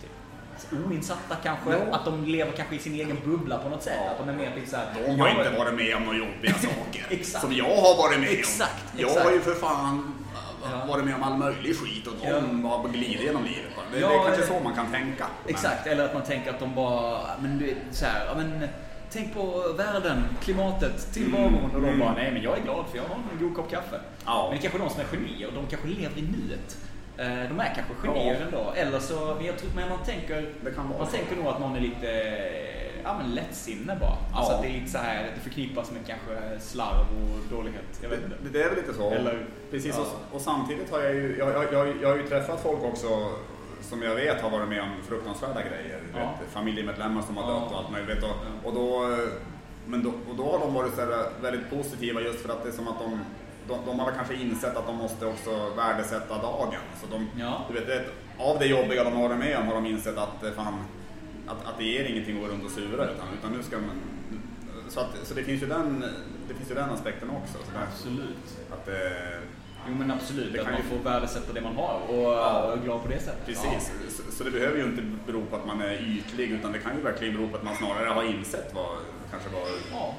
typ, 0.00 0.10
alltså, 0.54 0.76
oinsatta 0.88 1.36
kanske. 1.42 1.70
Ja. 1.70 1.96
Att 1.96 2.04
de 2.04 2.24
lever 2.24 2.52
kanske 2.52 2.74
i 2.74 2.78
sin 2.78 2.94
egen 2.94 3.18
bubbla 3.24 3.58
på 3.58 3.68
något 3.68 3.82
sätt. 3.82 3.98
Ja. 4.04 4.10
Att 4.10 4.18
de 4.18 4.28
är 4.28 4.32
mer 4.32 4.52
typ 4.54 4.68
såhär... 4.68 4.86
De 5.06 5.20
har 5.20 5.28
inte 5.28 5.50
varit 5.58 5.74
med 5.74 5.96
om 5.96 6.02
några 6.02 6.18
jobbiga 6.18 6.54
saker. 6.54 7.24
Som 7.40 7.52
jag 7.52 7.64
har 7.76 7.96
varit 7.96 8.20
med 8.20 8.30
Exakt, 8.32 8.84
om. 8.94 9.00
Jag 9.00 9.08
exakt. 9.10 9.26
har 9.26 9.32
ju 9.32 9.40
för 9.40 9.54
fan 9.54 10.14
Ja. 10.72 10.84
varit 10.88 11.04
med 11.04 11.14
om 11.14 11.22
all 11.22 11.36
möjlig 11.38 11.76
skit 11.76 12.06
och 12.06 12.14
de 12.22 12.64
har 12.64 12.88
glidit 12.88 13.20
genom 13.20 13.44
livet. 13.44 13.70
Det, 13.92 13.98
Ja, 14.00 14.08
det 14.08 14.14
är 14.14 14.24
kanske 14.24 14.42
eh, 14.42 14.48
så 14.48 14.64
man 14.64 14.74
kan 14.74 14.92
tänka. 14.92 15.26
Men- 15.44 15.54
Exakt, 15.54 15.86
eller 15.86 16.04
att 16.04 16.14
man 16.14 16.22
tänker 16.22 16.50
att 16.50 16.60
de 16.60 16.74
bara, 16.74 17.20
men 17.40 17.74
så 17.90 18.04
här, 18.04 18.26
ja, 18.26 18.34
men 18.36 18.68
tänk 19.12 19.34
på 19.34 19.64
världen, 19.76 20.24
klimatet, 20.44 21.12
tillvaron. 21.12 21.54
Och 21.74 21.80
de 21.80 21.84
Mm. 21.88 21.98
bara, 22.00 22.12
nej 22.14 22.32
men 22.32 22.42
jag 22.42 22.58
är 22.58 22.62
glad 22.62 22.84
för 22.90 22.96
jag 22.96 23.04
har 23.04 23.14
en 23.14 23.46
god 23.46 23.56
kopp 23.56 23.70
kaffe. 23.70 24.00
Ja. 24.26 24.42
Men 24.50 24.50
det 24.50 24.66
är 24.66 24.70
kanske 24.70 24.78
de 24.78 24.90
som 24.90 25.00
är 25.00 25.04
genier 25.04 25.48
och 25.48 25.54
de 25.54 25.66
kanske 25.66 25.88
lever 25.88 26.18
i 26.18 26.22
nuet. 26.22 26.76
Eh, 27.16 27.48
De 27.48 27.60
är 27.60 27.74
kanske 27.74 27.94
genier 28.08 28.36
Ja. 28.40 28.46
ändå. 28.46 28.72
Eller 28.76 28.98
så, 28.98 29.34
men 29.36 29.46
jag 29.46 29.58
tror, 29.58 29.70
men 29.76 29.88
man 29.88 29.98
tänker, 30.04 30.48
man 30.98 31.06
tänker 31.06 31.36
nog 31.36 31.46
att 31.46 31.60
någon 31.60 31.76
är 31.76 31.80
lite, 31.80 32.10
ja 33.04 33.18
men 33.18 33.34
lättsinne 33.34 33.96
bara. 34.00 34.16
Alltså 34.34 34.52
Ja. 34.52 34.56
att 34.56 34.62
det 34.62 34.68
är 34.68 34.72
lite 34.72 34.90
så 34.90 34.98
här, 34.98 35.30
det 35.34 35.40
förknippas 35.40 35.90
med 35.90 36.00
kanske 36.06 36.60
slarv 36.60 37.06
och 37.22 37.56
dålighet. 37.56 37.98
Jag 38.02 38.08
vet 38.08 38.24
inte. 38.24 38.36
Det, 38.42 38.48
det 38.58 38.62
är 38.64 38.68
väl 38.68 38.76
lite 38.78 38.94
så. 38.94 39.10
Eller- 39.10 39.46
Precis, 39.70 39.94
ja. 39.98 40.02
och, 40.30 40.34
och 40.36 40.40
samtidigt 40.40 40.90
har 40.90 41.00
jag 41.00 41.14
ju, 41.14 41.36
jag, 41.38 41.48
jag, 41.48 41.72
jag, 41.72 41.94
jag 42.02 42.08
har 42.08 42.16
ju 42.16 42.28
träffat 42.28 42.60
folk 42.62 42.82
också 42.82 43.08
som 43.82 44.02
jag 44.02 44.14
vet 44.14 44.40
har 44.40 44.50
varit 44.50 44.68
med 44.68 44.82
om 44.82 44.90
fruktansvärda 45.08 45.60
grejer. 45.62 46.00
Ja. 46.14 46.18
Vet, 46.18 46.50
familjemedlemmar 46.52 47.22
som 47.22 47.36
har 47.36 47.52
Ja. 47.52 47.60
dött 47.60 47.72
och 47.72 47.78
allt 47.78 47.90
möjligt. 47.90 48.22
Och, 48.22 48.28
Ja. 48.28 48.68
och, 48.68 48.74
då, 48.74 49.16
men 49.86 50.02
då, 50.02 50.10
och 50.30 50.36
då 50.36 50.50
har 50.52 50.58
de 50.58 50.74
varit 50.74 50.94
så 50.94 51.00
här 51.00 51.30
väldigt 51.42 51.70
positiva 51.70 52.20
just 52.20 52.40
för 52.40 52.48
att 52.48 52.62
det 52.62 52.68
är 52.68 52.72
som 52.72 52.88
att 52.88 52.98
de 52.98 53.20
de, 53.68 53.78
de 53.86 53.98
har 53.98 54.12
kanske 54.12 54.34
insett 54.34 54.76
att 54.76 54.86
de 54.86 54.96
måste 54.96 55.26
också 55.26 55.70
värdesätta 55.76 56.38
dagen. 56.42 56.80
Så 57.00 57.06
de, 57.10 57.26
Ja. 57.40 57.64
du 57.68 57.74
vet, 57.74 57.86
det, 57.86 58.04
av 58.38 58.58
det 58.58 58.66
jobbiga 58.66 59.04
de 59.04 59.12
har 59.12 59.28
varit 59.28 59.38
med 59.38 59.56
om 59.58 59.66
har 59.66 59.74
de 59.74 59.86
insett 59.86 60.18
att, 60.18 60.44
eh, 60.44 60.50
fan, 60.52 60.74
att, 61.46 61.66
att 61.66 61.78
det 61.78 61.84
ger 61.84 62.04
ingenting 62.04 62.36
att 62.36 62.42
gå 62.42 62.48
runt 62.54 62.64
och 62.64 62.70
sura 62.70 63.04
utan, 63.04 63.26
utan 63.38 63.52
nu 63.52 63.62
ska 63.62 63.76
man... 63.76 64.00
Så, 64.88 65.00
att, 65.00 65.16
så 65.22 65.34
det, 65.34 65.42
finns 65.42 65.62
ju 65.62 65.66
den, 65.66 66.04
det 66.48 66.54
finns 66.54 66.70
ju 66.70 66.74
den 66.74 66.90
aspekten 66.90 67.30
också. 67.30 67.58
Så 67.66 67.72
där, 67.72 67.86
Absolut. 67.92 68.58
att, 68.72 68.88
eh, 68.88 69.40
Jo 69.88 69.94
men 69.94 70.10
absolut, 70.10 70.52
Det 70.52 70.58
att 70.58 70.64
kan 70.66 70.74
man 70.74 70.82
ju- 70.82 70.88
får 70.88 71.10
värdesätta 71.10 71.52
det 71.52 71.60
man 71.60 71.76
har 71.76 72.00
och 72.08 72.22
Ja. 72.22 72.62
vara 72.66 72.76
glad 72.76 73.02
på 73.02 73.08
det 73.08 73.18
sättet. 73.20 73.46
Precis, 73.46 73.92
så, 74.16 74.32
så 74.32 74.44
det 74.44 74.50
behöver 74.50 74.76
ju 74.78 74.84
inte 74.84 75.02
bero 75.26 75.44
på 75.50 75.56
att 75.56 75.66
man 75.66 75.80
är 75.80 75.92
ytlig 76.18 76.50
utan 76.50 76.72
det 76.72 76.78
kan 76.78 76.96
ju 76.96 77.02
verkligen 77.02 77.36
bero 77.36 77.48
på 77.48 77.56
att 77.56 77.62
man 77.62 77.76
snarare 77.76 78.08
har 78.08 78.22
insett 78.22 78.74
vad 78.74 78.88
kanske 79.30 79.48
var... 79.50 79.62
Ja. 79.92 80.14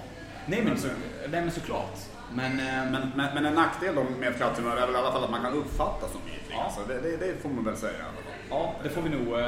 Nej 0.46 0.62
men, 0.66 0.78
så, 0.78 0.88
nej 1.30 1.42
men 1.42 1.52
såklart. 1.52 1.98
Men, 2.34 2.52
eh, 2.60 2.92
Men, 2.92 3.12
men, 3.16 3.34
men 3.34 3.46
en 3.46 3.54
nackdel 3.54 3.96
då 3.96 4.04
med 4.20 4.30
ett 4.30 4.38
klatthumör 4.38 4.78
är 4.78 4.86
väl 4.86 4.96
i 4.96 4.98
alla 4.98 5.12
fall 5.12 5.24
att 5.24 5.32
man 5.32 5.42
kan 5.42 5.54
uppfattas 5.54 6.12
som 6.12 6.22
ytlig. 6.28 6.56
Ja. 6.58 6.64
Alltså, 6.64 6.82
det, 6.88 7.02
det, 7.02 7.18
det 7.18 7.42
får 7.42 7.50
man 7.50 7.66
väl 7.66 7.76
säga 7.78 7.94
ja, 8.50 8.74
det 8.84 8.90
får 8.90 9.02
vi 9.02 9.10
nog 9.10 9.40
eh, 9.40 9.46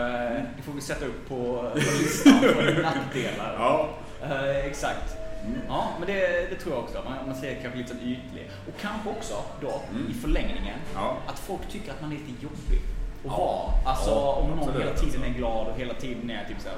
det 0.58 0.63
får 0.65 0.71
vi 0.73 0.82
sätta 0.82 1.06
upp 1.06 1.30
på 1.30 1.36
på 1.73 1.78
listan 2.02 2.39
för 2.39 2.82
nackdelar. 2.82 3.56
Ja. 3.60 3.89
Eh, 4.21 4.65
exakt. 4.65 5.17
Mm. 5.46 5.62
Ja, 5.68 5.88
men 6.00 6.08
det, 6.08 6.50
det 6.50 6.56
tror 6.56 6.76
jag 6.76 6.84
också. 6.84 7.02
Man, 7.06 7.28
man 7.28 7.36
ser 7.36 7.62
kanske 7.62 7.78
lite 7.80 7.94
ytlig. 7.94 8.52
Och 8.68 8.82
kanske 8.82 9.10
också 9.10 9.34
då, 9.62 9.82
Mm. 9.92 10.12
i 10.12 10.14
förlängningen, 10.14 10.80
Ja. 10.96 11.18
att 11.28 11.40
folk 11.40 11.62
tycker 11.70 11.92
att 11.92 12.02
man 12.02 12.12
är 12.12 12.16
lite 12.16 12.44
jobbig 12.44 12.82
att 13.26 13.26
Ja. 13.26 13.38
vara. 13.38 13.94
Alltså 13.94 14.10
Ja, 14.12 14.34
om 14.42 14.50
någon 14.50 14.60
absolut, 14.60 14.82
hela 14.82 14.96
tiden 14.98 15.24
är 15.24 15.30
glad 15.38 15.68
och 15.68 15.78
hela 15.80 15.94
tiden 15.94 16.30
är 16.30 16.46
typ 16.48 16.62
såhär, 16.62 16.78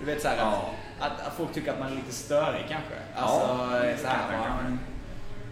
du 0.00 0.06
vet 0.06 0.22
såhär 0.22 0.36
Ja. 0.36 0.64
att, 1.00 1.12
att, 1.12 1.26
att 1.26 1.34
folk 1.34 1.52
tycker 1.52 1.72
att 1.72 1.78
man 1.78 1.92
är 1.92 1.96
lite 1.96 2.12
störig 2.14 2.66
kanske. 2.68 2.94
Ja, 3.16 3.20
Alltså 3.22 3.46
det 3.86 3.96
så 3.98 4.06
kan 4.06 4.16
här, 4.16 4.22
jag 4.22 4.30
tänka 4.30 4.48
va, 4.48 4.62
mig. 4.68 4.78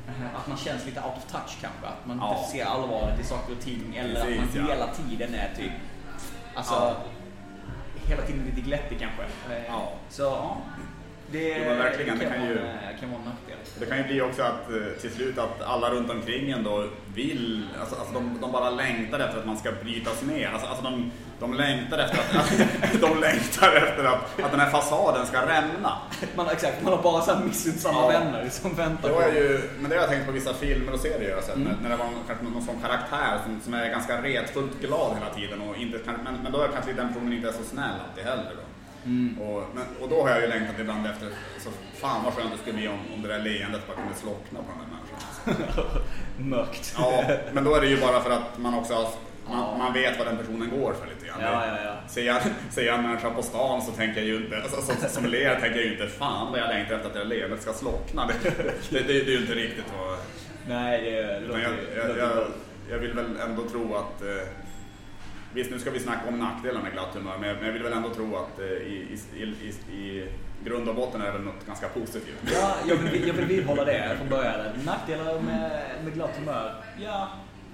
eh, 0.09 0.37
att 0.41 0.47
man 0.49 0.57
känns 0.57 0.87
lite 0.87 1.01
out 1.01 1.17
of 1.17 1.33
touch 1.33 1.59
kanske. 1.61 1.87
Att 1.87 2.07
man 2.07 2.19
Ja. 2.19 2.37
inte 2.39 2.51
ser 2.51 2.65
allvaret 2.65 3.21
i 3.21 3.25
saker 3.25 3.53
och 3.53 3.61
ting. 3.61 3.97
Eller 3.97 4.21
Precis, 4.21 4.39
att 4.43 4.55
man 4.55 4.67
ja. 4.69 4.75
hela 4.75 4.87
tiden 4.87 5.35
är 5.35 5.51
typ, 5.57 5.73
alltså 6.55 6.75
Ja. 6.75 6.95
hela 8.09 8.23
tiden 8.23 8.45
lite 8.45 8.61
glättig 8.61 8.99
kanske. 9.01 9.23
Ja. 9.69 9.93
Så 10.09 10.23
ja. 10.23 10.57
Det, 11.33 11.49
Jo, 11.69 11.75
verkligen, 11.75 12.19
det 12.19 12.25
kan 12.25 12.41
vara, 12.41 12.51
ju- 12.51 12.59
en- 12.59 12.99
kan 13.01 13.11
vara 13.11 13.21
en 13.21 13.29
nackdel. 13.29 13.57
Det 13.79 13.87
kan 13.87 13.99
ju 13.99 14.05
bli 14.05 14.21
också 14.23 14.43
att 14.43 14.71
eh, 14.71 15.01
till 15.01 15.11
slut 15.11 15.39
att 15.39 15.63
alla 15.63 15.91
runt 15.91 16.11
omkring 16.11 16.51
en 16.51 16.65
då 16.65 16.87
vill, 17.15 17.67
alltså, 17.81 17.97
alltså 17.97 18.15
de, 18.15 18.39
de 18.41 18.53
bara 18.53 18.71
längtar 18.71 19.19
efter 19.21 19.39
att 19.39 19.47
man 19.47 19.57
ska 19.57 19.73
brytas 19.85 20.23
ner. 20.23 20.49
Alltså, 20.53 20.67
alltså 20.69 20.85
de, 20.85 21.11
de 21.41 21.55
längtar 21.55 21.99
efter 21.99 22.19
att, 22.39 23.01
de 23.01 23.21
längtar 23.21 23.73
efter 23.77 24.05
att, 24.05 24.41
att 24.45 24.51
den 24.51 24.61
här 24.61 24.71
fasaden 24.71 25.27
ska 25.27 25.41
rämna. 25.43 25.99
Man, 26.37 26.49
exakt, 26.49 26.83
man 26.83 26.93
har 26.93 27.03
bara 27.03 27.23
så 27.23 27.33
här 27.35 27.45
missunnsamma 27.45 27.99
Ja. 28.01 28.09
vänner 28.21 28.49
som 28.51 28.75
väntar 28.75 29.09
Det 29.09 29.15
på 29.15 29.23
ju, 29.39 29.61
men 29.81 29.91
det 29.91 29.97
har 29.97 30.03
jag 30.03 30.11
tänkt 30.11 30.27
på 30.27 30.33
vissa 30.33 30.55
filmer 30.55 30.93
och 30.93 31.01
serier 31.01 31.29
jag 31.29 31.37
har 31.37 31.43
sett, 31.43 31.57
Mm. 31.57 31.69
när, 31.69 31.89
när 31.89 31.91
det 31.91 31.97
var 31.97 32.09
kanske 32.27 32.45
någon 32.45 32.63
sån 32.63 32.81
karaktär 32.83 33.39
som, 33.45 33.61
som 33.65 33.75
är 33.75 33.89
ganska 33.91 34.23
retfullt 34.23 34.81
glad 34.81 35.17
hela 35.19 35.35
tiden. 35.35 35.61
Och 35.69 35.77
inte, 35.77 35.99
kan- 35.99 36.21
men, 36.25 36.35
men 36.43 36.53
då 36.53 36.61
är 36.63 36.69
kanske 36.69 36.93
den 36.93 37.09
personen 37.09 37.33
inte 37.33 37.49
är 37.49 37.53
så 37.53 37.63
snäll 37.65 37.95
alltid 38.09 38.25
heller. 38.25 38.53
Då. 38.57 38.63
Mm. 39.05 39.41
Och, 39.41 39.65
men, 39.75 39.85
och 40.01 40.09
då 40.09 40.23
har 40.23 40.29
jag 40.31 40.41
ju 40.41 40.49
längtat 40.49 40.81
ibland 40.81 41.07
efter, 41.07 41.29
så 41.59 41.71
fan 41.95 42.25
vad 42.25 42.35
skönt 42.35 42.53
det 42.53 42.59
skulle 42.59 42.77
bli 42.77 42.89
om, 42.89 42.99
om 43.15 43.23
det 43.23 43.29
där 43.29 43.39
leendet 43.39 43.87
bara 43.87 43.97
kunde 43.97 44.15
slockna 44.15 44.59
på 44.59 44.67
den 44.69 44.79
där 44.79 44.89
människan. 44.93 46.03
Mörkt. 46.51 46.95
Ja, 46.99 47.25
men 47.53 47.65
då 47.65 47.75
är 47.75 47.81
det 47.81 47.87
ju 47.87 48.01
bara 48.01 48.21
för 48.21 48.31
att 48.31 48.59
man 48.59 48.75
också 48.75 48.95
har, 48.95 49.09
man, 49.49 49.79
man 49.79 49.93
vet 49.93 50.19
vad 50.19 50.27
den 50.27 50.37
personen 50.37 50.71
går 50.71 50.93
för 50.93 51.07
lite 51.07 51.27
grann. 51.27 51.41
Ja, 51.41 51.67
ja, 51.67 51.77
ja. 51.85 52.09
Ser, 52.09 52.27
jag, 52.27 52.43
ser 52.71 52.87
jag 52.87 52.99
en 52.99 53.03
människa 53.03 53.31
på 53.31 53.43
stan 53.43 53.83
så 53.83 53.93
tänker 53.93 54.21
jag 54.21 54.29
ju 54.29 54.37
inte, 54.37 54.63
alltså, 54.63 54.83
som, 54.83 55.09
som 55.09 55.25
ler 55.25 55.61
tänker 55.61 55.77
jag 55.77 55.87
ju 55.87 55.93
inte 55.93 56.09
fan 56.09 56.53
vad 56.53 56.61
jag 56.61 56.69
längtar 56.69 56.95
efter 56.95 57.09
att 57.09 57.15
det 57.15 57.21
där 57.21 57.27
leendet 57.27 57.63
ska 57.63 57.73
slockna. 57.73 58.27
Det, 58.27 58.51
det, 58.51 58.99
det, 58.99 59.03
det 59.03 59.21
är 59.21 59.25
ju 59.25 59.41
inte 59.41 59.55
riktigt 59.55 59.93
vad... 59.99 60.19
Nej, 60.69 61.11
det, 61.11 61.41
låter, 61.41 61.61
jag, 61.97 62.09
jag, 62.09 62.19
jag, 62.19 62.47
jag 62.91 62.99
vill 62.99 63.13
väl 63.13 63.37
ändå 63.49 63.69
tro 63.69 63.95
att 63.95 64.23
eh, 64.23 64.49
Visst, 65.55 65.71
nu 65.71 65.79
ska 65.79 65.91
vi 65.91 66.01
snacka 66.01 66.29
om 66.29 66.39
nackdelar 66.39 66.83
med 66.83 66.93
glatt 66.93 67.15
humör, 67.15 67.39
men 67.41 67.49
jag, 67.67 67.73
vill 67.73 67.83
väl 67.83 67.93
ändå 67.93 68.09
tro 68.11 68.37
att 68.37 68.59
eh, 68.59 68.65
i, 68.67 69.19
i, 69.37 69.43
i, 69.93 69.97
i 69.97 70.29
grund 70.65 70.89
och 70.89 70.95
botten 70.95 71.21
är 71.23 71.27
det 71.27 71.33
väl 71.33 71.41
något 71.43 71.67
ganska 71.67 71.89
positivt. 71.89 72.37
Ja, 72.53 72.75
jag 72.89 72.97
vill, 72.97 73.27
jag 73.27 73.35
vill 73.35 73.45
vidhålla 73.47 73.85
det 73.85 74.17
från 74.19 74.29
början. 74.29 74.55
Nackdelar 74.87 75.41
med, 75.41 75.81
med 76.05 76.15
glatt 76.15 76.37
humör? 76.39 76.75
Ja, 77.05 77.29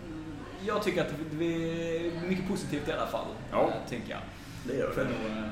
mm, 0.07 0.25
jag 0.67 0.83
tycker 0.83 1.01
att 1.01 1.13
det 1.31 1.45
är 1.45 2.29
mycket 2.29 2.49
positivt 2.49 2.89
i 2.89 2.93
alla 2.93 3.07
fall. 3.07 3.27
Ja. 3.51 3.61
eh, 3.63 3.89
Tänker 3.89 4.11
jag. 4.11 4.21
Det 4.65 4.75
gör 4.79 4.91
Får 4.91 5.03
jag 5.03 5.13
det. 5.13 5.35
nog, 5.41 5.49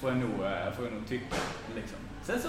får 0.00 0.10
jag 0.10 0.18
nog, 0.18 0.30
eh, 0.46 0.72
får 0.76 0.84
jag 0.84 0.94
nog 0.94 1.08
tycka. 1.08 1.36
Liksom. 1.74 1.98
Sen 2.22 2.40
så 2.42 2.48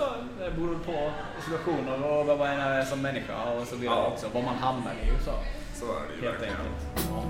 beror 0.56 0.74
det 0.74 0.80
på 0.86 1.12
situationer 1.46 2.04
och 2.12 2.26
vad 2.26 2.38
man 2.40 2.48
är 2.48 2.84
som 2.84 3.02
människa 3.02 3.44
och 3.54 3.68
så 3.68 3.76
vidare 3.76 3.96
Ja. 4.00 4.08
också. 4.14 4.28
Vad 4.34 4.44
man 4.44 4.56
hamnar 4.56 4.92
i 4.92 5.12
och 5.20 5.24
så. 5.26 5.32
Så 5.74 5.86
är 5.86 6.00
det 6.10 6.16
ju 6.16 6.22
Helt 6.32 6.42
verkligen. 6.42 6.56
enkelt. 6.56 7.10
Ja. 7.10 7.24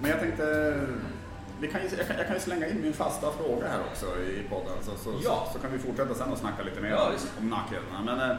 Men 0.00 0.10
jag 0.10 0.20
tänkte, 0.20 0.74
vi 1.60 1.68
kan 1.68 1.80
ju, 1.82 1.88
jag, 1.98 2.06
kan, 2.06 2.16
jag 2.16 2.26
kan 2.26 2.34
ju 2.36 2.40
slänga 2.40 2.66
in 2.68 2.80
min 2.82 2.92
fasta 2.92 3.26
fråga 3.32 3.68
här 3.68 3.80
också 3.92 4.06
i 4.22 4.42
podden 4.50 4.76
så, 4.82 4.90
så, 5.04 5.20
Ja. 5.24 5.44
så, 5.46 5.52
så 5.52 5.58
kan 5.58 5.72
vi 5.72 5.78
fortsätta 5.78 6.14
sen 6.14 6.32
och 6.32 6.38
snacka 6.38 6.62
lite 6.62 6.80
mer 6.80 6.90
Ja, 6.90 7.10
om, 7.40 7.50
nackdelarna. 7.50 8.16
Men 8.16 8.30
eh, 8.30 8.36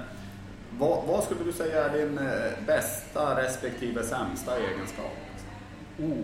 vad, 0.79 1.03
vad 1.07 1.23
skulle 1.23 1.43
du 1.43 1.51
säga 1.53 1.83
är 1.89 1.97
din 1.97 2.17
eh, 2.17 2.65
bästa 2.67 3.41
respektive 3.41 4.03
sämsta 4.03 4.57
egenskap? 4.57 5.15
Oh, 5.99 6.17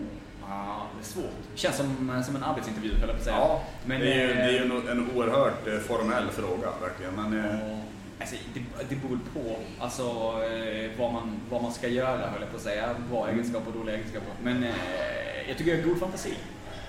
ah, 0.50 0.82
det 0.94 1.00
är 1.00 1.04
svårt. 1.04 1.42
Känns 1.54 1.76
som, 1.76 2.22
som 2.26 2.36
en 2.36 2.42
arbetsintervju 2.44 2.90
höll 2.94 3.00
jag 3.00 3.10
på 3.10 3.16
att 3.16 3.22
säga. 3.24 3.36
Ja, 3.36 3.62
Men, 3.86 4.00
det 4.00 4.12
är 4.12 4.24
ju, 4.24 4.30
eh, 4.30 4.36
det 4.36 4.42
är 4.42 4.50
ju 4.52 4.58
en, 4.58 4.88
en 4.88 5.10
oerhört 5.16 5.66
eh, 5.66 5.78
formell 5.78 6.28
fråga 6.30 6.68
verkligen. 6.82 7.14
Men, 7.14 7.44
eh, 7.44 7.78
Alltså, 8.20 8.36
det, 8.54 8.60
det 8.88 8.94
beror 8.96 9.18
på 9.34 9.56
alltså, 9.84 10.02
eh, 10.02 10.90
vad, 10.98 11.12
man, 11.12 11.40
vad 11.50 11.62
man 11.62 11.72
ska 11.72 11.88
göra, 11.88 12.16
höll 12.30 12.40
jag 12.40 12.50
på 12.50 12.56
att 12.56 12.62
säga. 12.62 12.94
Bra 13.10 13.28
egenskaper 13.28 13.66
och 13.72 13.76
dåliga 13.78 13.94
egenskaper. 13.96 14.28
Men 14.42 14.64
eh, 14.64 14.70
jag 15.48 15.58
tycker 15.58 15.70
jag 15.70 15.78
har 15.82 15.88
god 15.88 15.98
fantasi. 16.00 16.34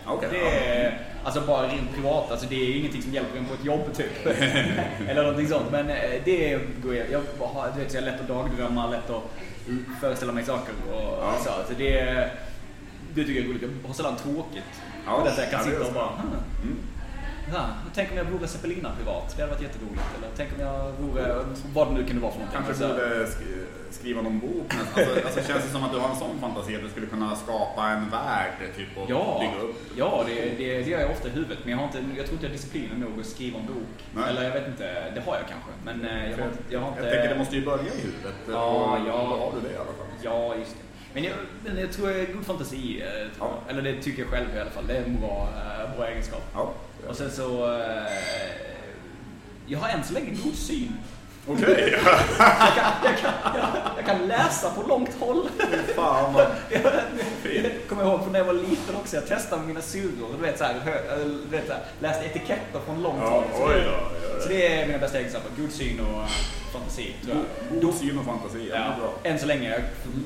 okej, 0.05 0.29
Det 0.31 0.39
är, 0.67 0.99
alltså 1.23 1.41
bara 1.41 1.67
rent 1.67 1.93
privat, 1.95 2.31
alltså 2.31 2.47
det 2.49 2.55
är 2.55 2.75
ingenting 2.77 3.01
som 3.01 3.13
hjälper 3.13 3.37
en 3.37 3.45
på 3.45 3.53
ett 3.53 3.65
jobb 3.65 3.93
typ. 3.93 4.25
Eller 5.09 5.21
någonting 5.23 5.47
sånt. 5.47 5.71
Men 5.71 5.89
eh, 5.89 5.95
det 6.25 6.59
går 6.83 6.95
jag, 6.95 7.05
jag 7.11 7.21
har, 7.47 7.71
du 7.75 7.79
vet, 7.81 7.91
så 7.91 7.97
jag 7.97 8.01
har 8.03 8.11
lätt 8.11 8.21
att 8.21 8.27
dagdrömma, 8.27 8.87
lätt 8.89 9.09
att 9.09 9.23
föreställa 10.01 10.31
mig 10.33 10.43
saker 10.43 10.73
och 10.91 11.01
Ja. 11.21 11.33
så. 11.43 11.49
så 11.67 11.73
det, 11.77 12.29
det 13.13 13.23
tycker 13.23 13.33
jag 13.41 13.43
är 13.45 13.49
roligt. 13.49 13.61
Jag 13.81 13.87
har 13.87 13.93
sällan 13.93 14.15
tråkigt. 14.15 14.63
Ja, 15.05 15.23
Ja, 15.25 15.31
jag 15.41 15.51
kan 15.51 15.59
är 15.59 15.63
sitta 15.63 15.87
och 15.87 15.93
bara, 15.93 16.07
"Hmm, 16.09 16.29
Mm. 16.63 16.77
Ja, 17.53 17.65
tänk 17.95 18.11
om 18.11 18.17
jag 18.17 18.25
vore 18.25 18.47
Zeppelina 18.47 18.91
privat. 18.97 19.33
Det 19.35 19.41
hade 19.41 19.53
varit 19.53 19.63
jätteroligt. 19.63 20.03
Eller 20.17 20.27
tänk 20.37 20.49
om 20.55 20.59
jag 20.61 20.91
vore, 20.91 21.35
vad 21.73 21.87
det 21.87 21.93
nu 21.93 22.03
kunde 22.05 22.21
vara 22.21 22.31
för 22.31 22.39
någonting. 22.39 22.61
Kanske 22.65 22.83
Så- 22.83 22.87
borde 22.87 23.25
sk- 23.25 23.65
skriva 23.91 24.21
någon 24.21 24.39
bok. 24.39 24.73
Alltså, 24.79 25.13
alltså 25.25 25.51
känns 25.51 25.63
det 25.65 25.69
som 25.69 25.83
att 25.83 25.91
du 25.93 25.99
har 25.99 26.09
en 26.09 26.15
sån 26.15 26.39
fantasi 26.41 26.75
att 26.75 26.81
du 26.81 26.89
skulle 26.89 27.05
kunna 27.07 27.35
skapa 27.35 27.87
en 27.89 28.09
värld 28.09 28.53
typ 28.77 28.97
och 28.97 29.09
Ja, 29.09 29.37
bygga 29.41 29.63
upp? 29.63 29.75
ja 29.97 30.23
det, 30.27 30.33
det, 30.57 30.77
det 30.83 30.89
gör 30.89 30.99
jag 30.99 31.11
ofta 31.11 31.27
i 31.27 31.31
huvudet. 31.31 31.57
Men 31.63 31.71
jag, 31.71 31.77
har 31.77 31.85
inte, 31.85 31.97
jag 31.97 32.25
tror 32.25 32.33
inte 32.33 32.45
jag 32.45 32.49
har 32.49 32.57
disciplinen 32.57 32.99
nog 32.99 33.19
att 33.19 33.25
skriva 33.25 33.59
en 33.59 33.65
bok. 33.65 33.95
Nej. 34.15 34.23
Eller 34.29 34.43
jag 34.43 34.51
vet 34.51 34.67
inte, 34.67 35.11
det 35.15 35.21
har 35.25 35.35
jag 35.35 35.47
kanske. 35.49 35.71
Men 35.85 36.05
eh, 36.05 36.31
jag 36.31 36.37
har, 36.37 36.49
jag 36.69 36.79
har 36.79 36.87
inte... 36.89 37.01
Jag 37.01 37.11
tänker 37.13 37.29
det 37.29 37.37
måste 37.37 37.55
ju 37.55 37.65
börja 37.65 37.83
i 37.83 38.01
huvudet. 38.01 38.35
Ja, 38.51 38.97
ja. 39.07 39.13
Då 39.31 39.35
har 39.43 39.51
du 39.55 39.67
det 39.67 39.73
i 39.73 39.77
alla 39.77 39.85
fall. 39.99 40.07
Ja, 40.21 40.55
just 40.55 40.71
det. 40.71 40.81
Men 41.13 41.23
jag, 41.23 41.33
men 41.65 41.77
jag 41.79 41.91
tror 41.91 42.11
jag 42.11 42.19
är 42.19 42.33
god 42.33 42.45
fantasi. 42.45 43.01
eh, 43.01 43.27
Ja. 43.39 43.49
Eller 43.69 43.81
det 43.81 44.01
tycker 44.01 44.21
jag 44.21 44.31
själv 44.31 44.47
i 44.55 44.59
alla 44.59 44.69
fall. 44.69 44.87
Det 44.87 44.97
är 44.97 45.03
en 45.03 45.19
bra, 45.21 45.47
eh, 45.57 45.97
bra 45.97 46.07
egenskap. 46.07 46.41
Ja. 46.53 46.73
Och 47.09 47.15
sen 47.15 47.31
så... 47.31 47.73
eh, 47.79 48.11
Jag 49.67 49.79
har 49.79 49.89
än 49.89 50.03
så 50.03 50.13
länge 50.13 50.31
god 50.43 50.55
syn. 50.55 50.91
Okej, 51.47 51.89
Jag 51.91 52.01
kan, 52.01 52.91
jag, 53.03 53.17
kan, 53.17 53.31
jag, 53.55 53.65
jag 53.97 54.05
kan 54.05 54.27
läsa 54.27 54.69
på 54.71 54.83
långt 54.87 55.13
håll. 55.19 55.49
fan 55.95 56.33
vad... 56.33 56.45
Jag, 56.69 56.81
jag 57.63 57.71
kommer 57.89 58.03
ihåg 58.03 58.21
från 58.21 58.31
när 58.31 58.39
jag 58.39 58.45
var 58.45 58.53
liten 58.53 58.95
också, 58.95 59.15
jag 59.15 59.27
testade 59.27 59.57
med 59.59 59.67
mina 59.67 59.81
syrror. 59.81 60.27
Du 60.37 60.43
vet, 60.45 60.57
så 60.57 60.63
här, 60.63 60.73
du 61.51 61.57
vet, 61.57 61.67
så 61.67 61.73
här, 61.73 61.81
läste 61.99 62.25
etiketter 62.25 62.79
från 62.85 63.03
långt 63.03 63.17
Ja, 63.21 63.29
håll. 63.29 63.43
Så, 63.53 63.63
oj 63.67 63.73
då, 63.85 63.91
då. 64.35 64.41
så 64.41 64.49
det 64.49 64.67
är 64.81 64.87
mina 64.87 64.97
bästa 64.99 65.17
egenskaper. 65.17 65.49
God 65.57 65.71
syn 65.71 65.99
och 65.99 66.29
fantasi, 66.73 67.13
jag. 67.27 67.81
God 67.81 67.93
syn 67.95 68.19
och 68.19 68.25
fantasi, 68.25 68.69
ja, 68.73 68.77
bra. 68.99 69.13
än 69.23 69.39
så 69.39 69.45
länge. 69.45 69.69
Jag 69.69 69.81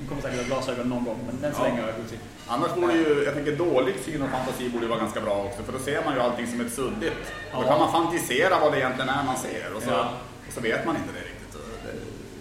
kommer 0.09 0.21
säkert 0.21 0.37
ha 0.39 0.45
glasögon 0.45 0.89
någon 0.89 1.03
gång, 1.05 1.19
men 1.25 1.49
än 1.49 1.55
så 1.55 1.61
Ja. 1.61 1.67
länge 1.67 1.81
har 1.81 1.87
jag 1.87 1.97
god 1.97 2.09
syn. 2.09 2.19
Annars 2.47 2.73
borde 2.75 2.93
ju, 2.93 3.23
jag 3.25 3.33
tänker 3.33 3.51
dålig 3.55 3.95
syn 4.05 4.21
och 4.21 4.29
fantasi 4.29 4.69
borde 4.69 4.83
ju 4.85 4.89
vara 4.89 4.99
ganska 4.99 5.21
bra 5.21 5.43
också 5.43 5.63
för 5.63 5.73
då 5.73 5.79
ser 5.79 6.05
man 6.05 6.13
ju 6.13 6.19
allting 6.21 6.47
som 6.47 6.61
ett 6.61 6.73
suddigt. 6.73 7.13
Då 7.53 7.59
Ja. 7.63 7.67
kan 7.67 7.79
man 7.79 7.91
fantisera 7.91 8.59
vad 8.61 8.71
det 8.71 8.77
egentligen 8.77 9.09
är 9.09 9.23
man 9.23 9.37
ser 9.37 9.73
och 9.75 9.81
så, 9.83 9.89
Ja. 9.89 10.09
Och 10.49 10.53
så 10.55 10.61
vet 10.61 10.85
man 10.85 10.95
inte 10.95 11.09
det 11.13 11.19
riktigt. 11.19 11.53
Det, 11.83 11.91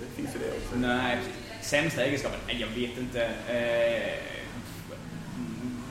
det 0.01 0.17
finns 0.17 0.35
ju 0.35 0.39
det 0.39 0.51
också. 0.57 0.77
Nej. 0.89 1.19
Sämsta 1.63 2.05
egenskapen? 2.05 2.39
Nej, 2.47 2.61
jag 2.61 2.69
vet 2.69 2.99
inte. 2.99 3.25
Eh, 3.49 4.15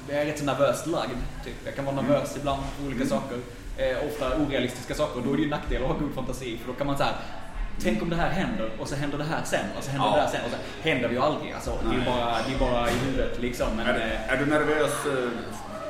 jag 0.10 0.22
är 0.22 0.26
rätt 0.26 0.40
så 0.40 0.46
nervöst 0.46 0.88
lagd. 0.88 1.18
Typ. 1.46 1.56
Jag 1.66 1.76
kan 1.76 1.86
vara 1.86 1.96
nervös 1.96 2.36
ibland 2.38 2.64
för 2.78 2.88
olika 2.88 3.06
saker. 3.06 3.38
Eh, 3.78 3.98
ofta 4.08 4.38
orealistiska 4.38 4.94
saker. 4.96 5.22
Då 5.26 5.34
är 5.34 5.38
det 5.38 5.44
ju 5.44 5.50
nackdel 5.50 5.82
att 5.84 5.88
ha 5.88 5.98
god 5.98 6.14
fantasi. 6.16 6.58
För 6.58 6.68
då 6.68 6.74
kan 6.74 6.88
man 6.88 6.98
så 6.98 7.04
här, 7.04 7.14
Tänk 7.84 8.02
om 8.02 8.10
det 8.10 8.16
här 8.16 8.30
händer 8.30 8.70
och 8.80 8.88
så 8.88 8.96
händer 8.96 9.18
det 9.18 9.24
här 9.24 9.42
sen 9.46 9.66
och 9.78 9.84
så 9.84 9.92
händer 9.92 10.08
Ja. 10.08 10.16
det 10.16 10.22
där 10.22 10.30
sen. 10.32 10.42
Och 10.46 10.52
så 10.52 10.90
händer 10.90 11.08
det 11.08 11.14
ju 11.16 11.22
aldrig. 11.22 11.52
Alltså, 11.54 11.78
det, 11.90 11.96
är 12.02 12.06
bara, 12.06 12.36
det 12.48 12.54
är 12.56 12.60
bara 12.60 12.90
i 12.90 12.94
huvudet 12.94 13.42
liksom. 13.42 13.68
Men, 13.78 13.88
Är, 13.88 14.00
eh, 14.00 14.34
är 14.34 14.38
du 14.38 14.46
nervös 14.46 15.06
eh, 15.06 15.30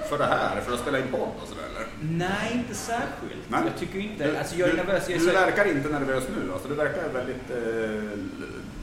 för 0.10 0.18
det 0.18 0.26
här, 0.26 0.62
för 0.62 0.74
att 0.74 0.80
spela 0.80 0.98
in 1.00 1.08
podd 1.12 1.30
och 1.42 1.48
sådär? 1.48 1.64
Nej, 2.02 2.52
inte 2.54 2.74
särskilt. 2.74 3.44
Nej. 3.50 3.62
Jag 3.66 3.80
tycker 3.80 4.00
inte... 4.00 4.40
Alltså, 4.40 4.56
jag 4.56 4.68
är 4.70 4.72
du, 4.72 4.78
nervös. 4.78 5.04
Jag 5.10 5.16
är 5.16 5.20
du 5.20 5.26
så, 5.26 5.32
verkar 5.34 5.66
inte 5.66 5.90
nervös 5.90 6.24
nu, 6.36 6.54
alltså 6.54 6.68
du 6.68 6.76
verkar 6.76 7.10
väldigt 7.10 7.50
eh, 7.52 8.20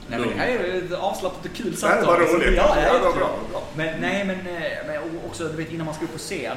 Nej, 0.09 0.19
men 0.21 0.29
det 0.29 0.35
här 0.35 0.49
är 0.49 0.83
ett 0.85 0.93
avslappnat 0.93 1.45
och 1.47 1.53
kul 1.57 1.75
Det 1.81 1.87
här 1.87 1.95
samtal. 2.03 2.21
var 2.21 2.27
roligt. 2.27 2.55
Ja, 2.57 2.75
det 2.75 2.99
var 3.05 3.13
bra, 3.13 3.39
bra. 3.51 3.63
Men 3.77 4.01
nej, 4.01 4.25
men, 4.25 4.39
eh, 4.57 4.73
men 4.87 4.99
också 5.27 5.45
du 5.49 5.57
vet, 5.57 5.73
innan 5.73 5.87
man 5.87 5.95
ska 5.95 6.05
upp 6.05 6.13
på 6.13 6.19
scen, 6.19 6.57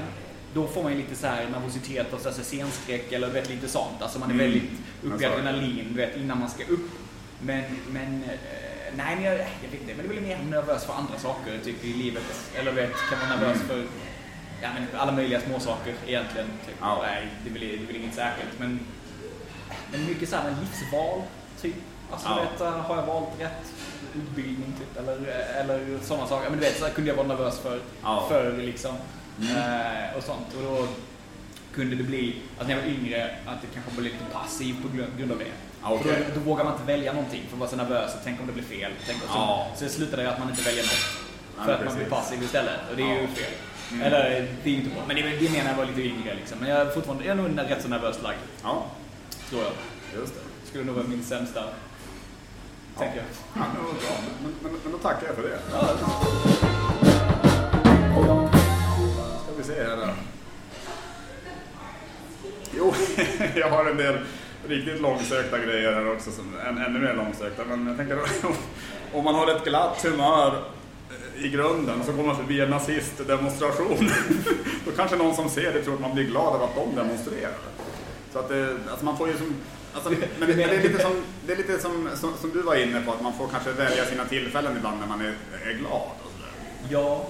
då 0.53 0.67
får 0.67 0.83
man 0.83 0.91
ju 0.91 0.97
lite 0.97 1.15
så 1.15 1.27
här 1.27 1.49
nervositet 1.49 2.13
och 2.13 2.19
så 2.21 2.29
här 2.29 2.35
scenskräck 2.43 3.11
eller 3.11 3.27
du 3.27 3.33
vet, 3.33 3.49
lite 3.49 3.67
sånt. 3.67 4.01
Alltså 4.01 4.19
man 4.19 4.29
är 4.29 4.33
Mm. 4.33 4.45
väldigt 4.45 4.71
uppe 5.03 5.23
i 5.23 5.25
adrenalin 5.27 5.85
du 5.89 5.95
vet, 5.97 6.17
innan 6.17 6.39
man 6.39 6.49
ska 6.49 6.63
upp. 6.63 6.89
Men, 7.41 7.63
men 7.89 8.23
eh, 8.23 8.29
nej, 8.97 9.15
men 9.15 9.23
jag, 9.23 9.33
jag 9.33 9.39
vet 9.71 9.81
inte, 9.81 9.93
men 9.97 10.05
är 10.05 10.09
väl 10.13 10.21
mer 10.23 10.37
nervös 10.49 10.85
för 10.85 10.93
andra 10.93 11.19
saker 11.19 11.59
typ 11.63 11.85
i 11.85 11.93
livet. 11.93 12.23
Eller 12.55 12.71
du 12.71 12.81
vet, 12.81 12.91
kan 13.09 13.19
vara 13.19 13.39
nervös 13.39 13.61
Mm. 13.63 13.67
för 13.67 13.83
ja, 14.61 14.69
men 14.73 14.99
alla 14.99 15.11
möjliga 15.11 15.41
små 15.41 15.59
saker 15.59 15.93
egentligen. 16.07 16.47
Typ. 16.65 16.75
Ja. 16.81 16.99
Nej, 17.01 17.27
det 17.43 17.49
är, 17.49 17.53
väl, 17.53 17.61
det 17.61 17.83
är 17.83 17.87
väl 17.87 17.95
inget 17.95 18.15
särskilt. 18.15 18.59
Men, 18.59 18.79
men 19.91 20.05
mycket 20.05 20.29
så 20.29 20.35
här 20.35 20.43
med 20.43 20.53
livsval, 20.61 21.21
typ. 21.61 21.75
Alltså, 22.11 22.27
Ja. 22.27 22.35
vet, 22.51 22.59
har 22.85 22.95
jag 22.95 23.05
valt 23.05 23.29
rätt 23.39 23.73
utbildning, 24.15 24.73
typ? 24.79 24.97
Eller, 25.03 25.17
eller 25.61 25.99
sådana 26.03 26.27
saker. 26.27 26.49
Men 26.49 26.59
du 26.59 26.65
vet, 26.65 26.79
så 26.79 26.85
kunde 26.89 27.09
jag 27.09 27.15
vara 27.17 27.27
nervös 27.27 27.59
för, 27.59 27.79
Ja. 28.03 28.25
för 28.29 28.57
liksom. 28.57 28.95
Mm. 29.41 29.55
Eh, 29.57 30.17
och 30.17 30.23
sånt. 30.23 30.47
Och 30.57 30.63
då 30.63 30.87
kunde 31.73 31.95
det 31.95 32.03
bli, 32.03 32.35
att 32.59 32.67
när 32.67 32.75
jag 32.75 32.81
var 32.81 32.89
yngre, 32.89 33.35
att 33.45 33.61
det 33.61 33.67
kanske 33.73 33.91
blev 33.91 34.03
lite 34.03 34.25
passiv 34.33 34.75
på 34.81 34.97
grund, 34.97 35.31
av 35.31 35.37
det. 35.37 35.45
Ja. 35.83 35.97
För 35.97 36.09
då, 36.09 36.15
då 36.35 36.39
vågar 36.39 36.63
man 36.63 36.73
inte 36.73 36.85
välja 36.85 37.13
någonting, 37.13 37.41
för 37.49 37.51
man 37.51 37.59
var 37.59 37.67
så 37.67 37.75
nervös. 37.75 38.13
Och 38.13 38.19
tänk 38.23 38.39
om 38.41 38.47
det 38.47 38.53
blir 38.53 38.63
fel. 38.63 38.91
Tänk 39.05 39.23
och 39.23 39.29
så, 39.29 39.35
Ja. 39.37 39.67
så 39.75 39.83
det 39.83 39.89
slutade 39.89 40.23
det 40.23 40.31
att 40.31 40.39
man 40.39 40.49
inte 40.49 40.61
väljer 40.61 40.83
något. 40.83 41.07
Ja, 41.57 41.63
För 41.65 41.71
att 41.73 41.79
man 41.79 41.87
precis. 41.87 41.97
blir 41.99 42.09
passiv 42.09 42.43
istället. 42.43 42.79
Och 42.91 42.95
det 42.97 43.03
är 43.03 43.07
ju 43.15 43.21
Ja. 43.21 43.27
fel. 43.27 43.53
Mm. 43.91 44.01
Eller, 44.03 44.47
det 44.63 44.69
är 44.69 44.73
inte 44.73 44.89
bra. 44.89 45.03
Men 45.07 45.15
det, 45.15 45.21
det 45.21 45.51
menar 45.51 45.69
jag 45.69 45.77
var 45.77 45.85
lite 45.85 46.01
yngre 46.01 46.33
liksom. 46.35 46.57
Men 46.59 46.69
jag 46.69 46.79
är 46.81 46.85
fortfarande, 46.89 47.25
jag 47.25 47.37
är 47.37 47.41
nog 47.41 47.59
rätt 47.69 47.81
så 47.81 47.87
nervöst 47.87 48.21
lagd, 48.23 48.37
Ja, 48.63 48.85
tror 49.49 49.61
jag. 49.61 49.71
just 50.21 50.33
det. 50.33 50.67
Skulle 50.69 50.83
nog 50.83 50.95
vara 50.95 51.07
min 51.07 51.23
sämsta, 51.23 51.63
tänker 52.97 53.17
jag. 53.17 53.25
Ja, 53.53 53.61
det 53.75 53.81
var 53.83 53.93
bra. 53.93 54.17
Men, 54.43 54.53
men, 54.61 54.79
men 54.83 54.91
då 54.91 54.97
tackar 54.97 55.27
jag 55.27 55.35
för 55.35 55.43
det. 55.43 55.59
Ja, 55.73 55.87
Ska 59.43 59.51
vi 59.57 59.63
se 59.63 59.83
här 59.83 59.97
då. 59.97 60.07
Jo, 62.77 62.93
jag 63.55 63.69
har 63.69 63.85
en 63.85 63.97
del 63.97 64.17
riktigt 64.67 65.01
långsökta 65.01 65.59
grejer 65.59 65.93
här 65.93 66.11
också, 66.11 66.31
som 66.31 66.59
än, 66.59 66.77
ännu 66.77 66.99
mer 66.99 67.13
långsökta. 67.13 67.63
Men 67.65 67.87
jag 67.87 67.97
tänker 67.97 68.19
om 69.13 69.23
man 69.23 69.35
har 69.35 69.55
ett 69.55 69.63
glatt 69.65 70.03
humör 70.03 70.63
i 71.41 71.49
grunden 71.49 72.03
så 72.05 72.11
går 72.11 72.23
man 72.23 72.35
förbi 72.35 72.61
en 72.61 72.69
nazistdemonstration. 72.69 74.09
Då 74.85 74.91
kanske 74.91 75.17
någon 75.17 75.35
som 75.35 75.49
ser 75.49 75.73
det 75.73 75.83
tror 75.83 75.93
att 75.93 76.01
man 76.01 76.13
blir 76.13 76.23
glad 76.23 76.55
av 76.55 76.63
att 76.63 76.75
de 76.75 76.95
demonstrerar. 76.95 77.57
Så 78.33 78.39
att 78.39 78.49
det, 78.49 78.77
alltså 78.89 79.05
man 79.05 79.17
får 79.17 79.27
ju 79.27 79.37
som... 79.37 79.55
Alltså, 79.93 80.09
men, 80.39 80.49
det, 80.49 80.53
det 80.53 80.63
är 80.63 80.83
lite, 80.83 81.03
som, 81.03 81.23
det 81.45 81.53
är 81.53 81.57
lite 81.57 81.79
som, 81.79 82.09
som, 82.15 82.33
som 82.41 82.49
du 82.53 82.61
var 82.61 82.75
inne 82.75 83.01
på, 83.01 83.11
att 83.11 83.21
man 83.21 83.33
får 83.33 83.47
kanske 83.47 83.71
välja 83.71 84.05
sina 84.05 84.25
tillfällen 84.25 84.77
ibland 84.77 84.99
när 84.99 85.07
man 85.07 85.21
är, 85.21 85.35
är 85.65 85.73
glad. 85.73 86.11
Och 86.23 86.31
sådär. 86.35 86.51
Ja, 86.89 87.27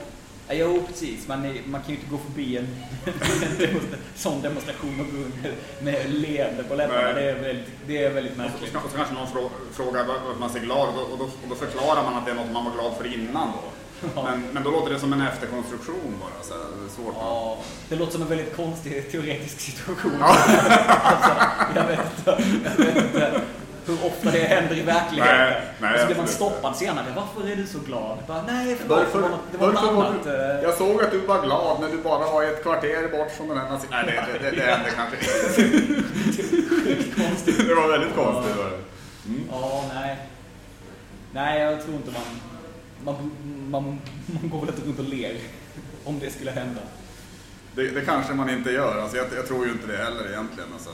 Ja, 0.50 0.54
jo 0.54 0.84
precis. 0.88 1.28
Man, 1.28 1.46
är, 1.46 1.62
man 1.65 1.82
kan 1.82 1.89
ju 1.89 1.96
inte 1.96 2.10
gå 2.12 2.17
förbi 2.17 2.58
en, 2.58 2.67
en 3.60 3.80
sån 4.15 4.41
demonstration 4.41 5.00
och 5.00 5.06
gå 5.06 5.17
med, 5.17 5.54
med 5.82 6.13
leende 6.13 6.63
på 6.63 6.76
läpparna. 6.76 7.13
Det 7.13 7.30
är 7.30 7.39
väldigt, 7.39 7.67
det 7.88 8.04
är 8.04 8.13
väldigt 8.13 8.32
Och 8.32 8.38
så, 8.38 8.41
märkligt. 8.41 8.76
och 8.76 8.91
så 8.91 8.98
kanske 8.98 9.13
någon 9.13 9.27
frå, 9.27 9.50
frågar 9.73 10.06
varför 10.06 10.40
man 10.40 10.50
ser 10.50 10.60
glad 10.60 10.90
och 10.90 10.96
då, 10.96 11.02
och, 11.02 11.17
då, 11.17 11.23
och 11.23 11.50
då 11.50 11.56
förklarar 11.56 12.04
man 12.04 12.13
att 12.13 12.25
det 12.25 12.32
är 12.32 12.36
något 12.36 12.52
man 12.52 12.65
var 12.65 12.71
glad 12.71 12.98
för 12.98 13.13
innan 13.13 13.48
då. 13.48 13.69
Ja. 14.15 14.23
Men, 14.23 14.48
men 14.52 14.63
då 14.63 14.71
låter 14.71 14.93
det 14.93 15.00
som 15.00 15.13
en 15.13 15.21
efterkonstruktion 15.21 16.15
bara. 16.21 16.43
Så 16.43 16.54
det 16.54 16.89
svårt. 17.04 17.15
Ja, 17.19 17.58
det 17.89 17.95
låter 17.95 18.12
som 18.13 18.21
en 18.21 18.27
väldigt 18.27 18.56
konstig 18.56 19.12
teoretisk 19.12 19.60
situation. 19.60 20.12
Ja. 20.19 20.25
alltså, 20.27 21.31
jag, 21.75 21.83
vet 21.87 22.00
inte, 22.17 22.43
jag 22.77 22.85
vet 22.85 22.95
inte 23.04 23.41
hur 23.85 24.06
ofta 24.06 24.31
det 24.31 24.39
händer 24.39 24.77
i 24.77 24.81
verkligheten. 24.81 25.37
Nej, 25.37 25.62
nej, 25.81 25.93
och 25.93 26.00
så 26.00 26.06
blir 26.06 26.15
man 26.17 26.27
stoppad 26.27 26.75
senare. 26.75 27.06
Varför 27.15 27.52
är 27.52 27.56
du 27.56 27.67
så 27.67 27.79
glad? 27.79 28.17
Bara, 28.27 28.41
nej, 28.41 28.77
förlåt, 28.81 28.98
Varför, 29.00 29.21
det 29.21 29.27
var 29.27 29.39
det 29.52 29.58
var 29.58 29.67
varför 29.71 29.93
var 29.93 30.06
annat. 30.06 30.23
du, 30.23 30.67
jag 30.67 30.73
såg 30.73 31.04
att 31.04 31.12
du 31.12 31.19
var 31.19 31.41
glad 31.45 31.81
när 31.81 31.89
du 31.89 31.98
bara 31.98 32.31
var 32.31 32.43
ett 32.43 32.63
kvarter 32.63 33.08
bort 33.17 33.31
från 33.31 33.48
den 33.48 33.58
här 33.58 33.69
nazist... 33.69 33.91
Nej, 33.91 34.04
det, 34.06 34.39
det, 34.39 34.50
det, 34.50 34.56
det 34.56 34.62
hände 34.62 34.89
kanske 34.95 35.17
Sjukt 36.69 37.15
konstigt. 37.15 37.58
Det 37.67 37.75
var 37.75 37.87
väldigt 37.87 38.15
konstigt. 38.15 38.58
var 38.58 38.65
det. 38.65 38.77
Ja, 39.52 39.83
nej. 39.93 40.17
Nej, 41.33 41.62
jag 41.62 41.83
tror 41.83 41.95
inte 41.95 42.12
man... 42.12 42.21
Man, 43.08 43.32
man, 43.70 44.00
man 44.42 44.50
går 44.50 44.60
väl 44.60 44.70
inte 44.70 44.88
runt 44.88 45.00
och 45.00 45.06
ler 45.06 45.36
om 46.06 46.20
det 46.20 46.30
skulle 46.32 46.52
hända. 46.52 46.82
Det, 47.76 47.90
det 47.90 48.02
kanske 48.02 48.34
man 48.34 48.50
inte 48.50 48.72
gör. 48.72 49.02
Alltså, 49.02 49.18
jag, 49.18 49.28
jag 49.36 49.48
tror 49.48 49.66
ju 49.66 49.72
inte 49.72 49.88
det 49.88 49.98
heller 49.98 50.30
egentligen. 50.32 50.70
Alltså. 50.74 50.90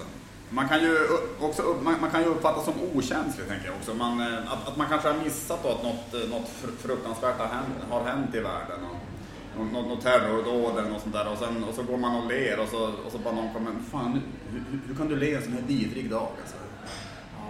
Man 0.50 0.68
kan 0.70 0.82
ju 0.82 0.98
också 1.40 1.76
man, 1.84 1.96
man 2.02 2.12
kan 2.12 2.22
ju 2.22 2.28
uppfattas 2.28 2.66
som 2.66 2.74
okänslig, 2.96 3.48
tänker 3.48 3.66
jag 3.66 3.76
också. 3.76 3.94
Man, 3.94 4.20
eh, 4.22 4.52
att, 4.54 4.68
att 4.68 4.78
man 4.78 4.88
kanske 4.90 5.08
har 5.08 5.24
missat 5.24 5.64
då 5.64 5.70
att 5.70 5.84
något, 5.84 6.14
eh, 6.14 6.30
något 6.30 6.50
fr- 6.62 6.78
fruktansvärt 6.88 7.38
har 7.38 7.48
hänt, 7.48 7.76
har 7.90 8.04
hänt 8.04 8.36
i 8.36 8.40
världen. 8.40 8.80
Och, 9.60 9.66
något, 9.66 9.88
något 9.88 10.02
terrordåd 10.02 10.78
eller 10.80 10.90
något 10.90 11.02
sånt 11.02 11.16
där 11.16 11.28
och, 11.32 11.38
sen, 11.38 11.64
och 11.64 11.76
så 11.76 11.84
går 11.84 11.98
man 11.98 12.16
och 12.24 12.28
ler 12.30 12.60
och 12.60 12.68
så, 12.70 12.84
och 13.06 13.12
så 13.12 13.18
bara 13.18 13.34
någon 13.34 13.54
kommer, 13.54 13.72
fan 13.92 14.22
hur, 14.52 14.64
hur 14.88 14.96
kan 14.96 15.08
du 15.08 15.16
le 15.16 15.36
en 15.36 15.44
sån 15.44 15.54
här 15.54 15.62
vidrig 15.68 16.10
dag 16.10 16.28
alltså? 16.42 16.56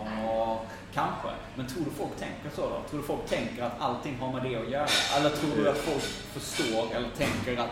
Ja, 0.05 0.61
kanske. 0.93 1.27
Men 1.55 1.67
tror 1.67 1.83
du 1.85 1.91
folk 1.91 2.11
tänker 2.19 2.49
så 2.55 2.61
då? 2.61 2.81
Tror 2.89 2.99
du 3.01 3.07
folk 3.07 3.25
tänker 3.29 3.63
att 3.63 3.75
allting 3.79 4.17
har 4.19 4.33
med 4.33 4.43
det 4.51 4.55
att 4.61 4.69
göra? 4.69 4.87
Eller 5.17 5.29
tror 5.29 5.49
du 5.57 5.69
att 5.69 5.77
folk 5.77 6.03
förstår 6.33 6.95
eller 6.95 7.09
tänker 7.17 7.61
att 7.63 7.71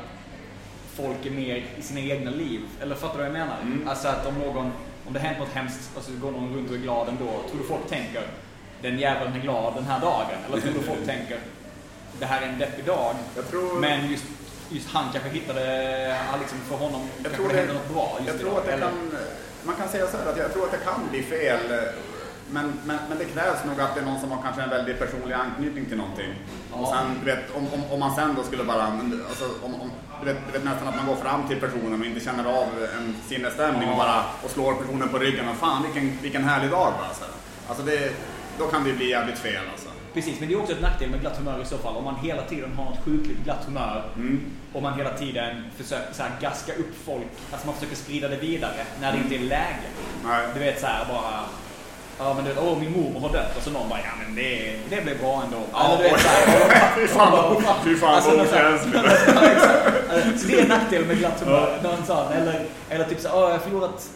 folk 0.95 1.25
är 1.25 1.31
mer 1.31 1.65
i 1.77 1.81
sina 1.81 1.99
egna 1.99 2.31
liv? 2.31 2.61
Eller 2.81 2.95
fattar 2.95 3.13
du 3.13 3.17
vad 3.17 3.27
jag 3.27 3.33
menar? 3.33 3.57
Mm. 3.61 3.87
Alltså 3.87 4.07
att 4.07 4.25
om 4.27 4.35
någon, 4.35 4.71
om 5.07 5.13
det 5.13 5.19
hänt 5.19 5.39
något 5.39 5.53
hemskt 5.53 5.89
och 5.97 6.03
så 6.03 6.11
går 6.21 6.31
någon 6.31 6.55
runt 6.55 6.69
och 6.69 6.75
är 6.75 6.79
glad 6.79 7.09
ändå. 7.09 7.25
Tror 7.25 7.57
du 7.61 7.67
folk 7.67 7.87
tänker 7.89 8.23
den 8.81 8.99
jäveln 8.99 9.33
är 9.35 9.39
glad 9.39 9.75
den 9.75 9.85
här 9.85 9.99
dagen? 9.99 10.37
Eller 10.47 10.61
tror 10.61 10.73
du 10.73 10.79
folk 10.81 11.05
tänker 11.05 11.39
det 12.19 12.25
här 12.25 12.41
är 12.41 12.45
en 12.45 12.59
deppig 12.59 12.85
dag. 12.85 13.15
Tror, 13.49 13.79
Men 13.79 14.11
just, 14.11 14.23
just 14.69 14.89
han 14.89 15.05
kanske 15.11 15.29
hittade, 15.29 15.63
liksom 16.39 16.57
för 16.59 16.75
honom 16.75 17.01
jag 17.17 17.23
kanske 17.23 17.37
tror, 17.37 17.47
det 17.47 17.53
det, 17.53 17.59
hände 17.59 17.73
något 17.73 17.93
bra 17.93 18.17
just 18.19 18.27
jag 18.31 18.39
tror 18.39 18.51
idag. 18.51 18.59
att 18.59 18.65
det 18.65 18.71
Eller- 18.73 18.85
kan, 18.87 19.11
man 19.63 19.75
kan 19.75 19.89
säga 19.89 20.07
så 20.07 20.17
här 20.17 20.25
att 20.31 20.37
jag 20.37 20.53
tror 20.53 20.65
att 20.65 20.71
det 20.71 20.77
kan 20.77 21.07
bli 21.09 21.23
fel 21.23 21.59
men, 22.49 22.73
men, 22.85 22.97
men 23.09 23.17
det 23.17 23.25
krävs 23.25 23.65
nog 23.65 23.79
att 23.81 23.95
det 23.95 24.01
är 24.01 24.05
någon 24.05 24.19
som 24.19 24.31
har 24.31 24.41
kanske 24.41 24.61
en 24.61 24.69
väldigt 24.69 24.99
personlig 24.99 25.35
anknytning 25.35 25.85
till 25.85 25.97
någonting. 25.97 26.33
Ja. 26.71 26.77
Och 26.77 26.87
sen, 26.87 27.05
du 27.19 27.25
vet, 27.25 27.55
om, 27.55 27.67
om, 27.73 27.83
om 27.91 27.99
man 27.99 28.15
sen 28.15 28.35
då 28.35 28.43
skulle 28.43 28.63
bara, 28.63 28.83
alltså, 29.29 29.45
om, 29.63 29.75
om, 29.81 29.91
du, 30.19 30.25
vet, 30.25 30.37
du 30.47 30.51
vet 30.51 30.63
nästan 30.63 30.87
att 30.87 30.95
man 30.95 31.05
går 31.05 31.15
fram 31.15 31.47
till 31.47 31.59
personen 31.59 32.01
och 32.01 32.05
inte 32.07 32.19
känner 32.19 32.45
av 32.45 32.67
en 32.97 33.15
sinnesstämning 33.27 33.89
och 33.89 33.97
bara 33.97 34.23
och 34.43 34.49
slår 34.49 34.73
personen 34.73 35.09
på 35.09 35.17
ryggen 35.17 35.49
och 35.49 35.55
fan 35.55 35.83
vilken, 35.83 36.17
vilken 36.21 36.43
härlig 36.43 36.71
dag 36.71 36.93
bara. 36.99 37.13
Så. 37.13 37.23
här. 37.23 37.33
Alltså 37.67 37.83
det, 37.83 38.13
då 38.59 38.67
kan 38.67 38.83
det 38.83 38.93
bli 38.93 39.09
jävligt 39.09 39.39
fel 39.39 39.63
alltså. 39.71 39.87
Precis, 40.13 40.39
men 40.39 40.49
det 40.49 40.55
är 40.55 40.59
också 40.59 40.73
ett 40.73 40.81
nackdel 40.81 41.09
med 41.09 41.21
glatt 41.21 41.37
humör 41.37 41.61
i 41.61 41.65
så 41.65 41.77
fall. 41.77 41.95
Om 41.95 42.03
man 42.03 42.15
hela 42.15 42.41
tiden 42.41 42.73
har 42.73 42.91
ett 42.93 42.99
sjukligt 43.05 43.43
glatt 43.43 43.65
humör 43.65 44.03
Mm. 44.15 44.41
och 44.73 44.81
man 44.83 44.93
hela 44.93 45.09
tiden 45.17 45.63
försöker 45.77 46.13
så 46.13 46.23
här, 46.23 46.31
gaska 46.41 46.73
upp 46.73 46.95
folk. 47.05 47.27
Alltså 47.51 47.67
man 47.67 47.75
försöker 47.75 47.95
sprida 47.95 48.27
det 48.27 48.35
vidare 48.35 48.85
när 49.01 49.11
det 49.11 49.17
inte 49.17 49.35
är 49.35 49.39
läge. 49.39 49.87
Nej. 50.25 50.47
Du 50.53 50.59
vet 50.59 50.79
så 50.79 50.87
här 50.87 51.05
bara... 51.05 51.43
Ja 52.23 52.33
men 52.33 52.45
du 52.45 52.51
åh 52.61 52.77
min 52.79 52.91
mormor 52.91 53.19
har 53.19 53.29
dött 53.29 53.57
och 53.57 53.63
så 53.63 53.69
någon 53.69 53.89
bara, 53.89 53.99
ja 53.99 54.11
men 54.25 54.35
det, 54.35 54.75
det 54.89 55.01
blev 55.03 55.19
bra 55.19 55.43
ändå. 55.45 55.57
Ja, 55.73 55.85
Eller 55.85 55.97
du 55.97 56.03
vet 56.03 56.21
så 56.21 56.27
här, 56.27 56.95
Fy 57.83 57.95
fan, 57.97 58.13
Alltså, 58.15 58.29
vad 58.29 58.37
något 58.39 58.49
så 58.49 58.55
här- 58.55 58.73
okänsligt. 58.73 58.97
Alltså, 60.13 60.37
Så 60.39 60.47
det 60.47 60.57
är 60.59 60.61
en 60.61 60.67
nackdel 60.67 61.05
med 61.05 61.17
glatt 61.19 61.39
humör. 61.39 61.77
Eller, 62.41 62.65
eller 62.89 63.05
typ 63.05 63.19
så 63.21 63.27
här, 63.27 63.35
åh 63.43 63.51
jag 63.51 63.61
förlorat 63.61 64.09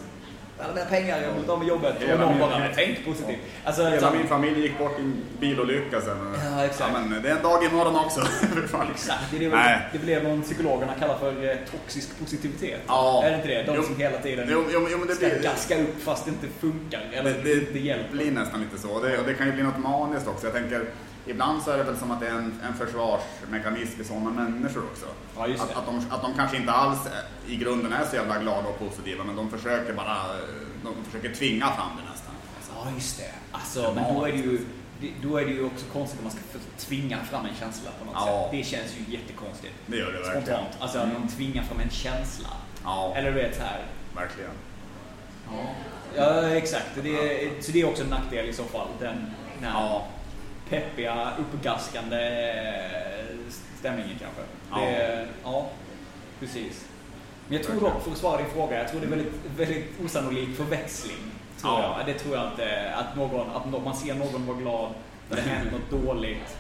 alla 0.65 0.73
mina 0.73 0.85
pengar, 0.85 1.17
jag 1.21 1.25
har 1.27 1.33
blivit 1.33 1.49
av 1.49 1.59
med 1.59 1.67
jobbet. 1.67 1.95
Och 1.97 2.01
Hela 2.07 2.21
någon 2.21 2.29
min- 2.31 2.39
bara, 2.39 2.59
men 2.59 2.69
tänk 2.75 3.05
positivt. 3.05 3.39
Alltså, 3.63 3.81
så 3.81 3.87
Hela 3.89 4.09
här- 4.09 4.17
min 4.17 4.27
familj 4.27 4.59
gick 4.61 4.77
bort 4.77 4.99
i 4.99 5.01
en 5.01 5.21
bilolycka 5.39 6.01
sen. 6.01 6.17
Ja, 6.57 6.65
exakt. 6.65 6.91
Ja, 6.93 6.99
men 6.99 7.21
det 7.23 7.29
är 7.29 7.35
en 7.35 7.43
dag 7.43 7.63
imorgon 7.65 7.95
också. 7.95 8.19
Fan. 8.71 8.87
Exakt, 8.93 9.23
det 9.31 9.37
det, 9.39 9.49
Nej. 9.55 9.79
det 9.91 9.97
väl 9.97 10.07
det 10.07 10.41
psykologerna 10.41 10.93
kallar 10.99 11.17
för 11.17 11.49
eh, 11.49 11.55
toxisk 11.71 12.19
positivitet. 12.19 12.79
Ja. 12.87 13.21
Är 13.25 13.29
det 13.29 13.35
inte 13.35 13.47
det? 13.47 13.63
De 13.63 13.75
Jo. 13.75 13.83
som 13.83 13.95
hela 13.97 14.17
tiden 14.17 14.47
Jo, 14.51 14.63
jo, 14.73 14.87
jo, 14.91 14.97
ska 15.15 15.27
blir- 15.27 15.43
gaska 15.43 15.77
upp 15.81 16.01
fast 16.03 16.25
det 16.25 16.31
inte 16.31 16.47
funkar. 16.59 17.01
Eller 17.13 17.31
Det, 17.33 17.55
det, 17.55 17.73
det, 17.73 17.79
hjälper. 17.79 18.11
blir 18.11 18.31
nästan 18.31 18.59
lite 18.61 18.77
så. 18.81 18.99
Det, 18.99 19.17
och 19.17 19.25
det 19.25 19.33
kan 19.33 19.47
ju 19.47 19.53
bli 19.53 19.63
något 19.63 19.79
maniskt 19.79 20.27
också. 20.27 20.45
Jag 20.47 20.53
tänker, 20.53 20.81
ibland 21.25 21.63
så 21.63 21.71
är 21.71 21.77
det 21.77 21.83
väl 21.83 21.97
som 21.97 22.11
att 22.11 22.19
det 22.19 22.27
är 22.27 22.31
en, 22.33 22.59
en 22.63 22.73
försvarsmekanism 22.73 24.01
i 24.01 24.03
sådana 24.03 24.29
människor 24.29 24.83
också. 24.91 25.05
Ja, 25.37 25.43
att, 25.43 25.69
det. 25.69 25.75
att, 25.75 25.85
de, 25.85 26.01
att 26.09 26.21
de 26.21 26.33
kanske 26.33 26.57
inte 26.57 26.71
alls 26.71 26.99
är- 27.05 27.51
i 27.51 27.55
grunden 27.55 27.93
är 27.93 28.05
så 28.05 28.15
jävla 28.15 28.39
glada 28.39 28.67
och 28.67 28.79
positiva, 28.79 29.23
men 29.23 29.35
de 29.35 29.49
försöker 29.49 29.93
bara 29.93 30.15
eh, 30.15 30.45
de 30.83 31.05
försöker 31.05 31.35
tvinga 31.35 31.65
fram 31.67 31.89
det 31.97 32.11
nästan. 32.11 32.31
Ja, 32.85 32.91
just 32.95 33.17
det. 33.19 33.31
Alltså, 33.51 33.91
men 33.95 34.13
då 34.15 34.25
är 34.25 34.31
det 34.31 34.37
ju 34.37 34.59
det- 35.01 35.11
då 35.23 35.37
är 35.37 35.45
det 35.45 35.51
ju 35.51 35.65
också 35.65 35.85
konstigt 35.93 36.19
om 36.19 36.23
man 36.23 36.31
ska 36.31 36.41
tvinga 36.77 37.17
fram 37.23 37.45
en 37.45 37.55
känsla 37.59 37.89
på 37.99 38.05
något 38.05 38.13
Ja. 38.17 38.41
sätt. 38.51 38.51
Det 38.59 38.63
känns 38.63 38.91
ju 38.97 39.13
jättekonstigt. 39.17 39.73
Det 39.85 39.97
gör 39.97 40.05
det 40.11 40.19
verkligen. 40.19 40.43
Spontant. 40.43 40.67
Alltså 40.79 40.99
att 40.99 41.13
man 41.13 41.27
tvingar 41.27 41.63
fram 41.63 41.79
en 41.79 41.89
känsla. 41.89 42.49
Ja, 42.83 43.13
Eller 43.15 43.31
du 43.31 43.35
vet 43.37 43.55
så 43.55 43.61
här. 43.61 43.85
verkligen. 44.15 44.51
Ja, 45.51 45.63
ja 46.15 46.49
exakt. 46.49 46.85
Det 47.03 47.09
är, 47.45 47.61
så 47.61 47.71
det 47.71 47.81
är 47.81 47.85
också 47.89 48.03
en 48.03 48.09
nackdel 48.09 48.45
i 48.49 48.53
så 48.53 48.63
fall. 48.63 48.87
Den, 48.99 49.31
här 49.61 49.71
Ja. 49.73 50.07
Peppiga, 50.69 51.31
uppgaskande 51.39 52.17
eh, 52.17 53.35
stämningen 53.79 54.17
kanske. 54.21 54.41
Ja. 54.71 54.79
Det, 54.79 55.27
ja, 55.43 55.69
precis. 56.39 56.85
Men 57.47 57.57
jag 57.57 57.67
tror 57.67 57.81
dock, 57.81 58.03
för 58.03 58.11
att 58.11 58.17
svara 58.17 58.37
din 58.37 58.49
fråga, 58.53 58.77
jag 58.77 58.87
tror 58.89 58.99
det 58.99 59.05
är 59.05 59.09
väldigt, 59.09 59.33
väldigt 59.57 59.85
osannolik 60.05 60.57
förväxling. 60.57 61.17
Tror 61.61 61.73
Ja. 61.73 61.95
jag. 61.97 62.05
Det 62.15 62.19
tror 62.19 62.35
jag 62.35 62.45
inte. 62.51 62.91
Att, 62.95 63.15
någon, 63.17 63.49
att 63.55 63.83
man 63.83 63.95
ser 63.95 64.13
någon 64.13 64.45
vara 64.45 64.57
glad 64.57 64.91
när 65.29 65.35
det 65.35 65.41
händer 65.41 65.71
något 65.71 66.03
dåligt. 66.05 66.57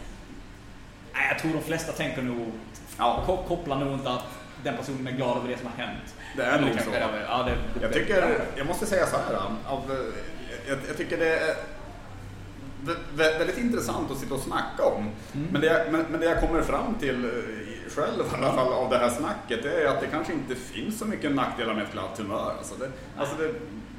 Nej, 1.13 1.27
jag 1.29 1.39
tror 1.39 1.53
de 1.53 1.61
flesta 1.61 1.91
tänker 1.91 2.21
nog, 2.21 2.51
Ja. 2.97 3.23
ko- 3.25 3.43
kopplar 3.47 3.79
nog 3.79 3.93
inte 3.93 4.09
att 4.09 4.23
den 4.63 4.77
personen 4.77 5.07
är 5.07 5.11
glad 5.11 5.37
över 5.37 5.47
det 5.49 5.57
som 5.57 5.67
har 5.67 5.85
hänt. 5.85 6.15
Det 6.37 6.43
är 6.43 6.61
nog 6.61 6.69
så. 6.69 6.89
Ja, 7.29 7.43
det, 7.43 7.57
Jag 7.81 7.93
tycker, 7.93 8.39
jag 8.55 8.67
måste 8.67 8.85
säga 8.85 9.05
så 9.05 9.15
här. 9.17 9.35
Av, 9.67 10.11
jag, 10.67 10.77
jag 10.87 10.97
tycker 10.97 11.17
det 11.17 11.55
väldigt 13.15 13.57
intressant 13.57 14.11
att 14.11 14.17
sitta 14.17 14.33
och 14.33 14.41
snacka 14.41 14.85
om. 14.85 15.01
Mm. 15.33 15.47
Men, 15.51 15.61
det 15.61 15.67
jag, 15.67 15.91
men, 15.91 16.05
men 16.11 16.19
det 16.19 16.25
jag 16.25 16.39
kommer 16.41 16.61
fram 16.61 16.95
till 16.99 17.25
eh, 17.25 17.31
själv 17.95 18.19
i 18.19 18.35
alla 18.43 18.53
fall 18.53 18.73
av 18.73 18.89
det 18.89 18.97
här 18.97 19.09
snacket, 19.09 19.63
det 19.63 19.83
är 19.83 19.87
att 19.87 20.01
det 20.01 20.07
kanske 20.07 20.33
inte 20.33 20.55
finns 20.55 20.99
så 20.99 21.05
mycket 21.05 21.35
nackdelar 21.35 21.73
med 21.73 21.83
ett 21.83 21.91
glatt 21.91 22.17
humör. 22.17 22.53
Alltså 22.57 22.75
det, 22.75 22.91
alltså 23.17 23.35
det, 23.37 23.53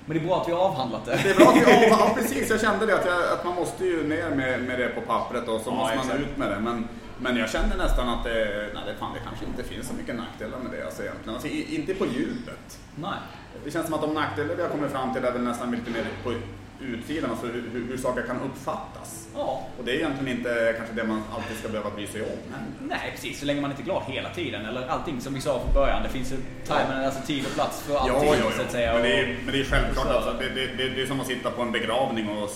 Men 0.07 0.16
det 0.16 0.22
är 0.22 0.26
bra 0.26 0.41
att 0.43 0.49
vi 0.49 0.53
har 0.53 0.61
avhandlat 0.61 1.05
det. 1.05 1.20
det 1.22 1.30
är 1.30 1.34
bra 1.34 1.49
att 1.49 1.57
vi, 1.57 1.61
ja, 1.61 1.87
ja, 1.91 2.12
precis, 2.14 2.51
jag 2.51 2.61
kände 2.61 2.87
det 2.87 2.95
att, 2.95 3.07
jag, 3.07 3.22
att 3.32 3.45
man 3.45 3.55
måste 3.55 3.84
ju 3.84 4.09
ner 4.09 4.30
med, 4.30 4.62
med 4.62 4.78
det 4.78 4.89
på 4.89 5.01
pappret 5.01 5.49
och 5.49 5.61
så 5.61 5.70
Ja, 5.70 5.74
måste 5.74 5.97
man 5.97 6.07
exakt. 6.07 6.20
ut 6.20 6.37
med 6.37 6.51
det. 6.51 6.61
Men, 6.61 6.89
men 7.18 7.37
jag 7.37 7.51
kände 7.51 7.76
nästan 7.76 8.09
att 8.09 8.24
det, 8.24 8.70
nej, 8.74 8.82
det, 8.87 8.95
fan, 9.01 9.14
det 9.14 9.20
kanske 9.24 9.45
inte 9.45 9.62
finns 9.62 9.89
så 9.89 9.95
mycket 9.95 10.16
nackdelar 10.16 10.59
med 10.59 10.72
det 10.72 10.84
alltså, 10.84 11.03
egentligen. 11.03 11.34
Alltså, 11.34 11.49
i, 11.49 11.76
inte 11.76 11.95
på 11.95 12.07
djupet. 12.07 12.78
Nej. 12.95 13.18
Det 13.64 13.70
känns 13.70 13.87
som 13.87 13.95
att 13.95 14.01
de 14.01 14.14
nackdelar 14.14 14.55
vi 14.55 14.62
har 14.62 14.68
kommit 14.68 14.91
fram 14.91 15.14
till 15.14 15.24
är 15.24 15.32
väl 15.32 15.43
nästan 15.43 15.70
lite 15.70 15.91
mer 15.91 16.07
på 16.24 16.32
utsidan, 16.81 17.31
alltså 17.31 17.47
hur, 17.47 17.70
hur, 17.72 17.87
hur 17.89 17.97
saker 17.97 18.22
kan 18.22 18.41
uppfattas. 18.41 19.29
Ja. 19.35 19.62
Och 19.79 19.85
det 19.85 19.91
är 19.91 19.95
egentligen 19.95 20.39
inte 20.39 20.74
kanske 20.77 20.95
det 20.95 21.05
man 21.05 21.22
alltid 21.35 21.57
ska 21.57 21.68
behöva 21.68 21.91
bry 21.91 22.07
sig 22.07 22.22
om. 22.22 22.29
Men, 22.51 22.89
Nej, 22.89 23.11
precis. 23.14 23.41
Så 23.41 23.47
länge 23.47 23.61
man 23.61 23.70
inte 23.70 23.83
är 23.83 23.85
glad 23.85 24.03
hela 24.07 24.31
tiden. 24.31 24.66
Eller 24.66 24.87
allting 24.89 25.20
som 25.20 25.35
vi 25.35 25.41
sa 25.41 25.61
från 25.61 25.74
början. 25.74 26.03
Det 26.03 26.09
finns 26.09 26.33
ju 26.33 26.37
time, 26.64 27.07
alltså 27.07 27.20
tid 27.27 27.47
och 27.47 27.53
plats 27.55 27.83
för 27.83 27.97
allting 27.97 28.29
ja, 28.29 28.35
ja, 28.45 28.51
så 28.57 28.62
ja. 28.62 28.68
säga. 28.72 28.93
Men 28.93 29.03
det, 29.03 29.20
är, 29.20 29.37
men 29.45 29.55
det 29.55 29.61
är 29.61 29.64
självklart, 29.64 30.07
så- 30.07 30.12
alltså, 30.12 30.33
det, 30.33 30.49
det, 30.49 30.66
det, 30.66 30.89
det 30.89 31.03
är 31.03 31.07
som 31.07 31.20
att 31.20 31.27
sitta 31.27 31.51
på 31.51 31.62
en 31.62 31.72
begravning 31.72 32.29
och, 32.29 32.51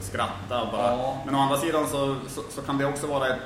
skratta. 0.00 0.68
Bara. 0.72 0.90
Ja. 0.92 1.18
Men 1.26 1.34
å 1.34 1.38
andra 1.38 1.56
sidan 1.56 1.86
så, 1.86 2.16
så, 2.28 2.42
så 2.50 2.62
kan 2.62 2.78
det 2.78 2.86
också 2.86 3.06
vara 3.06 3.28
ett 3.28 3.40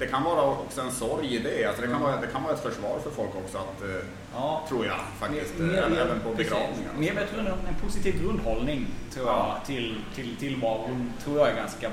det 0.00 0.06
kan 0.06 0.22
vara 0.24 0.42
också 0.42 0.80
en 0.80 0.90
sorg 0.92 1.34
i 1.34 1.38
det. 1.38 1.64
Alltså 1.64 1.82
det, 1.82 1.88
kan 1.88 2.02
vara, 2.02 2.16
det 2.20 2.26
kan 2.26 2.42
vara 2.42 2.54
ett 2.54 2.62
försvar 2.62 2.98
för 3.04 3.10
folk 3.10 3.30
också, 3.44 3.58
att, 3.58 3.82
eh, 3.82 4.04
Ja. 4.34 4.64
tror 4.68 4.86
jag 4.86 4.96
faktiskt. 5.20 5.58
Mer- 5.58 5.74
även, 5.78 5.92
mer- 5.92 6.00
även 6.00 6.20
på 6.20 6.34
begravningar. 6.34 7.20
Jag 7.20 7.28
tror 7.30 7.40
en 7.68 7.74
positiv 7.82 8.22
grundhållning 8.22 8.86
tror 9.14 9.26
jag, 9.26 9.36
Ja. 9.36 9.56
till, 9.66 9.96
till 10.14 10.36
tillvaron 10.36 11.12
tror 11.24 11.38
jag 11.38 11.48
är 11.48 11.56
ganska, 11.56 11.90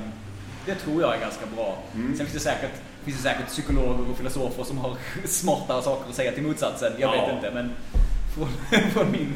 det 0.66 0.76
tror 0.76 1.02
jag 1.02 1.16
är 1.16 1.20
ganska 1.20 1.46
bra. 1.56 1.78
Mm. 1.96 2.08
Sen 2.18 2.26
finns 2.26 2.44
det, 2.44 2.50
säkert, 2.50 2.72
finns 3.04 3.18
det 3.18 3.24
säkert 3.24 3.48
psykologer 3.48 4.10
och 4.12 4.18
filosofer 4.18 4.64
som 4.64 4.78
har 4.78 4.96
smartare 5.26 5.82
saker 5.82 6.10
att 6.10 6.16
säga 6.16 6.32
till 6.32 6.44
motsatsen. 6.44 6.94
Jag 6.98 7.16
Ja. 7.16 7.22
vet 7.26 7.36
inte 7.36 7.52
men 7.54 7.72
från, 8.38 8.92
från 8.92 9.12
min, 9.18 9.36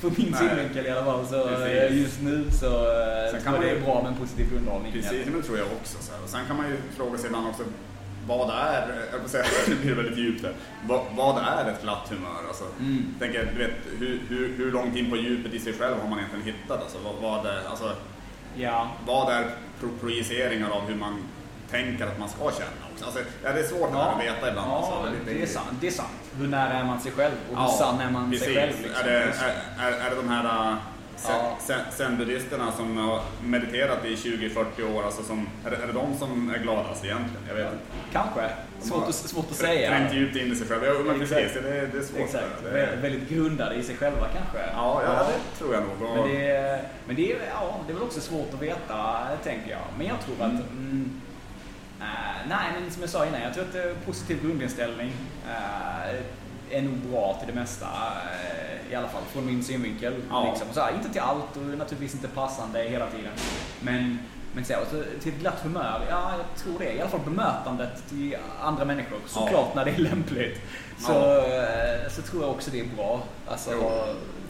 från 0.00 0.14
min 0.18 0.34
synvinkel 0.36 0.86
i 0.86 0.90
alla 0.90 1.04
fall 1.04 1.26
så 1.26 1.48
Precis. 1.48 1.98
just 2.00 2.20
nu 2.22 2.50
så 2.60 2.66
eh, 2.66 3.30
Sen 3.30 3.42
kan 3.44 3.52
man 3.52 3.60
det 3.60 3.70
är 3.70 3.80
bra 3.80 4.02
med 4.02 4.12
en 4.12 4.18
positiv 4.18 4.50
grundhållning. 4.52 4.92
Precis, 4.92 5.26
det 5.26 5.42
tror 5.42 5.58
jag 5.58 5.66
också. 5.80 5.96
Så 6.00 6.12
här. 6.12 6.22
Och 6.24 6.28
sen 6.28 6.40
kan 6.46 6.56
man 6.56 6.68
ju 6.70 6.76
fråga 6.96 7.18
sig 7.18 7.26
ibland 7.26 7.46
också, 7.48 7.62
vad 8.26 8.50
är, 8.50 8.88
jag 9.12 9.30
säga, 9.30 9.44
det 9.68 9.74
blir 9.74 9.94
väldigt 9.94 10.18
djupt 10.18 10.42
där. 10.42 10.52
Vad, 10.88 11.00
vad 11.16 11.38
är 11.38 11.70
ett 11.70 11.82
glatt 11.82 12.08
humör? 12.10 12.42
Alltså, 12.48 12.64
Mm. 12.80 13.14
tänker, 13.18 13.50
du 13.52 13.58
vet, 13.58 13.74
hur, 13.98 14.20
hur, 14.28 14.56
hur 14.56 14.72
långt 14.72 14.96
in 14.96 15.10
på 15.10 15.16
djupet 15.16 15.54
i 15.54 15.58
sig 15.58 15.72
själv 15.72 15.94
har 16.02 16.08
man 16.08 16.18
egentligen 16.18 16.46
hittat? 16.46 16.82
Alltså, 16.82 16.98
vad, 17.04 17.14
vad, 17.22 17.46
är, 17.46 17.60
alltså, 17.70 17.92
Ja. 18.56 18.90
vad 19.06 19.32
är 19.32 19.44
pro 19.80 19.88
projiceringar 20.00 20.70
av 20.70 20.82
hur 20.88 20.94
man 20.96 21.16
tänker 21.70 22.06
att 22.06 22.18
man 22.18 22.28
ska 22.28 22.38
känna? 22.38 22.86
Alltså, 23.04 23.20
ja, 23.44 23.52
det 23.52 23.60
är 23.60 23.64
svårt 23.64 23.90
Ja, 23.92 24.02
att 24.02 24.24
veta 24.24 24.48
ibland. 24.48 24.70
ja 24.70 24.76
alltså, 24.76 25.12
det, 25.26 25.42
är 25.42 25.46
sant, 25.46 25.66
det 25.80 25.86
är 25.86 25.90
sant. 25.90 26.08
Hur 26.38 26.48
nära 26.48 26.72
är 26.72 26.84
man 26.84 27.00
sig 27.00 27.12
själv 27.12 27.34
och 27.50 27.56
hur 27.56 27.64
Ja, 27.64 27.68
sann 27.78 28.00
är 28.00 28.10
man 28.10 28.30
precis. 28.30 28.44
sig 28.46 28.54
själv? 28.54 28.72
Liksom. 28.82 29.00
Är, 29.00 29.10
det, 29.10 29.16
är, 29.18 29.92
är, 29.92 29.92
är 30.06 30.10
det 30.10 30.16
de 30.16 30.28
här 30.28 30.70
uh, 30.70 30.76
Ja. 31.28 31.58
zen-buddhisterna 31.90 32.72
som 32.72 32.96
har 32.96 33.20
mediterat 33.44 34.04
i 34.04 34.14
20-40 34.14 34.94
år, 34.96 35.02
alltså 35.04 35.22
som, 35.22 35.48
är, 35.66 35.70
det, 35.70 35.76
är 35.76 35.86
det 35.86 35.92
de 35.92 36.18
som 36.18 36.50
är 36.54 36.58
gladast 36.58 37.04
egentligen? 37.04 37.42
Jag 37.48 37.54
vet 37.54 37.64
inte. 37.72 37.84
Kanske. 38.12 38.40
Svårt 38.80 39.08
att, 39.08 39.14
svårt 39.14 39.50
att 39.50 39.56
säga. 39.56 39.88
Trängt 39.90 40.14
djupt 40.14 40.36
in 40.36 40.52
i 40.52 40.56
sig 40.56 40.66
själva. 40.68 40.86
Ja, 40.86 40.92
men 41.06 41.18
precis, 41.18 41.52
det, 41.54 41.60
det 41.92 41.98
är 41.98 42.02
svårt. 42.02 42.20
Exakt. 42.20 42.44
Det, 42.64 42.70
Vä- 42.70 43.00
Väldigt 43.02 43.28
grundade 43.28 43.74
i 43.74 43.82
sig 43.82 43.96
själva 43.96 44.26
kanske. 44.36 44.58
ja, 44.72 45.02
ja, 45.06 45.26
det 45.28 45.58
tror 45.58 45.74
jag 45.74 45.82
nog. 45.82 46.16
Men, 46.16 46.28
det, 46.28 46.50
är- 46.50 46.82
men 47.06 47.16
det, 47.16 47.32
är, 47.32 47.38
ja, 47.60 47.76
det 47.86 47.92
är 47.92 47.94
väl 47.94 48.02
också 48.02 48.20
svårt 48.20 48.54
att 48.54 48.62
veta, 48.62 49.18
tänker 49.44 49.70
jag. 49.70 49.80
Men 49.98 50.06
jag 50.06 50.16
tror 50.20 50.34
att... 50.46 50.52
Mm, 50.70 51.20
äh, 52.00 52.06
nej, 52.48 52.72
men 52.80 52.90
som 52.90 53.00
jag 53.02 53.10
sa 53.10 53.26
innan, 53.26 53.42
jag 53.42 53.54
tror 53.54 53.64
att 53.64 53.74
eh, 53.74 53.92
positiv 54.06 54.42
grundinställning 54.42 55.12
äh, 55.48 56.76
är 56.78 56.82
nog 56.82 56.94
bra 56.94 57.36
till 57.38 57.54
det 57.54 57.60
mesta. 57.60 57.86
äh, 57.86 58.92
I 58.92 58.94
alla 58.94 59.08
fall 59.08 59.22
från 59.32 59.46
min 59.46 59.64
synvinkel. 59.64 60.14
Ja. 60.30 60.50
Liksom. 60.50 60.66
Så 60.72 60.80
här, 60.80 60.92
inte 60.94 61.08
till 61.12 61.20
allt 61.20 61.56
och 61.56 61.62
naturligtvis 61.62 62.14
inte 62.14 62.28
passande 62.28 62.82
hela 62.82 63.06
tiden. 63.06 63.32
Men 63.80 64.18
Men 64.54 64.64
så, 64.64 64.74
så, 64.90 65.02
till 65.22 65.32
ett 65.32 65.38
glatt 65.40 65.60
humör, 65.62 66.00
ja 66.10 66.32
jag 66.38 66.62
tror 66.64 66.78
det. 66.78 66.92
I 66.92 67.00
alla 67.00 67.10
fall 67.10 67.20
bemötandet 67.24 68.08
till 68.08 68.36
andra 68.60 68.84
människor. 68.84 69.18
Såklart 69.26 69.52
Ja. 69.52 69.72
när 69.74 69.84
det 69.84 69.90
är 69.90 69.98
lämpligt. 69.98 70.60
Så, 70.98 71.12
Ja. 71.12 71.36
eh, 71.38 72.08
så 72.10 72.22
tror 72.22 72.42
jag 72.42 72.50
också 72.50 72.70
det 72.70 72.80
är 72.80 72.86
bra. 72.96 73.22
Alltså, 73.48 73.70
Jo. 73.72 73.90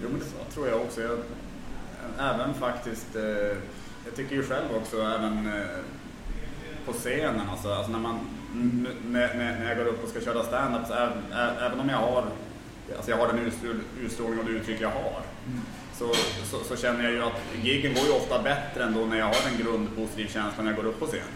Jo, 0.03 0.09
men 0.09 0.19
det 0.21 0.55
tror 0.55 0.69
jag 0.69 0.81
också. 0.81 1.01
Jag, 1.01 1.19
även 2.21 2.55
faktiskt, 2.55 3.17
eh, 3.17 3.23
jag 4.05 4.17
tycker 4.17 4.35
ju 4.37 4.43
själv 4.43 4.67
också, 4.77 4.97
även 5.03 5.47
eh, 5.47 5.63
på 6.87 6.93
scenen, 6.93 7.41
alltså, 7.51 7.73
alltså 7.73 7.93
när, 7.93 7.99
man, 7.99 8.19
när, 9.07 9.35
när 9.35 9.69
jag 9.69 9.77
går 9.79 9.85
upp 9.87 10.05
och 10.05 10.09
ska 10.11 10.21
köra 10.21 10.43
stand-up, 10.43 10.87
så 10.89 10.95
även, 10.95 11.19
ä- 11.33 11.67
även 11.67 11.81
om 11.81 11.89
jag 11.89 11.97
har, 11.97 12.25
alltså 12.97 13.11
jag 13.11 13.19
har 13.19 13.27
den 13.29 13.39
utstrål- 13.39 13.81
utstrålning 14.05 14.39
och 14.39 14.45
det 14.45 14.51
uttryck 14.51 14.81
jag 14.81 14.89
har, 14.89 15.21
så, 15.95 16.09
så, 16.51 16.65
så 16.65 16.77
känner 16.77 17.05
jag 17.05 17.13
ju 17.13 17.23
att 17.23 17.41
giggen 17.63 17.95
går 17.95 18.05
ju 18.05 18.13
ofta 18.13 18.43
bättre 18.43 18.85
ändå 18.85 19.01
när 19.01 19.19
jag 19.19 19.27
har 19.27 19.35
en 19.53 19.65
grundpositiv 19.65 20.27
känsla 20.27 20.63
när 20.63 20.71
jag 20.71 20.77
går 20.77 20.87
upp 20.87 21.01
på 21.01 21.07
scenen. 21.07 21.27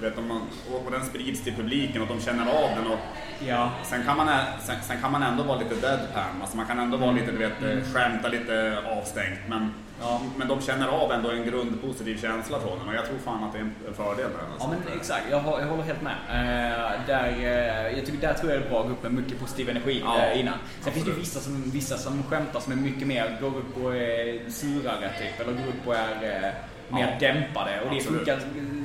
Du 0.00 0.08
vet, 0.08 0.18
om 0.18 0.28
man, 0.28 0.42
och 0.72 0.86
och 0.86 0.92
den 0.92 1.04
sprids 1.06 1.44
till 1.44 1.54
publiken 1.54 2.02
och 2.02 2.08
de 2.08 2.20
känner 2.20 2.42
av 2.52 2.70
den. 2.76 2.86
Och, 2.86 2.98
ja. 3.46 3.70
Sen 3.84 4.04
kan, 4.04 4.16
man, 4.16 4.28
sen, 4.66 4.76
sen 4.82 5.00
kan 5.00 5.12
man 5.12 5.22
ändå 5.22 5.42
vara 5.42 5.58
lite 5.58 5.74
deadpan, 5.74 6.40
alltså 6.40 6.56
man 6.56 6.66
kan 6.66 6.78
ändå 6.78 6.96
vara 6.96 7.10
lite, 7.12 7.30
du 7.32 7.36
vet, 7.38 7.62
mm. 7.62 7.84
skämta 7.94 8.28
lite 8.28 8.78
avstängt. 8.86 9.38
Men, 9.48 9.74
Ja. 10.00 10.20
men 10.36 10.48
de 10.48 10.60
känner 10.60 10.88
av 10.88 11.12
ändå 11.12 11.30
en 11.30 11.44
grundpositiv 11.44 12.20
känsla 12.20 12.60
från 12.60 12.78
den 12.78 12.88
och 12.88 12.94
jag 12.94 13.06
tror 13.06 13.18
fan 13.18 13.44
att 13.44 13.52
det 13.52 13.58
är 13.58 13.62
en 13.62 13.94
fördel 13.96 14.16
där. 14.30 14.38
Ja 14.38 14.52
alltså. 14.52 14.68
men 14.68 14.98
exakt, 15.00 15.22
jag, 15.30 15.40
jag 15.46 15.66
håller 15.66 15.82
helt 15.82 16.02
med. 16.02 16.14
Eh, 16.30 17.00
där, 17.06 17.28
eh, 17.38 17.96
jag 17.98 18.06
tycker 18.06 18.20
där 18.28 18.34
tror 18.34 18.52
jag 18.52 18.60
det 18.60 18.66
är 18.66 18.70
bra 18.70 18.80
att 18.80 18.86
gå 18.86 18.92
upp 18.92 19.02
med 19.02 19.12
mycket 19.12 19.40
positiv 19.40 19.68
energi 19.70 20.02
Ja, 20.04 20.18
eh, 20.22 20.40
innan. 20.40 20.54
Sen 20.80 20.92
finns 20.92 21.04
det 21.06 21.10
ju 21.10 21.16
absolut. 21.16 21.18
vissa 21.20 21.40
som, 21.40 21.70
vissa 21.70 21.96
som 21.96 22.22
skämtar 22.22 22.60
som 22.60 22.72
är 22.72 22.76
mycket 22.76 23.08
mer, 23.08 23.38
går 23.40 23.48
upp 23.48 23.84
och 23.84 23.96
är 23.96 24.50
surare 24.50 25.10
typ, 25.18 25.40
eller 25.40 25.52
går 25.52 25.68
upp 25.68 25.86
och 25.86 25.94
är 25.96 26.14
eh, 26.44 26.50
mer 26.94 27.18
Ja, 27.20 27.28
dämpade 27.32 27.80
och 27.80 27.90
det 27.90 27.96
absolut. 27.96 28.18
funkar 28.18 28.38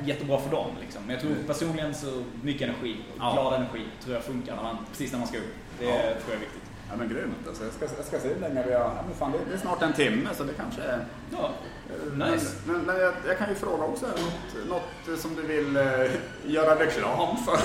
jättebra 0.04 0.38
för 0.40 0.50
dem. 0.50 0.66
Liksom. 0.80 1.02
Men 1.06 1.10
jag 1.14 1.20
tror 1.22 1.34
personligen 1.46 1.94
så 1.94 2.22
mycket 2.42 2.62
energi, 2.62 2.96
Ja. 3.18 3.32
glad 3.32 3.54
energi, 3.54 3.84
tror 4.04 4.14
jag 4.14 4.24
funkar 4.24 4.56
när 4.56 4.62
man, 4.62 4.76
precis 4.90 5.12
när 5.12 5.18
man 5.18 5.28
ska 5.28 5.38
upp. 5.38 5.54
Det 5.78 5.84
Ja. 5.86 5.92
tror 5.92 6.12
jag 6.28 6.34
är 6.36 6.40
viktigt. 6.40 6.62
Ja 6.92 6.98
men 6.98 7.08
grymt 7.08 7.48
alltså. 7.48 7.64
Jag 7.64 7.72
ska, 7.72 7.84
jag 7.96 8.04
ska 8.06 8.18
se 8.18 8.28
hur 8.28 8.40
länge 8.40 8.62
vi 8.66 8.72
har... 8.72 8.80
Ja, 8.80 9.04
men 9.06 9.14
fan, 9.14 9.32
det, 9.32 9.38
det 9.48 9.54
är 9.54 9.58
snart 9.58 9.82
en 9.82 9.92
timme 9.92 10.28
så 10.34 10.44
det 10.44 10.52
kanske 10.52 10.82
är... 10.82 11.04
Ja, 11.32 11.50
nice. 12.12 12.56
Men, 12.66 12.76
men, 12.76 12.86
men 12.86 13.00
jag, 13.00 13.14
jag 13.28 13.38
kan 13.38 13.48
ju 13.48 13.54
fråga 13.54 13.84
också, 13.84 14.06
något, 14.06 14.68
något 15.08 15.20
som 15.20 15.34
du 15.34 15.42
vill 15.42 15.76
eh, 15.76 16.10
göra 16.44 16.78
reklam 16.80 17.36
för? 17.36 17.58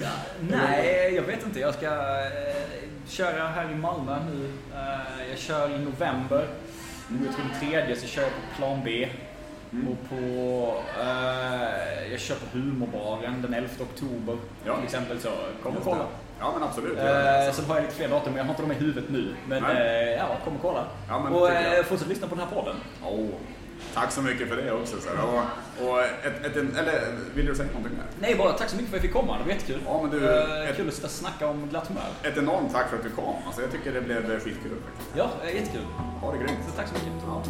Ja, 0.00 0.10
nej, 0.50 1.14
jag 1.14 1.22
vet 1.22 1.46
inte. 1.46 1.60
Jag 1.60 1.74
ska 1.74 1.86
eh, 1.86 2.62
köra 3.08 3.46
här 3.48 3.70
i 3.70 3.74
Malmö 3.74 4.18
nu. 4.34 4.50
Eh, 4.74 5.28
jag 5.30 5.38
kör 5.38 5.70
i 5.70 5.78
november. 5.78 6.48
Nu 7.08 7.18
tror 7.18 7.44
den 7.50 7.60
tredje 7.60 7.96
så 7.96 8.06
kör 8.06 8.22
jag 8.22 8.30
på 8.30 8.56
Plan 8.56 8.80
B. 8.84 9.08
Mm. 9.72 9.88
Och 9.88 10.08
på, 10.08 10.16
eh, 11.00 12.10
jag 12.10 12.20
kör 12.20 12.34
på 12.34 12.58
Humorbaren 12.58 13.42
den 13.42 13.54
11 13.54 13.68
oktober 13.80 14.36
Ja. 14.66 14.76
till 14.76 14.84
exempel. 14.84 15.20
Så 15.20 15.30
kom 15.62 15.76
och 15.76 15.84
kolla. 15.84 16.06
Ja 16.42 16.52
men 16.54 16.62
absolut. 16.68 16.98
Eh, 16.98 17.46
alltså. 17.46 17.60
sen 17.62 17.70
har 17.70 17.76
jag 17.76 17.82
lite 17.82 17.94
fler 17.96 18.08
datum, 18.08 18.32
men 18.32 18.36
jag 18.38 18.44
har 18.44 18.50
inte 18.50 18.62
dem 18.62 18.72
i 18.72 18.74
huvudet 18.74 19.04
nu. 19.10 19.34
Men 19.48 19.64
eh, 19.64 20.10
ja, 20.10 20.26
kom 20.44 20.56
och 20.56 20.62
kolla. 20.62 20.84
Ja, 21.08 21.18
men 21.18 21.32
och 21.32 21.50
eh, 21.50 21.84
fortsätt 21.84 22.08
lyssna 22.08 22.26
på 22.28 22.34
den 22.34 22.44
här 22.48 22.54
podden. 22.56 22.76
Åh, 23.04 23.26
tack 23.94 24.12
så 24.12 24.22
mycket 24.22 24.48
för 24.48 24.56
det 24.56 24.72
också. 24.72 24.96
Så. 25.00 25.08
Och, 25.08 25.88
och 25.88 26.00
ett, 26.02 26.46
ett, 26.46 26.56
eller 26.56 27.00
vill 27.34 27.46
du 27.46 27.54
säga 27.54 27.68
någonting 27.72 27.96
mer? 27.98 28.06
Nej, 28.20 28.34
bara 28.36 28.52
tack 28.52 28.68
så 28.68 28.76
mycket 28.76 28.90
för 28.90 28.96
att 28.98 29.04
jag 29.04 29.12
fick 29.12 29.20
komma. 29.20 29.38
Det 29.38 29.44
var 29.44 29.50
jättekul. 29.52 29.80
Ja, 29.86 30.00
men 30.02 30.10
du, 30.10 30.28
Eh, 30.30 30.70
ett- 30.70 30.76
Kul 30.76 30.88
att 30.88 30.94
sitta 30.94 31.06
och 31.06 31.10
snacka 31.12 31.46
om 31.48 31.68
glatt 31.68 31.88
humör. 31.88 32.02
Ett 32.22 32.38
enormt 32.38 32.72
tack 32.72 32.88
för 32.90 32.96
att 32.96 33.02
du 33.02 33.10
kom. 33.10 33.34
Alltså, 33.46 33.62
jag 33.62 33.70
tycker 33.70 33.92
det 33.92 34.00
blev 34.00 34.22
skitkul. 34.40 34.72
faktiskt. 34.86 35.10
Ja, 35.16 35.30
eh, 35.44 35.54
jättekul. 35.56 35.84
Ha 36.20 36.32
det 36.32 36.38
grymt. 36.38 36.58
Så 36.68 36.76
tack 36.76 36.88
så 36.88 36.94
mycket. 36.94 37.12
Ja. 37.26 37.42